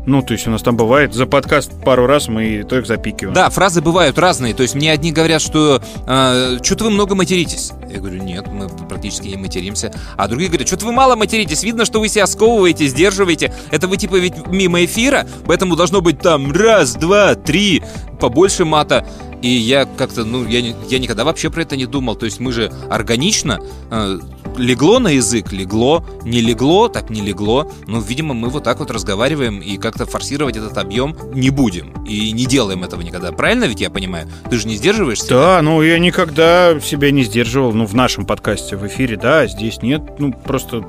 Ну, 0.08 0.22
то 0.22 0.32
есть 0.32 0.46
у 0.46 0.50
нас 0.50 0.62
там 0.62 0.74
бывает 0.74 1.12
за 1.12 1.26
подкаст 1.26 1.70
пару 1.84 2.06
раз 2.06 2.28
мы 2.28 2.64
то 2.66 2.78
их 2.78 2.86
запикиваем. 2.86 3.34
Да, 3.34 3.50
фразы 3.50 3.82
бывают 3.82 4.18
разные. 4.18 4.54
То 4.54 4.62
есть 4.62 4.74
мне 4.74 4.90
одни 4.90 5.12
говорят, 5.12 5.42
что 5.42 5.82
э, 6.06 6.58
что-то 6.62 6.84
вы 6.84 6.90
много 6.90 7.14
материтесь. 7.14 7.72
Я 7.92 7.98
говорю, 8.00 8.22
нет, 8.22 8.46
мы 8.50 8.70
практически 8.88 9.28
не 9.28 9.36
материмся. 9.36 9.92
А 10.16 10.26
другие 10.26 10.48
говорят, 10.48 10.66
что-то 10.66 10.86
вы 10.86 10.92
мало 10.92 11.14
материтесь. 11.14 11.62
Видно, 11.62 11.84
что 11.84 12.00
вы 12.00 12.08
себя 12.08 12.26
сковываете, 12.26 12.86
сдерживаете. 12.86 13.52
Это 13.70 13.86
вы 13.86 13.98
типа 13.98 14.16
ведь 14.16 14.46
мимо 14.46 14.82
эфира, 14.82 15.26
поэтому 15.44 15.76
должно 15.76 16.00
быть 16.00 16.20
там 16.20 16.52
раз, 16.52 16.94
два, 16.94 17.34
три, 17.34 17.82
побольше 18.18 18.64
мата. 18.64 19.06
И 19.42 19.50
я 19.50 19.84
как-то, 19.84 20.24
ну, 20.24 20.46
я, 20.48 20.60
я 20.88 20.98
никогда 20.98 21.24
вообще 21.24 21.50
про 21.50 21.60
это 21.60 21.76
не 21.76 21.84
думал. 21.84 22.16
То 22.16 22.24
есть 22.24 22.40
мы 22.40 22.52
же 22.52 22.72
органично 22.88 23.60
э, 23.90 24.18
легло 24.58 24.98
на 24.98 25.08
язык, 25.08 25.52
легло, 25.52 26.04
не 26.22 26.40
легло, 26.40 26.88
так 26.88 27.10
не 27.10 27.20
легло. 27.20 27.70
Ну, 27.86 28.00
видимо, 28.00 28.34
мы 28.34 28.48
вот 28.48 28.64
так 28.64 28.80
вот 28.80 28.90
разговариваем 28.90 29.60
и 29.60 29.78
как-то 29.78 30.06
форсировать 30.06 30.56
этот 30.56 30.76
объем 30.76 31.16
не 31.32 31.50
будем. 31.50 31.92
И 32.04 32.32
не 32.32 32.46
делаем 32.46 32.84
этого 32.84 33.00
никогда. 33.00 33.32
Правильно 33.32 33.64
ведь 33.64 33.80
я 33.80 33.90
понимаю? 33.90 34.28
Ты 34.50 34.58
же 34.58 34.68
не 34.68 34.76
сдерживаешься? 34.76 35.28
Да, 35.28 35.62
ну 35.62 35.80
я 35.82 35.98
никогда 35.98 36.78
себя 36.80 37.10
не 37.10 37.22
сдерживал. 37.24 37.72
Ну, 37.72 37.86
в 37.86 37.94
нашем 37.94 38.26
подкасте 38.26 38.76
в 38.76 38.86
эфире, 38.86 39.16
да, 39.16 39.40
а 39.40 39.46
здесь 39.46 39.82
нет. 39.82 40.02
Ну, 40.18 40.32
просто 40.32 40.84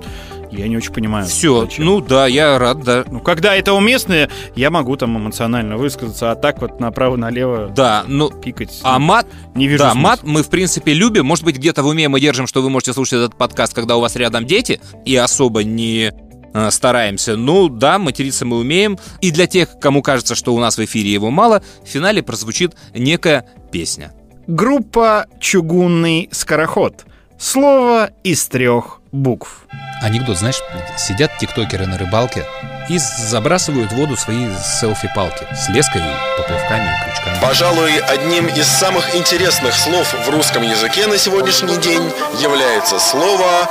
я 0.52 0.68
не 0.68 0.78
очень 0.78 0.94
понимаю. 0.94 1.26
Все, 1.28 1.62
зачем. 1.62 1.86
ну 1.86 2.02
да, 2.02 2.28
я 2.28 2.58
рад, 2.58 2.84
да. 2.84 3.04
Ну, 3.10 3.20
когда 3.20 3.56
это 3.56 3.74
уместно, 3.74 4.30
я 4.56 4.72
могу 4.72 4.96
там 4.96 5.18
эмоционально 5.18 5.78
высказаться, 5.78 6.32
а 6.32 6.36
так 6.36 6.62
вот 6.62 6.80
направо-налево 6.80 7.72
Да, 7.76 8.04
ну, 8.08 8.30
пикать. 8.30 8.80
А 8.84 8.98
мат, 9.00 9.28
не 9.60 9.68
вижу 9.68 9.84
да, 9.84 9.92
смысла. 9.92 10.10
мат 10.10 10.20
мы, 10.24 10.42
в 10.42 10.50
принципе, 10.50 10.94
любим. 10.94 11.26
Может 11.26 11.46
быть, 11.46 11.58
где-то 11.58 11.84
в 11.84 11.88
уме 11.88 12.08
мы 12.10 12.20
держим, 12.20 12.48
что 12.48 12.62
вы 12.62 12.70
можете 12.70 12.94
слушать 12.94 13.14
этот 13.14 13.38
подкаст, 13.38 13.74
когда 13.74 13.98
у 13.98 14.02
вас 14.02 14.16
рядом 14.16 14.46
дети, 14.46 14.82
и 15.06 15.16
особо 15.16 15.64
не 15.64 16.14
э, 16.54 16.72
стараемся. 16.72 17.36
Ну, 17.36 17.70
да, 17.70 18.00
материться 18.00 18.46
мы 18.46 18.58
умеем. 18.58 18.98
И 19.22 19.32
для 19.32 19.46
тех, 19.46 19.80
кому 19.80 20.02
кажется, 20.02 20.34
что 20.34 20.56
у 20.56 20.60
нас 20.60 20.78
в 20.78 20.84
эфире 20.84 21.12
его 21.12 21.30
мало, 21.30 21.62
в 21.84 21.88
финале 21.88 22.24
прозвучит 22.24 22.76
некая 22.96 23.46
песня. 23.72 24.14
Группа 24.48 25.28
«Чугунный 25.40 26.30
скороход». 26.32 27.06
Слово 27.38 28.10
из 28.24 28.46
трех 28.48 29.00
букв. 29.12 29.68
Анекдот, 30.02 30.38
знаешь, 30.38 30.60
сидят 30.98 31.32
тиктокеры 31.40 31.86
на 31.86 31.98
рыбалке 31.98 32.46
и 32.90 32.98
забрасывают 32.98 33.92
в 33.92 33.96
воду 33.96 34.18
свои 34.18 34.48
селфи-палки 34.82 35.48
с 35.54 35.70
леской, 35.70 36.02
поплавками, 36.38 36.90
крючками. 37.06 37.40
Пожалуй, 37.42 37.98
одним 38.00 38.48
из 38.48 38.68
самых 38.68 39.16
интересных 39.16 39.76
слов 39.76 40.14
в 40.26 40.30
русском 40.30 40.64
языке 40.64 41.08
на 41.08 41.18
сегодняшний 41.18 41.78
день 41.78 42.12
является 42.42 43.00
слово 43.00 43.70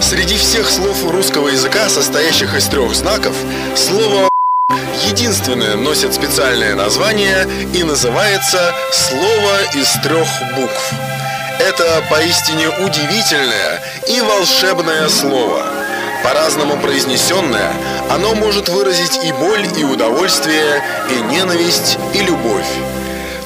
Среди 0.00 0.38
всех 0.38 0.70
слов 0.70 1.04
русского 1.10 1.48
языка, 1.48 1.88
состоящих 1.88 2.54
из 2.54 2.66
трех 2.66 2.94
знаков, 2.94 3.36
слово 3.76 4.28
единственное 5.06 5.76
носит 5.76 6.14
специальное 6.14 6.74
название 6.74 7.46
и 7.74 7.82
называется 7.82 8.72
слово 8.92 9.62
из 9.74 9.90
трех 10.02 10.26
букв. 10.56 10.92
Это 11.58 12.02
поистине 12.08 12.68
удивительное 12.68 13.82
и 14.08 14.20
волшебное 14.20 15.08
слово. 15.08 15.77
По-разному 16.28 16.76
произнесенное, 16.76 17.72
оно 18.10 18.34
может 18.34 18.68
выразить 18.68 19.24
и 19.24 19.32
боль, 19.32 19.66
и 19.78 19.82
удовольствие, 19.82 20.82
и 21.08 21.20
ненависть, 21.22 21.98
и 22.12 22.18
любовь. 22.18 22.66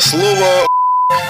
Слово 0.01 0.67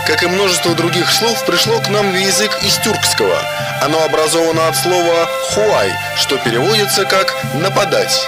как 0.07 0.23
и 0.23 0.29
множество 0.29 0.75
других 0.75 1.13
слов, 1.13 1.45
пришло 1.45 1.79
к 1.81 1.91
нам 1.91 2.11
в 2.11 2.15
язык 2.15 2.51
из 2.65 2.79
тюркского. 2.79 3.37
Оно 3.83 4.03
образовано 4.03 4.67
от 4.69 4.77
слова 4.77 5.29
«хуай», 5.51 5.93
что 6.17 6.39
переводится 6.39 7.05
как 7.05 7.35
«нападать». 7.55 8.27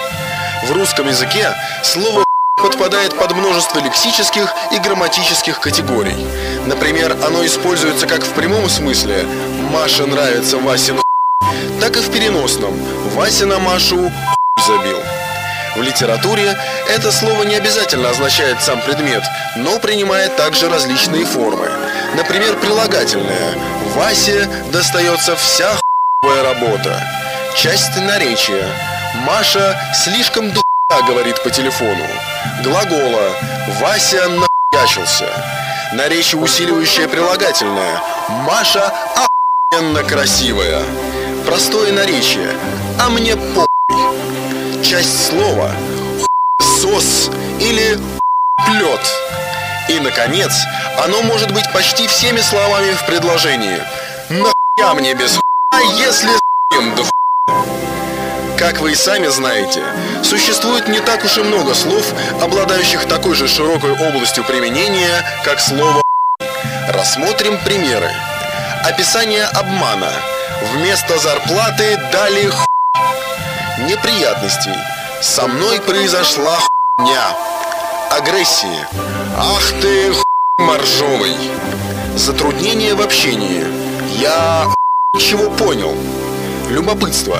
В 0.68 0.72
русском 0.72 1.08
языке 1.08 1.48
слово 1.82 2.24
подпадает 2.62 3.16
под 3.16 3.32
множество 3.32 3.78
лексических 3.78 4.52
и 4.70 4.78
грамматических 4.80 5.60
категорий. 5.60 6.26
Например, 6.66 7.16
оно 7.24 7.44
используется 7.46 8.06
как 8.06 8.22
в 8.22 8.34
прямом 8.34 8.68
смысле 8.68 9.24
«Маше 9.70 10.04
нравится 10.04 10.58
Васин 10.58 11.00
так 11.84 11.98
и 11.98 12.00
в 12.00 12.10
переносном 12.10 12.74
«Вася 13.14 13.46
на 13.46 13.58
Машу 13.60 14.10
забил». 14.66 14.98
В 15.76 15.82
литературе 15.82 16.56
это 16.88 17.12
слово 17.12 17.44
не 17.44 17.54
обязательно 17.54 18.10
означает 18.10 18.60
сам 18.60 18.80
предмет, 18.80 19.22
но 19.56 19.78
принимает 19.78 20.36
также 20.36 20.68
различные 20.68 21.24
формы. 21.24 21.68
Например, 22.16 22.56
прилагательное 22.56 23.54
«Васе 23.94 24.48
достается 24.72 25.36
вся 25.36 25.70
хуевая 26.22 26.42
работа». 26.54 27.00
Часть 27.56 27.96
наречия 27.96 28.66
«Маша 29.26 29.76
слишком 29.94 30.50
духа 30.52 31.02
говорит 31.06 31.40
по 31.44 31.50
телефону». 31.50 32.04
Глагола 32.64 33.30
«Вася 33.80 34.28
нахуячился». 34.28 35.28
Наречие 35.92 36.40
усиливающее 36.40 37.08
прилагательное 37.08 38.00
«Маша 38.28 38.92
охуенно 39.70 40.02
красивая». 40.02 40.82
Простое 41.46 41.92
наречие 41.92 42.50
«А 42.98 43.08
мне 43.08 43.36
по 43.36 43.66
часть 44.82 45.28
слова 45.28 45.70
сос 46.80 47.30
или 47.60 47.98
плет. 48.66 49.00
И, 49.88 49.98
наконец, 50.00 50.52
оно 51.02 51.22
может 51.22 51.52
быть 51.52 51.70
почти 51.72 52.06
всеми 52.06 52.40
словами 52.40 52.92
в 52.92 53.06
предложении. 53.06 53.82
Нахуя 54.30 54.94
мне 54.94 55.14
без 55.14 55.32
хуя, 55.32 55.82
если 55.98 56.30
с***ем 56.30 56.94
да? 56.94 57.02
Как 58.58 58.80
вы 58.80 58.92
и 58.92 58.94
сами 58.94 59.26
знаете, 59.26 59.82
существует 60.22 60.88
не 60.88 61.00
так 61.00 61.24
уж 61.24 61.36
и 61.38 61.42
много 61.42 61.74
слов, 61.74 62.06
обладающих 62.40 63.06
такой 63.06 63.34
же 63.34 63.48
широкой 63.48 63.92
областью 63.92 64.44
применения, 64.44 65.24
как 65.44 65.60
слово 65.60 66.02
Рассмотрим 66.88 67.58
примеры. 67.64 68.10
Описание 68.84 69.44
обмана. 69.44 70.12
Вместо 70.74 71.18
зарплаты 71.18 71.98
дали 72.12 72.48
хуй. 72.48 72.73
Неприятностей. 73.86 74.74
Со 75.20 75.46
мной 75.46 75.80
произошла 75.80 76.58
хуйня. 76.96 77.36
Агрессии. 78.10 78.86
Ах 79.36 79.72
ты 79.82 80.12
хуй 80.12 80.24
моржовый. 80.58 81.36
Затруднение 82.16 82.94
в 82.94 83.02
общении. 83.02 83.66
Я 84.18 84.72
чего 85.18 85.50
понял. 85.50 85.94
Любопытство. 86.70 87.38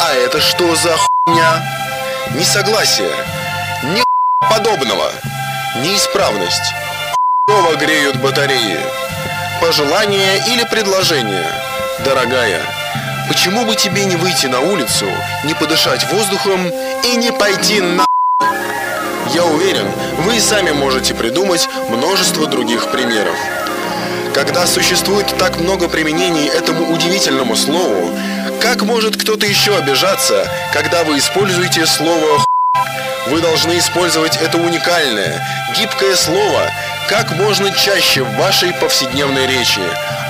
А 0.00 0.12
это 0.14 0.40
что 0.40 0.76
за 0.76 0.96
хуйня? 0.96 1.62
Несогласие. 2.34 3.12
Ни 3.82 4.04
подобного. 4.48 5.10
Неисправность. 5.82 6.72
Хуёво 7.48 7.74
греют 7.74 8.16
батареи. 8.16 8.78
Пожелание 9.60 10.38
или 10.46 10.64
предложение. 10.64 11.46
Дорогая, 12.04 12.62
почему 13.30 13.64
бы 13.64 13.76
тебе 13.76 14.06
не 14.06 14.16
выйти 14.16 14.46
на 14.46 14.58
улицу, 14.58 15.06
не 15.44 15.54
подышать 15.54 16.04
воздухом 16.12 16.68
и 17.04 17.16
не 17.16 17.30
пойти 17.30 17.80
на... 17.80 18.04
Я 19.32 19.44
уверен, 19.44 19.86
вы 20.24 20.38
и 20.38 20.40
сами 20.40 20.72
можете 20.72 21.14
придумать 21.14 21.68
множество 21.90 22.48
других 22.48 22.90
примеров. 22.90 23.36
Когда 24.34 24.66
существует 24.66 25.28
так 25.38 25.60
много 25.60 25.88
применений 25.88 26.48
этому 26.48 26.92
удивительному 26.92 27.54
слову, 27.54 28.10
как 28.60 28.82
может 28.82 29.16
кто-то 29.16 29.46
еще 29.46 29.76
обижаться, 29.76 30.50
когда 30.72 31.04
вы 31.04 31.18
используете 31.18 31.86
слово 31.86 32.40
«х**»? 32.40 32.44
Вы 33.28 33.40
должны 33.40 33.78
использовать 33.78 34.38
это 34.38 34.58
уникальное, 34.58 35.40
гибкое 35.78 36.16
слово 36.16 36.68
как 37.08 37.32
можно 37.32 37.70
чаще 37.72 38.22
в 38.22 38.36
вашей 38.36 38.72
повседневной 38.74 39.46
речи. 39.46 39.80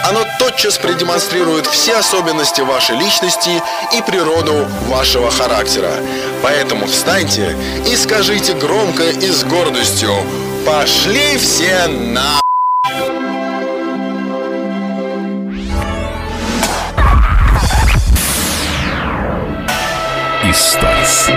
Оно 0.05 0.25
тотчас 0.39 0.79
продемонстрирует 0.79 1.67
все 1.67 1.97
особенности 1.97 2.63
вашей 2.63 2.97
личности 2.97 3.63
и 3.93 4.03
природу 4.03 4.67
вашего 4.87 5.31
характера. 5.31 5.93
Поэтому 6.43 6.87
встаньте 6.87 7.57
и 7.87 7.97
скажите 7.97 8.55
громко 8.55 9.05
и 9.05 9.31
с 9.31 9.45
гордостью 9.45 10.13
«Пошли 10.67 11.37
все 11.37 11.87
на...» 11.87 12.41
Историс. 20.45 21.31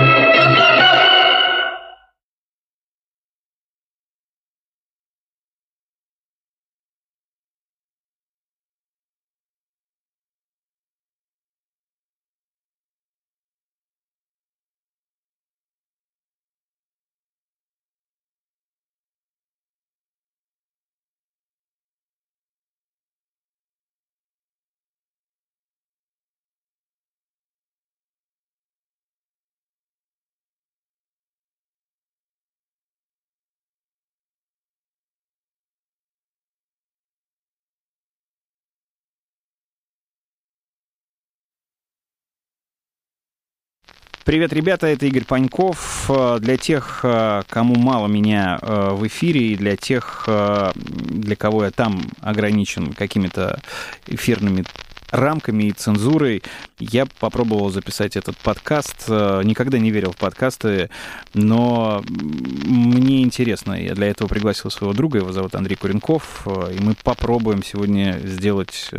Привет, 44.26 44.54
ребята, 44.54 44.88
это 44.88 45.06
Игорь 45.06 45.26
Паньков. 45.26 46.06
Э, 46.10 46.38
Для 46.40 46.56
тех, 46.56 47.02
э, 47.04 47.42
кому 47.50 47.76
мало 47.76 48.08
меня 48.08 48.58
э, 48.62 48.92
в 48.94 49.06
эфире, 49.08 49.48
и 49.48 49.58
для 49.58 49.76
тех, 49.76 50.30
для 50.76 51.36
кого 51.36 51.66
я 51.66 51.72
там 51.72 52.02
ограничен 52.22 52.94
какими-то 52.94 53.60
эфирными 54.08 54.64
рамками 55.12 55.66
и 55.66 55.72
цензурой, 55.72 56.42
я 56.80 57.06
попробовал 57.06 57.70
записать 57.70 58.16
этот 58.16 58.38
подкаст. 58.38 59.10
Никогда 59.10 59.78
не 59.78 59.92
верил 59.92 60.14
в 60.14 60.18
подкасты, 60.18 60.90
но 61.34 62.04
мне 62.08 63.22
интересно. 63.24 63.74
Я 63.74 63.94
для 63.94 64.08
этого 64.08 64.28
пригласил 64.28 64.72
своего 64.72 64.94
друга, 64.94 65.20
его 65.20 65.32
зовут 65.32 65.54
Андрей 65.54 65.76
Куренков, 65.76 66.48
и 66.48 66.82
мы 66.82 66.96
попробуем 67.04 67.62
сегодня 67.62 68.20
сделать... 68.24 68.90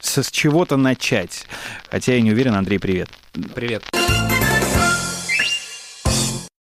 с 0.00 0.30
чего-то 0.30 0.76
начать. 0.76 1.46
Хотя 1.90 2.14
я 2.14 2.20
не 2.20 2.32
уверен. 2.32 2.54
Андрей, 2.54 2.78
привет. 2.78 3.10
Привет. 3.54 3.84